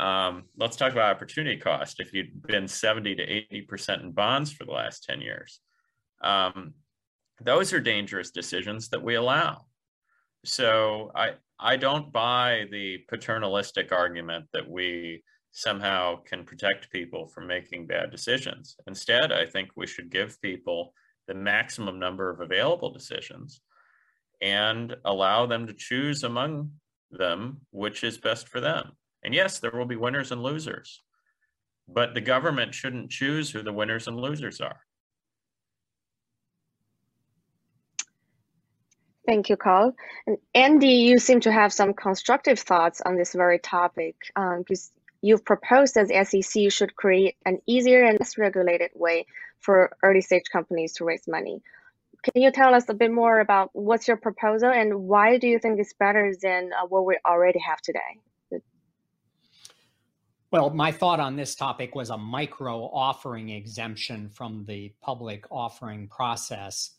Um, 0.00 0.44
let's 0.56 0.76
talk 0.76 0.92
about 0.92 1.14
opportunity 1.14 1.58
cost. 1.58 2.00
If 2.00 2.14
you'd 2.14 2.42
been 2.46 2.66
70 2.66 3.16
to 3.16 3.26
80% 3.26 4.02
in 4.02 4.12
bonds 4.12 4.50
for 4.50 4.64
the 4.64 4.72
last 4.72 5.04
10 5.04 5.20
years, 5.20 5.60
um, 6.22 6.72
those 7.42 7.74
are 7.74 7.80
dangerous 7.80 8.30
decisions 8.30 8.88
that 8.88 9.02
we 9.02 9.16
allow. 9.16 9.66
So 10.46 11.12
I, 11.14 11.32
I 11.58 11.76
don't 11.76 12.10
buy 12.12 12.64
the 12.72 13.00
paternalistic 13.08 13.92
argument 13.92 14.46
that 14.54 14.68
we 14.68 15.22
somehow 15.52 16.16
can 16.22 16.44
protect 16.44 16.90
people 16.90 17.26
from 17.26 17.46
making 17.46 17.86
bad 17.86 18.10
decisions. 18.10 18.76
Instead, 18.86 19.32
I 19.32 19.44
think 19.44 19.68
we 19.76 19.86
should 19.86 20.10
give 20.10 20.40
people 20.40 20.94
the 21.28 21.34
maximum 21.34 21.98
number 21.98 22.30
of 22.30 22.40
available 22.40 22.90
decisions 22.90 23.60
and 24.40 24.96
allow 25.04 25.44
them 25.44 25.66
to 25.66 25.74
choose 25.74 26.22
among 26.22 26.70
them 27.10 27.60
which 27.70 28.02
is 28.02 28.16
best 28.16 28.48
for 28.48 28.60
them. 28.60 28.92
And 29.22 29.34
yes, 29.34 29.58
there 29.58 29.70
will 29.72 29.86
be 29.86 29.96
winners 29.96 30.32
and 30.32 30.42
losers, 30.42 31.02
but 31.88 32.14
the 32.14 32.20
government 32.20 32.74
shouldn't 32.74 33.10
choose 33.10 33.50
who 33.50 33.62
the 33.62 33.72
winners 33.72 34.08
and 34.08 34.18
losers 34.18 34.60
are. 34.60 34.80
Thank 39.26 39.48
you, 39.48 39.56
Carl. 39.56 39.94
And 40.26 40.38
Andy, 40.54 40.88
you 40.88 41.18
seem 41.18 41.40
to 41.40 41.52
have 41.52 41.72
some 41.72 41.94
constructive 41.94 42.58
thoughts 42.58 43.00
on 43.00 43.16
this 43.16 43.32
very 43.32 43.58
topic 43.58 44.16
because 44.34 44.90
um, 44.90 45.02
you've 45.22 45.44
proposed 45.44 45.94
that 45.94 46.08
the 46.08 46.24
SEC 46.24 46.72
should 46.72 46.96
create 46.96 47.36
an 47.44 47.60
easier 47.66 48.02
and 48.02 48.18
less 48.18 48.38
regulated 48.38 48.90
way 48.94 49.26
for 49.60 49.96
early 50.02 50.22
stage 50.22 50.44
companies 50.50 50.94
to 50.94 51.04
raise 51.04 51.28
money. 51.28 51.62
Can 52.22 52.42
you 52.42 52.50
tell 52.50 52.74
us 52.74 52.88
a 52.88 52.94
bit 52.94 53.12
more 53.12 53.40
about 53.40 53.70
what's 53.72 54.08
your 54.08 54.16
proposal 54.16 54.70
and 54.70 55.04
why 55.04 55.38
do 55.38 55.46
you 55.46 55.58
think 55.58 55.78
it's 55.78 55.94
better 55.94 56.34
than 56.42 56.70
uh, 56.72 56.86
what 56.86 57.06
we 57.06 57.16
already 57.24 57.60
have 57.60 57.80
today? 57.80 58.18
Well, 60.50 60.70
my 60.70 60.90
thought 60.90 61.20
on 61.20 61.36
this 61.36 61.54
topic 61.54 61.94
was 61.94 62.10
a 62.10 62.18
micro 62.18 62.86
offering 62.86 63.50
exemption 63.50 64.28
from 64.28 64.64
the 64.66 64.92
public 65.00 65.44
offering 65.50 66.08
process. 66.08 66.92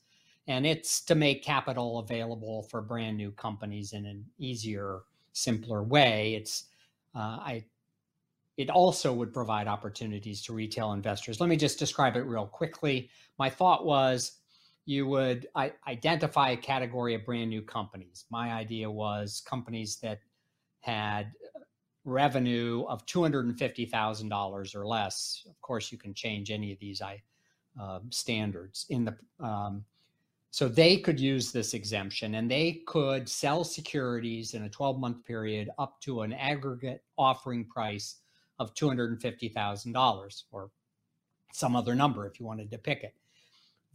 And 0.48 0.66
it's 0.66 1.02
to 1.02 1.16
make 1.16 1.44
capital 1.44 2.00
available 2.00 2.64
for 2.64 2.82
brand 2.82 3.18
new 3.18 3.32
companies 3.32 3.92
in 3.92 4.06
an 4.06 4.26
easier, 4.38 5.02
simpler 5.34 5.84
way. 5.84 6.36
It's 6.36 6.66
uh, 7.14 7.40
I 7.42 7.66
it 8.58 8.70
also 8.70 9.14
would 9.14 9.34
provide 9.34 9.68
opportunities 9.68 10.42
to 10.44 10.54
retail 10.54 10.94
investors. 10.94 11.40
Let 11.40 11.50
me 11.50 11.56
just 11.58 11.80
describe 11.80 12.16
it 12.16 12.22
real 12.22 12.46
quickly. 12.46 13.10
My 13.40 13.50
thought 13.50 13.86
was 13.86 14.40
you 14.86 15.08
would 15.08 15.48
identify 15.88 16.52
a 16.52 16.58
category 16.58 17.16
of 17.16 17.26
brand 17.26 17.50
new 17.50 17.62
companies. 17.62 18.26
My 18.30 18.52
idea 18.52 18.90
was 18.90 19.42
companies 19.46 19.98
that 19.98 20.20
had 20.82 21.32
revenue 22.04 22.84
of 22.88 23.06
$250,000 23.06 24.76
or 24.76 24.88
less. 24.88 25.44
Of 25.50 25.62
course, 25.62 25.92
you 25.92 25.98
can 25.98 26.14
change 26.14 26.52
any 26.52 26.72
of 26.72 26.80
these 26.80 27.02
uh, 27.02 28.00
standards 28.10 28.86
in 28.90 29.06
the 29.06 29.16
um, 29.40 29.86
so 30.54 30.68
they 30.68 30.98
could 30.98 31.18
use 31.18 31.52
this 31.52 31.74
exemption 31.74 32.36
and 32.36 32.52
they 32.52 32.84
could 32.86 33.30
sell 33.30 33.64
securities 33.64 34.54
in 34.54 34.64
a 34.64 34.70
12 34.70 35.00
month 35.00 35.24
period 35.24 35.70
up 35.80 36.00
to 36.02 36.22
an 36.22 36.34
aggregate 36.34 37.04
offering 37.18 37.66
price 37.66 38.18
of 38.60 38.74
$250,000 38.76 40.44
or 40.52 40.70
some 41.54 41.76
other 41.76 41.96
number 41.96 42.28
if 42.28 42.38
you 42.40 42.46
wanted 42.46 42.70
to 42.70 42.78
pick 42.78 43.04
it. 43.04 43.16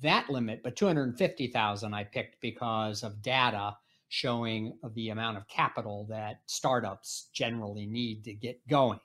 That 0.00 0.30
limit, 0.30 0.62
but 0.62 0.76
250,000 0.76 1.94
I 1.94 2.04
picked 2.04 2.40
because 2.40 3.02
of 3.02 3.20
data 3.20 3.76
showing 4.08 4.78
the 4.94 5.10
amount 5.10 5.36
of 5.36 5.48
capital 5.48 6.06
that 6.08 6.40
startups 6.46 7.28
generally 7.32 7.86
need 7.86 8.24
to 8.24 8.32
get 8.32 8.66
going. 8.68 9.00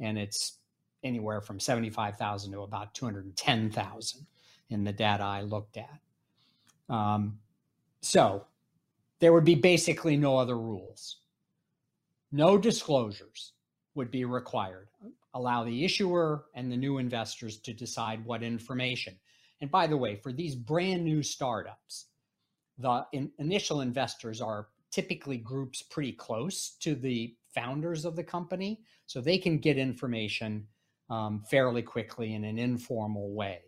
And 0.00 0.18
it's 0.18 0.58
anywhere 1.02 1.40
from 1.40 1.60
75,000 1.60 2.52
to 2.52 2.62
about 2.62 2.94
210,000 2.94 4.26
in 4.70 4.84
the 4.84 4.92
data 4.92 5.22
I 5.22 5.42
looked 5.42 5.76
at. 5.76 6.00
Um, 6.88 7.38
so 8.00 8.46
there 9.20 9.32
would 9.32 9.44
be 9.44 9.54
basically 9.54 10.16
no 10.16 10.36
other 10.36 10.58
rules, 10.58 11.18
no 12.32 12.58
disclosures 12.58 13.52
would 13.94 14.10
be 14.10 14.24
required. 14.24 14.88
Allow 15.34 15.64
the 15.64 15.84
issuer 15.84 16.44
and 16.54 16.70
the 16.70 16.76
new 16.76 16.98
investors 16.98 17.58
to 17.58 17.72
decide 17.72 18.24
what 18.24 18.42
information. 18.42 19.16
And 19.60 19.70
by 19.70 19.86
the 19.86 19.96
way, 19.96 20.16
for 20.16 20.32
these 20.32 20.54
brand 20.54 21.04
new 21.04 21.22
startups, 21.22 22.06
the 22.78 23.06
in, 23.12 23.30
initial 23.38 23.80
investors 23.80 24.40
are 24.40 24.68
typically 24.90 25.36
groups 25.36 25.82
pretty 25.82 26.12
close 26.12 26.76
to 26.80 26.94
the 26.94 27.34
founders 27.54 28.04
of 28.04 28.16
the 28.16 28.24
company, 28.24 28.80
so 29.06 29.20
they 29.20 29.38
can 29.38 29.58
get 29.58 29.78
information 29.78 30.66
um, 31.10 31.42
fairly 31.48 31.82
quickly 31.82 32.34
in 32.34 32.44
an 32.44 32.58
informal 32.58 33.32
way. 33.32 33.60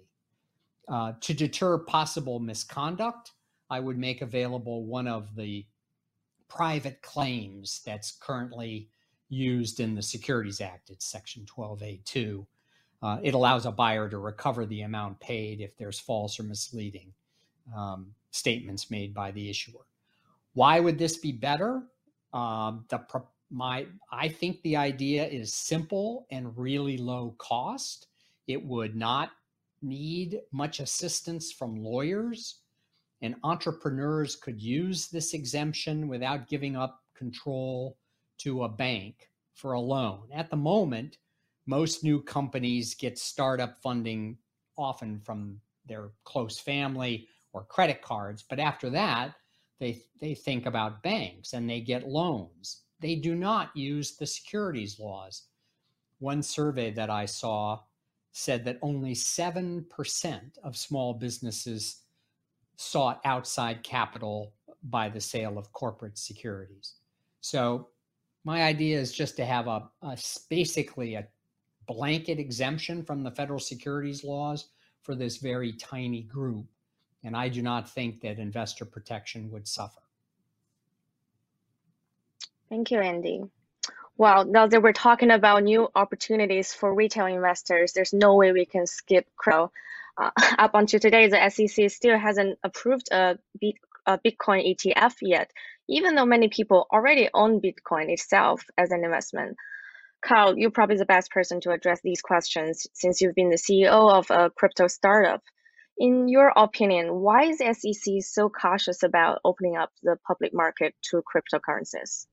Uh, 0.89 1.13
to 1.21 1.35
deter 1.35 1.79
possible 1.79 2.39
misconduct, 2.39 3.33
I 3.71 3.81
would 3.81 3.99
make 3.99 4.23
available 4.23 4.85
one 4.85 5.09
of 5.09 5.35
the 5.35 5.67
private 6.49 7.03
claims 7.03 7.83
that's 7.85 8.13
currently 8.13 8.89
used 9.29 9.81
in 9.81 9.95
the 9.95 10.03
Securities 10.03 10.61
Act. 10.61 10.91
It's 10.91 11.07
Section 11.07 11.45
12A2. 11.45 12.47
Uh, 13.03 13.19
it 13.23 13.35
allows 13.35 13.67
a 13.67 13.73
buyer 13.73 14.09
to 14.09 14.19
recover 14.19 14.65
the 14.65 14.83
amount 14.83 15.19
paid 15.21 15.61
if 15.61 15.77
there's 15.77 15.99
false 15.99 16.39
or 16.39 16.45
misleading 16.45 17.13
um, 17.77 18.13
statements 18.37 18.91
made 18.91 19.15
by 19.15 19.31
the 19.31 19.49
issuer. 19.49 19.81
Why 20.55 20.81
would 20.81 20.99
this 20.99 21.17
be 21.19 21.33
better? 21.33 21.83
Um, 22.33 22.85
the 22.89 23.01
my 23.51 23.87
I 24.11 24.29
think 24.29 24.63
the 24.63 24.77
idea 24.77 25.27
is 25.27 25.53
simple 25.53 26.27
and 26.31 26.57
really 26.57 26.99
low 26.99 27.35
cost. 27.39 28.09
It 28.47 28.65
would 28.65 28.97
not 28.97 29.31
need 29.83 30.41
much 30.53 30.81
assistance 30.81 31.53
from 31.53 31.83
lawyers, 31.83 32.61
and 33.23 33.35
entrepreneurs 33.45 34.37
could 34.37 34.61
use 34.61 35.09
this 35.09 35.35
exemption 35.35 36.09
without 36.09 36.49
giving 36.49 36.77
up 36.77 37.03
control 37.15 37.97
to 38.39 38.65
a 38.65 38.69
bank 38.69 39.31
for 39.55 39.73
a 39.73 39.81
loan. 39.81 40.29
At 40.35 40.51
the 40.51 40.57
moment, 40.57 41.19
most 41.67 42.05
new 42.05 42.23
companies 42.23 42.95
get 42.95 43.19
startup 43.19 43.81
funding 43.83 44.39
often 44.77 45.21
from 45.21 45.61
their 45.87 46.11
close 46.25 46.59
family 46.59 47.27
or 47.57 47.65
credit 47.65 48.03
cards, 48.03 48.45
but 48.49 48.61
after 48.61 48.91
that, 48.91 49.35
they, 49.81 50.03
they 50.21 50.35
think 50.35 50.67
about 50.67 51.03
banks 51.03 51.53
and 51.53 51.69
they 51.69 51.81
get 51.81 52.09
loans. 52.09 52.83
They 53.01 53.17
do 53.17 53.35
not 53.35 53.77
use 53.77 54.17
the 54.17 54.27
securities 54.27 54.99
laws. 54.99 55.45
One 56.19 56.43
survey 56.43 56.91
that 56.93 57.11
I 57.11 57.27
saw 57.27 57.81
said 58.33 58.65
that 58.65 58.79
only 58.83 59.15
7% 59.15 60.41
of 60.63 60.77
small 60.77 61.15
businesses 61.15 62.03
sought 62.77 63.21
outside 63.25 63.83
capital 63.83 64.53
by 64.85 65.09
the 65.09 65.21
sale 65.21 65.59
of 65.59 65.73
corporate 65.73 66.19
securities. 66.19 66.95
So, 67.41 67.89
my 68.45 68.63
idea 68.63 68.99
is 69.01 69.11
just 69.11 69.37
to 69.37 69.45
have 69.45 69.67
a, 69.67 69.89
a 70.03 70.17
basically 70.49 71.15
a 71.15 71.27
blanket 71.89 72.39
exemption 72.39 73.03
from 73.03 73.23
the 73.23 73.31
federal 73.31 73.59
securities 73.59 74.23
laws 74.23 74.69
for 75.03 75.15
this 75.15 75.39
very 75.39 75.73
tiny 75.73 76.23
group. 76.23 76.67
And 77.25 77.37
I 77.37 77.49
do 77.49 77.63
not 77.63 77.89
think 77.89 78.21
that 78.21 78.39
investor 78.39 78.85
protection 78.85 79.51
would 79.51 79.67
suffer. 79.67 80.01
Thank 82.69 82.91
you, 82.91 83.01
Andy. 83.01 83.45
Well, 84.19 84.45
now 84.47 84.67
that 84.67 84.83
we're 84.83 84.93
talking 84.93 85.31
about 85.31 85.63
new 85.63 85.89
opportunities 85.95 86.73
for 86.73 86.95
retail 86.95 87.27
investors, 87.27 87.93
there's 87.93 88.15
no 88.15 88.35
way 88.35 88.53
we 88.53 88.65
can 88.65 88.87
skip 88.87 89.27
crypto. 89.37 89.73
Uh, 90.17 90.31
up 90.59 90.71
until 90.75 91.01
today, 91.01 91.29
the 91.29 91.51
SEC 91.51 91.91
still 91.91 92.19
hasn't 92.19 92.59
approved 92.65 93.09
a, 93.13 93.39
a 94.07 94.19
Bitcoin 94.19 94.75
ETF 94.75 95.17
yet, 95.21 95.51
even 95.89 96.15
though 96.15 96.25
many 96.25 96.49
people 96.49 96.87
already 96.91 97.29
own 97.35 97.61
Bitcoin 97.61 98.09
itself 98.09 98.65
as 98.79 98.91
an 98.91 99.05
investment. 99.05 99.57
Carl, 100.25 100.57
you're 100.57 100.71
probably 100.71 100.97
the 100.97 101.05
best 101.05 101.31
person 101.31 101.61
to 101.61 101.71
address 101.71 102.01
these 102.03 102.23
questions 102.23 102.87
since 102.95 103.21
you've 103.21 103.35
been 103.35 103.51
the 103.51 103.57
CEO 103.57 104.11
of 104.11 104.31
a 104.31 104.51
crypto 104.51 104.87
startup. 104.89 105.43
In 105.99 106.29
your 106.29 106.53
opinion, 106.57 107.15
why 107.15 107.45
is 107.45 107.59
SEC 107.59 108.15
so 108.21 108.51
cautious 108.51 109.03
about 109.03 109.41
opening 109.45 109.77
up 109.77 109.91
the 110.03 110.17
public 110.27 110.53
market 110.53 110.95
to 111.11 111.23
cryptocurrencies? 111.23 112.27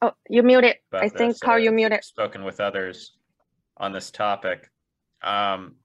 Oh, 0.00 0.12
you 0.30 0.42
muted. 0.42 0.76
I 0.94 1.10
think, 1.10 1.32
this, 1.32 1.40
Carl, 1.40 1.56
uh, 1.56 1.64
you 1.64 1.72
muted. 1.72 2.02
Spoken 2.02 2.42
with 2.42 2.58
others 2.58 3.18
on 3.76 3.92
this 3.92 4.10
topic. 4.10 4.70
Um, 5.22 5.76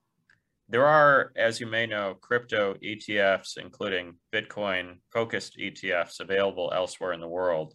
there 0.70 0.86
are, 0.86 1.34
as 1.36 1.60
you 1.60 1.68
may 1.68 1.86
know, 1.86 2.16
crypto 2.22 2.76
ETFs, 2.76 3.58
including 3.58 4.16
Bitcoin 4.34 5.00
focused 5.12 5.58
ETFs, 5.58 6.22
available 6.22 6.72
elsewhere 6.74 7.12
in 7.12 7.20
the 7.20 7.28
world, 7.28 7.74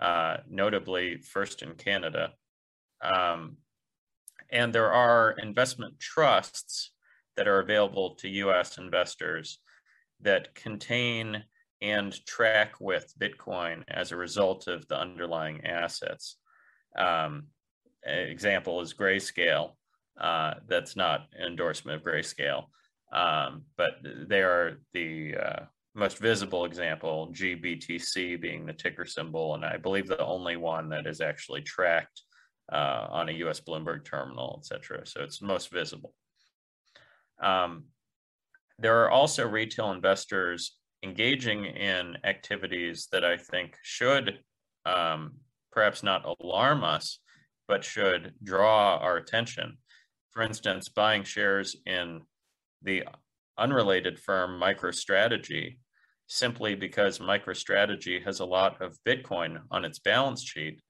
uh, 0.00 0.38
notably 0.48 1.16
first 1.16 1.62
in 1.62 1.74
Canada. 1.74 2.32
Um, 3.02 3.56
and 4.52 4.72
there 4.72 4.92
are 4.92 5.32
investment 5.32 5.98
trusts 5.98 6.92
that 7.36 7.48
are 7.48 7.60
available 7.60 8.14
to 8.16 8.28
US 8.28 8.78
investors 8.78 9.60
that 10.20 10.54
contain 10.54 11.44
and 11.82 12.24
track 12.26 12.74
with 12.80 13.14
Bitcoin 13.18 13.82
as 13.88 14.12
a 14.12 14.16
result 14.16 14.66
of 14.68 14.86
the 14.88 14.98
underlying 14.98 15.64
assets. 15.64 16.36
Um, 16.96 17.46
example 18.04 18.80
is 18.80 18.92
Grayscale. 18.92 19.72
Uh, 20.20 20.54
that's 20.68 20.96
not 20.96 21.28
an 21.32 21.46
endorsement 21.46 21.96
of 21.96 22.06
Grayscale, 22.06 22.64
um, 23.12 23.62
but 23.76 23.92
they 24.02 24.42
are 24.42 24.78
the 24.92 25.34
uh, 25.36 25.60
most 25.94 26.18
visible 26.18 26.66
example, 26.66 27.30
GBTC 27.32 28.40
being 28.40 28.66
the 28.66 28.72
ticker 28.72 29.06
symbol, 29.06 29.54
and 29.54 29.64
I 29.64 29.78
believe 29.78 30.06
the 30.06 30.22
only 30.24 30.56
one 30.56 30.90
that 30.90 31.06
is 31.06 31.22
actually 31.22 31.62
tracked 31.62 32.22
uh, 32.72 33.06
on 33.10 33.28
a 33.28 33.32
US 33.32 33.60
Bloomberg 33.60 34.04
terminal, 34.04 34.56
et 34.60 34.66
cetera. 34.66 35.06
So 35.06 35.22
it's 35.22 35.42
most 35.42 35.70
visible. 35.70 36.14
Um, 37.42 37.84
there 38.78 39.02
are 39.02 39.10
also 39.10 39.46
retail 39.46 39.92
investors 39.92 40.76
engaging 41.02 41.64
in 41.64 42.16
activities 42.24 43.08
that 43.12 43.24
I 43.24 43.36
think 43.36 43.76
should 43.82 44.40
um, 44.86 45.32
perhaps 45.72 46.02
not 46.02 46.24
alarm 46.40 46.84
us, 46.84 47.18
but 47.68 47.84
should 47.84 48.34
draw 48.42 48.96
our 48.98 49.16
attention 49.16 49.78
for 50.30 50.42
instance, 50.42 50.88
buying 50.88 51.24
shares 51.24 51.76
in 51.86 52.22
the 52.82 53.04
unrelated 53.58 54.18
firm 54.18 54.60
MicroStrategy 54.60 55.78
simply 56.28 56.74
because 56.74 57.18
MicroStrategy 57.18 58.24
has 58.24 58.40
a 58.40 58.44
lot 58.44 58.80
of 58.80 58.96
Bitcoin 59.06 59.60
on 59.70 59.84
its 59.84 59.98
balance 59.98 60.44
sheet. 60.44 60.80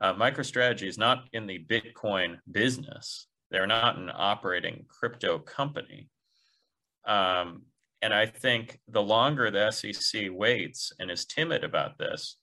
Uh, 0.00 0.14
MicroStrategy 0.14 0.86
is 0.86 0.98
not 0.98 1.24
in 1.32 1.46
the 1.46 1.64
Bitcoin 1.70 2.38
business. 2.50 3.26
They're 3.50 3.66
not 3.66 3.96
an 3.96 4.10
operating 4.12 4.84
crypto 4.88 5.38
company. 5.38 6.08
Um, 7.06 7.62
and 8.02 8.12
I 8.12 8.26
think 8.26 8.80
the 8.88 9.02
longer 9.02 9.50
the 9.50 9.70
SEC 9.70 10.28
waits 10.30 10.92
and 10.98 11.10
is 11.10 11.24
timid 11.24 11.64
about 11.64 11.96
this, 11.98 12.36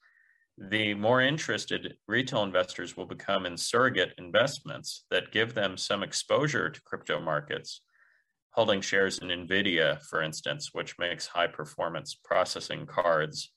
the 0.58 0.94
more 0.94 1.22
interested 1.22 1.96
retail 2.08 2.44
investors 2.44 2.96
will 2.96 3.06
become 3.06 3.46
in 3.46 3.58
surrogate 3.58 4.14
investments 4.18 5.06
that 5.10 5.32
give 5.32 5.54
them 5.54 5.78
some 5.78 6.04
exposure 6.04 6.70
to 6.70 6.82
crypto 6.84 7.20
markets, 7.20 7.82
holding 8.52 8.82
shares 8.82 9.20
in 9.20 9.30
NVIDIA, 9.30 10.02
for 10.04 10.22
instance, 10.22 10.70
which 10.72 10.98
makes 11.00 11.28
high 11.28 11.48
performance 11.48 12.16
processing 12.24 12.86
cards 12.86 13.52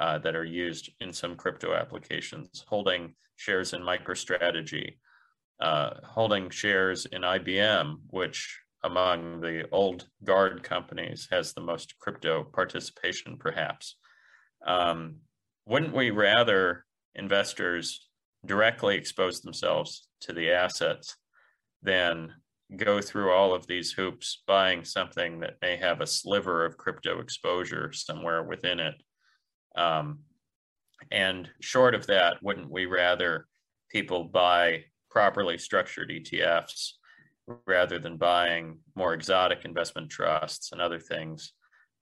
uh, 0.00 0.18
that 0.18 0.36
are 0.36 0.44
used 0.44 0.90
in 1.00 1.12
some 1.12 1.36
crypto 1.36 1.74
applications, 1.74 2.64
holding 2.68 3.14
shares 3.36 3.72
in 3.72 3.82
MicroStrategy, 3.82 4.96
uh, 5.60 5.90
holding 6.04 6.50
shares 6.50 7.06
in 7.06 7.22
IBM, 7.22 7.96
which 8.08 8.60
among 8.84 9.40
the 9.40 9.68
old 9.72 10.06
guard 10.24 10.62
companies 10.62 11.28
has 11.30 11.52
the 11.52 11.60
most 11.60 11.98
crypto 11.98 12.44
participation, 12.44 13.36
perhaps. 13.38 13.96
Um, 14.66 15.16
wouldn't 15.66 15.94
we 15.94 16.10
rather 16.10 16.84
investors 17.14 18.08
directly 18.44 18.96
expose 18.96 19.40
themselves 19.40 20.08
to 20.20 20.32
the 20.32 20.50
assets 20.50 21.16
than 21.82 22.32
go 22.76 23.00
through 23.00 23.32
all 23.32 23.54
of 23.54 23.66
these 23.66 23.92
hoops 23.92 24.42
buying 24.46 24.84
something 24.84 25.40
that 25.40 25.56
may 25.62 25.76
have 25.76 26.00
a 26.00 26.06
sliver 26.06 26.64
of 26.64 26.76
crypto 26.76 27.20
exposure 27.20 27.92
somewhere 27.92 28.42
within 28.42 28.80
it 28.80 28.94
um, 29.76 30.18
and 31.10 31.48
short 31.60 31.94
of 31.94 32.06
that 32.06 32.42
wouldn't 32.42 32.70
we 32.70 32.86
rather 32.86 33.46
people 33.90 34.24
buy 34.24 34.84
properly 35.10 35.58
structured 35.58 36.10
etfs 36.10 36.92
rather 37.66 37.98
than 37.98 38.16
buying 38.16 38.78
more 38.94 39.14
exotic 39.14 39.64
investment 39.64 40.10
trusts 40.10 40.72
and 40.72 40.80
other 40.80 40.98
things 40.98 41.52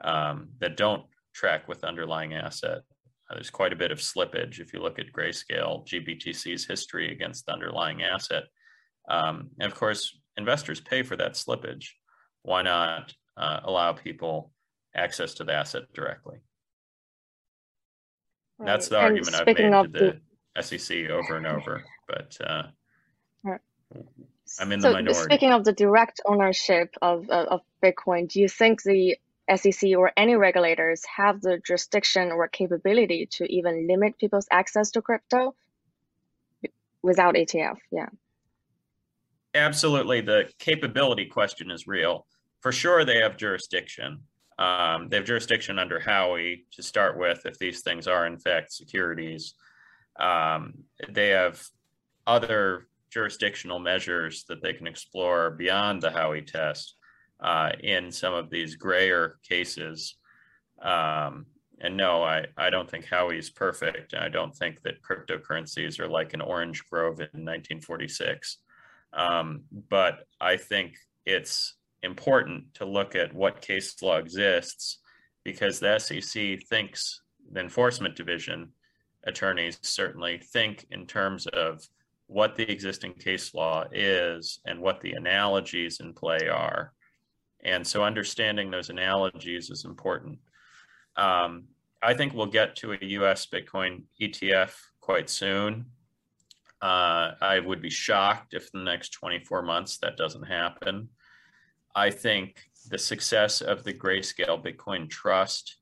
um, 0.03 0.49
that 0.59 0.77
don't 0.77 1.05
track 1.35 1.69
with 1.69 1.85
underlying 1.85 2.35
asset 2.35 2.83
uh, 3.31 3.35
there's 3.35 3.51
quite 3.51 3.73
a 3.73 3.77
bit 3.77 3.91
of 3.91 3.99
slippage 3.99 4.61
if 4.61 4.73
you 4.73 4.81
look 4.81 4.99
at 4.99 5.13
grayscale 5.13 5.87
GBTC's 5.87 6.67
history 6.67 7.13
against 7.13 7.47
the 7.47 7.53
underlying 7.53 8.03
asset. 8.03 8.45
Um, 9.09 9.51
and 9.59 9.71
of 9.71 9.79
course, 9.79 10.19
investors 10.37 10.81
pay 10.81 11.03
for 11.03 11.17
that 11.17 11.33
slippage. 11.33 11.89
Why 12.43 12.63
not 12.63 13.15
uh, 13.37 13.61
allow 13.65 13.93
people 13.93 14.53
access 14.95 15.35
to 15.35 15.45
the 15.45 15.55
asset 15.55 15.85
directly? 15.95 16.39
Right. 18.59 18.67
That's 18.67 18.89
the 18.89 18.97
and 18.97 19.05
argument 19.05 19.35
I've 19.35 19.47
made 19.47 19.57
to 19.57 19.89
the, 19.93 20.21
the, 20.55 20.63
SEC 20.63 21.11
over 21.11 21.37
and 21.37 21.47
over, 21.47 21.85
but 22.07 22.37
uh, 22.45 22.63
right. 23.43 23.61
I'm 24.61 24.73
in 24.73 24.81
so 24.81 24.89
the 24.89 24.95
minority. 24.95 25.21
Speaking 25.21 25.53
of 25.53 25.65
the 25.65 25.73
direct 25.73 26.21
ownership 26.25 26.95
of, 27.03 27.29
of, 27.31 27.47
of 27.47 27.61
Bitcoin, 27.83 28.29
do 28.29 28.41
you 28.41 28.49
think 28.49 28.83
the 28.83 29.17
SEC 29.55 29.91
or 29.97 30.13
any 30.17 30.37
regulators 30.37 31.03
have 31.17 31.41
the 31.41 31.61
jurisdiction 31.67 32.33
or 32.33 32.49
capability 32.49 33.27
to 33.33 33.45
even 33.53 33.87
limit 33.87 34.19
people's 34.19 34.47
access 34.51 34.91
to 34.93 35.03
crypto 35.03 35.55
without 37.03 37.35
ETF. 37.35 37.77
Yeah. 37.93 38.09
Absolutely. 39.55 40.23
The 40.23 40.51
capability 40.59 41.27
question 41.27 41.71
is 41.71 41.87
real. 41.87 42.27
For 42.61 42.73
sure, 42.73 43.05
they 43.05 43.19
have 43.19 43.37
jurisdiction. 43.37 44.23
Um, 44.59 45.09
they 45.09 45.17
have 45.17 45.27
jurisdiction 45.27 45.79
under 45.79 46.01
Howey 46.01 46.65
to 46.73 46.83
start 46.83 47.19
with, 47.19 47.45
if 47.45 47.59
these 47.59 47.83
things 47.83 48.07
are 48.07 48.27
in 48.27 48.39
fact 48.39 48.73
securities. 48.73 49.55
Um, 50.19 50.85
they 51.09 51.31
have 51.31 51.63
other 52.27 52.87
jurisdictional 53.11 53.79
measures 53.79 54.45
that 54.49 54.63
they 54.63 54.73
can 54.73 54.87
explore 54.87 55.51
beyond 55.51 56.03
the 56.03 56.11
Howey 56.11 56.47
test 56.47 56.97
uh, 57.41 57.73
in 57.81 58.11
some 58.11 58.35
of 58.35 58.51
these 58.51 58.77
grayer 58.77 59.39
cases 59.49 60.17
um, 60.81 61.47
and 61.81 61.97
no, 61.97 62.23
I, 62.23 62.47
I 62.57 62.71
don't 62.71 62.89
think 62.89 63.07
Howey's 63.07 63.51
perfect. 63.51 64.15
I 64.15 64.29
don't 64.29 64.55
think 64.55 64.83
that 64.83 65.03
cryptocurrencies 65.03 65.99
are 65.99 66.09
like 66.09 66.35
an 66.35 66.41
orange 66.41 66.85
grove 66.89 67.21
in 67.21 67.45
1946. 67.45 68.59
Um, 69.13 69.63
but 69.89 70.27
I 70.41 70.57
think 70.57 70.97
it's 71.25 71.75
important 72.05 72.75
to 72.75 72.85
look 72.85 73.17
at 73.17 73.35
what 73.35 73.61
case 73.61 74.01
law 74.03 74.17
exists 74.17 74.99
because 75.45 75.81
the 75.81 75.99
SEC 75.99 76.61
thinks 76.69 77.23
the 77.51 77.61
enforcement 77.61 78.17
division 78.17 78.71
attorneys 79.25 79.79
certainly 79.83 80.39
think 80.39 80.87
in 80.91 81.07
terms 81.07 81.47
of 81.49 81.87
what 82.27 82.57
the 82.57 82.71
existing 82.71 83.15
case 83.15 83.55
law 83.55 83.85
is 83.93 84.61
and 84.67 84.81
what 84.81 85.01
the 85.01 85.13
analogies 85.13 86.01
in 86.01 86.13
play 86.13 86.49
are. 86.49 86.93
And 87.65 87.87
so 87.87 88.05
understanding 88.05 88.71
those 88.71 88.91
analogies 88.91 89.71
is 89.71 89.85
important. 89.85 90.39
Um, 91.17 91.65
I 92.03 92.15
think 92.15 92.35
we'll 92.35 92.47
get 92.47 92.77
to 92.77 92.93
a 92.93 92.99
US 93.01 93.47
Bitcoin 93.47 94.05
ETF 94.21 94.75
quite 95.01 95.31
soon. 95.31 95.87
Uh, 96.83 97.33
I 97.41 97.61
would 97.61 97.81
be 97.81 97.91
shocked 97.91 98.53
if 98.53 98.69
in 98.75 98.85
the 98.85 98.91
next 98.91 99.11
24 99.11 99.63
months 99.63 99.99
that 99.99 100.19
doesn't 100.19 100.43
happen. 100.43 101.09
I 101.95 102.11
think 102.11 102.61
the 102.89 102.99
success 102.99 103.61
of 103.61 103.85
the 103.85 103.95
Grayscale 103.95 104.63
Bitcoin 104.63 105.09
Trust 105.09 105.77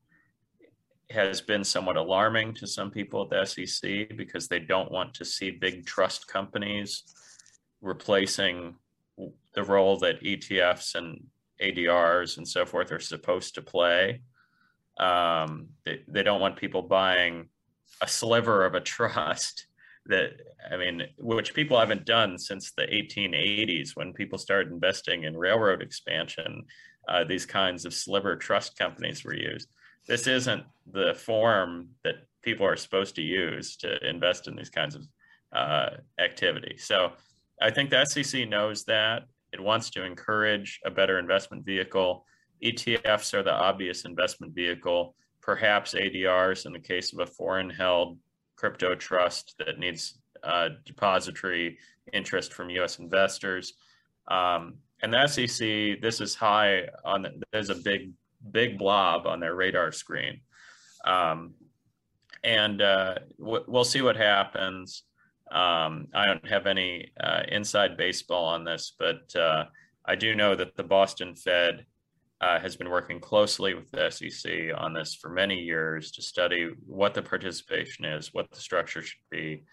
has 1.09 1.41
been 1.41 1.63
somewhat 1.63 1.97
alarming 1.97 2.53
to 2.55 2.67
some 2.67 2.89
people 2.89 3.23
at 3.23 3.29
the 3.29 3.45
SEC 3.45 4.15
because 4.15 4.47
they 4.47 4.59
don't 4.59 4.91
want 4.91 5.13
to 5.15 5.25
see 5.25 5.51
big 5.51 5.85
trust 5.85 6.27
companies 6.27 7.03
replacing 7.81 8.75
the 9.53 9.63
role 9.63 9.97
that 9.97 10.21
ETFs 10.23 10.95
and 10.95 11.23
ADRs 11.61 12.37
and 12.37 12.47
so 12.47 12.65
forth 12.65 12.91
are 12.91 12.99
supposed 12.99 13.55
to 13.55 13.61
play. 13.61 14.21
Um, 14.97 15.67
they, 15.85 16.01
they 16.07 16.23
don't 16.23 16.41
want 16.41 16.57
people 16.57 16.81
buying 16.81 17.49
a 18.01 18.07
sliver 18.07 18.65
of 18.65 18.75
a 18.75 18.81
trust 18.95 19.67
that 20.07 20.31
I 20.71 20.77
mean, 20.77 21.03
which 21.17 21.53
people 21.53 21.79
haven't 21.79 22.05
done 22.05 22.37
since 22.37 22.71
the 22.71 22.83
1880s 22.83 23.95
when 23.95 24.13
people 24.13 24.37
started 24.37 24.71
investing 24.71 25.23
in 25.23 25.37
railroad 25.37 25.81
expansion. 25.81 26.65
Uh, 27.07 27.23
these 27.23 27.45
kinds 27.45 27.85
of 27.85 27.93
sliver 27.93 28.35
trust 28.35 28.77
companies 28.77 29.25
were 29.25 29.35
used. 29.35 29.67
This 30.07 30.27
isn't 30.27 30.63
the 30.91 31.13
form 31.13 31.89
that 32.03 32.15
people 32.41 32.65
are 32.65 32.77
supposed 32.77 33.15
to 33.15 33.21
use 33.21 33.75
to 33.77 33.97
invest 34.07 34.47
in 34.47 34.55
these 34.55 34.69
kinds 34.69 34.95
of 34.95 35.07
uh, 35.53 35.89
activity. 36.19 36.77
So 36.77 37.11
I 37.61 37.71
think 37.71 37.89
the 37.89 38.05
SEC 38.05 38.47
knows 38.47 38.83
that. 38.85 39.23
It 39.51 39.61
wants 39.61 39.89
to 39.91 40.03
encourage 40.03 40.79
a 40.85 40.91
better 40.91 41.19
investment 41.19 41.65
vehicle. 41.65 42.25
ETFs 42.63 43.33
are 43.33 43.43
the 43.43 43.53
obvious 43.53 44.05
investment 44.05 44.53
vehicle, 44.55 45.15
perhaps 45.41 45.93
ADRs 45.93 46.65
in 46.65 46.73
the 46.73 46.79
case 46.79 47.13
of 47.13 47.19
a 47.19 47.25
foreign 47.25 47.69
held 47.69 48.17
crypto 48.55 48.95
trust 48.95 49.55
that 49.59 49.79
needs 49.79 50.19
uh, 50.43 50.69
depository 50.85 51.77
interest 52.11 52.53
from 52.53 52.69
US 52.69 52.99
investors. 52.99 53.73
Um, 54.27 54.75
and 55.01 55.13
the 55.13 55.27
SEC, 55.27 56.01
this 56.01 56.21
is 56.21 56.35
high 56.35 56.87
on, 57.03 57.23
the, 57.23 57.41
there's 57.51 57.69
a 57.69 57.75
big, 57.75 58.11
big 58.51 58.77
blob 58.77 59.27
on 59.27 59.39
their 59.39 59.55
radar 59.55 59.91
screen. 59.91 60.41
Um, 61.05 61.53
and 62.43 62.81
uh, 62.81 63.15
we'll 63.37 63.83
see 63.83 64.01
what 64.01 64.17
happens. 64.17 65.03
Um, 65.51 66.07
I 66.13 66.25
don't 66.25 66.47
have 66.47 66.67
any 66.67 67.11
uh, 67.19 67.43
inside 67.49 67.95
baseball 67.95 68.45
on 68.45 68.63
this, 68.63 68.93
but 68.97 69.33
uh, 69.35 69.65
I 70.05 70.15
do 70.15 70.35
know 70.35 70.55
that 70.55 70.75
the 70.75 70.83
Boston 70.83 71.35
Fed 71.35 71.85
uh, 72.43 72.59
has 72.59 72.75
been 72.75 72.89
working 72.89 73.21
closely 73.21 73.73
with 73.73 73.89
the 73.91 74.09
SEC 74.09 74.51
on 74.77 74.93
this 74.93 75.15
for 75.15 75.29
many 75.29 75.55
years 75.55 76.11
to 76.11 76.21
study 76.21 76.71
what 76.85 77.13
the 77.13 77.21
participation 77.21 78.03
is, 78.03 78.33
what 78.33 78.51
the 78.51 78.59
structure 78.59 79.01
should 79.01 79.21
be. 79.31 79.63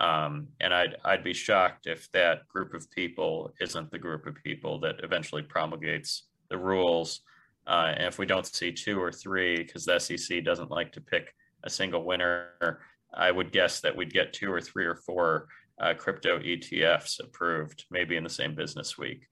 Um, 0.00 0.48
and 0.60 0.74
I'd, 0.74 0.96
I'd 1.04 1.22
be 1.22 1.32
shocked 1.32 1.86
if 1.86 2.10
that 2.12 2.48
group 2.48 2.74
of 2.74 2.90
people 2.90 3.52
isn't 3.60 3.92
the 3.92 4.00
group 4.00 4.26
of 4.26 4.34
people 4.42 4.80
that 4.80 4.96
eventually 5.04 5.42
promulgates 5.42 6.24
the 6.50 6.58
rules. 6.58 7.20
Uh, 7.68 7.92
and 7.96 8.08
if 8.08 8.18
we 8.18 8.26
don't 8.26 8.46
see 8.46 8.72
two 8.72 9.00
or 9.00 9.12
three, 9.12 9.56
because 9.56 9.84
the 9.84 10.00
SEC 10.00 10.42
doesn't 10.42 10.72
like 10.72 10.90
to 10.92 11.00
pick 11.00 11.32
a 11.62 11.70
single 11.70 12.04
winner, 12.04 12.80
I 13.14 13.30
would 13.30 13.52
guess 13.52 13.80
that 13.82 13.96
we'd 13.96 14.12
get 14.12 14.32
two 14.32 14.52
or 14.52 14.60
three 14.60 14.86
or 14.86 14.96
four 14.96 15.46
uh, 15.80 15.94
crypto 15.94 16.40
ETFs 16.40 17.20
approved, 17.20 17.84
maybe 17.92 18.16
in 18.16 18.24
the 18.24 18.30
same 18.30 18.56
business 18.56 18.98
week. 18.98 19.28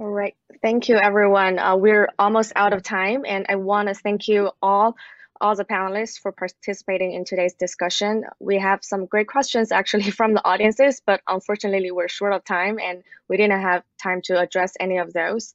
All 0.00 0.08
right. 0.08 0.34
Thank 0.62 0.88
you, 0.88 0.96
everyone. 0.96 1.58
Uh, 1.58 1.76
we're 1.76 2.08
almost 2.18 2.54
out 2.56 2.72
of 2.72 2.82
time, 2.82 3.26
and 3.28 3.44
I 3.50 3.56
want 3.56 3.88
to 3.88 3.94
thank 3.94 4.28
you 4.28 4.50
all, 4.62 4.96
all 5.42 5.54
the 5.54 5.66
panelists 5.66 6.18
for 6.18 6.32
participating 6.32 7.12
in 7.12 7.26
today's 7.26 7.52
discussion. 7.52 8.24
We 8.38 8.58
have 8.58 8.82
some 8.82 9.04
great 9.04 9.28
questions 9.28 9.70
actually 9.70 10.10
from 10.20 10.32
the 10.32 10.42
audiences, 10.42 11.02
but 11.04 11.20
unfortunately, 11.28 11.90
we're 11.90 12.08
short 12.08 12.32
of 12.32 12.46
time, 12.46 12.78
and 12.82 13.02
we 13.28 13.36
didn't 13.36 13.60
have 13.60 13.82
time 14.02 14.22
to 14.22 14.40
address 14.40 14.72
any 14.80 14.96
of 14.96 15.12
those. 15.12 15.52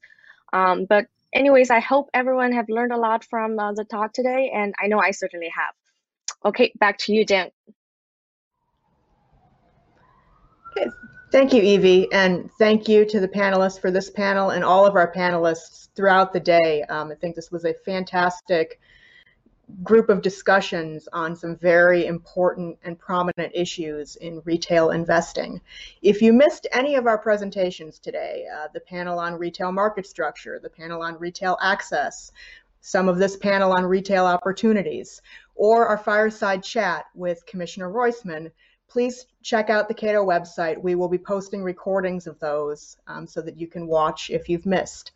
Um, 0.52 0.84
but 0.84 1.08
anyways, 1.32 1.70
I 1.70 1.80
hope 1.80 2.08
everyone 2.14 2.52
have 2.52 2.68
learned 2.68 2.92
a 2.92 2.98
lot 2.98 3.24
from 3.24 3.58
uh, 3.58 3.72
the 3.72 3.82
talk 3.82 4.12
today, 4.12 4.52
and 4.54 4.76
I 4.80 4.86
know 4.86 5.00
I 5.00 5.10
certainly 5.10 5.50
have. 5.56 5.74
Okay, 6.44 6.72
back 6.78 6.98
to 6.98 7.12
you, 7.12 7.26
Dan. 7.26 7.50
Okay, 10.70 10.88
Thank 11.36 11.52
you, 11.52 11.60
Evie, 11.60 12.10
and 12.12 12.50
thank 12.52 12.88
you 12.88 13.04
to 13.04 13.20
the 13.20 13.28
panelists 13.28 13.78
for 13.78 13.90
this 13.90 14.08
panel 14.08 14.48
and 14.48 14.64
all 14.64 14.86
of 14.86 14.96
our 14.96 15.12
panelists 15.12 15.88
throughout 15.94 16.32
the 16.32 16.40
day. 16.40 16.82
Um, 16.84 17.10
I 17.10 17.14
think 17.14 17.36
this 17.36 17.52
was 17.52 17.66
a 17.66 17.74
fantastic 17.74 18.80
group 19.82 20.08
of 20.08 20.22
discussions 20.22 21.10
on 21.12 21.36
some 21.36 21.54
very 21.54 22.06
important 22.06 22.78
and 22.84 22.98
prominent 22.98 23.52
issues 23.54 24.16
in 24.16 24.40
retail 24.46 24.92
investing. 24.92 25.60
If 26.00 26.22
you 26.22 26.32
missed 26.32 26.68
any 26.72 26.94
of 26.94 27.06
our 27.06 27.18
presentations 27.18 27.98
today, 27.98 28.46
uh, 28.56 28.68
the 28.72 28.80
panel 28.80 29.18
on 29.18 29.34
retail 29.34 29.72
market 29.72 30.06
structure, 30.06 30.58
the 30.58 30.70
panel 30.70 31.02
on 31.02 31.18
retail 31.18 31.58
access, 31.60 32.32
some 32.80 33.10
of 33.10 33.18
this 33.18 33.36
panel 33.36 33.74
on 33.74 33.84
retail 33.84 34.24
opportunities, 34.24 35.20
or 35.54 35.86
our 35.86 35.98
fireside 35.98 36.62
chat 36.62 37.04
with 37.14 37.44
Commissioner 37.44 37.90
Roisman, 37.90 38.50
please 38.88 39.26
check 39.42 39.70
out 39.70 39.88
the 39.88 39.94
Cato 39.94 40.24
website. 40.24 40.80
We 40.80 40.94
will 40.94 41.08
be 41.08 41.18
posting 41.18 41.62
recordings 41.62 42.26
of 42.26 42.38
those 42.40 42.96
um, 43.06 43.26
so 43.26 43.40
that 43.42 43.56
you 43.56 43.66
can 43.66 43.86
watch 43.86 44.30
if 44.30 44.48
you've 44.48 44.66
missed. 44.66 45.12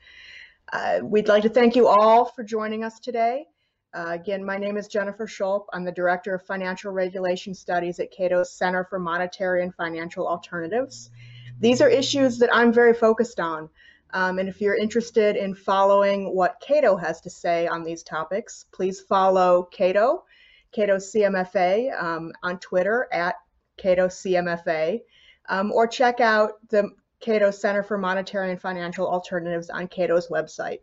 Uh, 0.72 1.00
we'd 1.02 1.28
like 1.28 1.42
to 1.42 1.48
thank 1.48 1.74
you 1.74 1.88
all 1.88 2.24
for 2.24 2.44
joining 2.44 2.84
us 2.84 3.00
today. 3.00 3.46
Uh, 3.92 4.10
again, 4.10 4.44
my 4.44 4.56
name 4.56 4.76
is 4.76 4.86
Jennifer 4.86 5.26
Schulp. 5.26 5.64
I'm 5.72 5.84
the 5.84 5.90
Director 5.90 6.34
of 6.34 6.46
Financial 6.46 6.92
Regulation 6.92 7.54
Studies 7.54 7.98
at 7.98 8.12
Cato's 8.12 8.52
Center 8.52 8.84
for 8.84 9.00
Monetary 9.00 9.64
and 9.64 9.74
Financial 9.74 10.28
Alternatives. 10.28 11.10
These 11.58 11.80
are 11.80 11.88
issues 11.88 12.38
that 12.38 12.54
I'm 12.54 12.72
very 12.72 12.94
focused 12.94 13.40
on. 13.40 13.68
Um, 14.12 14.38
and 14.38 14.48
if 14.48 14.60
you're 14.60 14.76
interested 14.76 15.36
in 15.36 15.54
following 15.54 16.34
what 16.34 16.60
Cato 16.60 16.96
has 16.96 17.20
to 17.22 17.30
say 17.30 17.66
on 17.66 17.82
these 17.82 18.02
topics, 18.02 18.66
please 18.72 19.00
follow 19.00 19.64
Cato, 19.72 20.24
Cato 20.72 20.96
CMFA 20.96 22.00
um, 22.00 22.32
on 22.42 22.58
Twitter 22.58 23.08
at 23.12 23.36
Cato 23.81 24.07
CMFA, 24.07 25.01
um, 25.49 25.72
or 25.72 25.87
check 25.87 26.20
out 26.20 26.53
the 26.68 26.91
Cato 27.20 27.51
Center 27.51 27.83
for 27.83 27.99
Monetary 27.99 28.51
and 28.51 28.61
Financial 28.61 29.07
Alternatives 29.07 29.70
on 29.70 29.89
Cato's 29.89 30.28
website. 30.28 30.81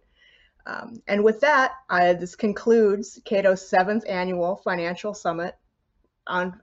Um, 0.66 1.02
and 1.08 1.24
with 1.24 1.40
that, 1.42 1.72
I, 1.90 2.14
this 2.14 2.36
concludes 2.36 3.22
Cato's 3.24 3.68
seventh 3.68 4.04
annual 4.08 4.58
financial 4.58 5.14
summit 5.14 5.56
on 6.26 6.60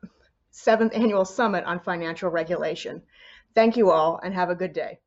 seventh 0.51 0.95
annual 0.95 1.25
summit 1.25 1.65
on 1.65 1.81
financial 1.81 2.31
regulation. 2.31 3.03
Thank 3.55 3.77
you 3.77 3.91
all 3.91 4.21
and 4.23 4.35
have 4.35 4.51
a 4.51 4.55
good 4.55 4.73
day. 4.73 4.99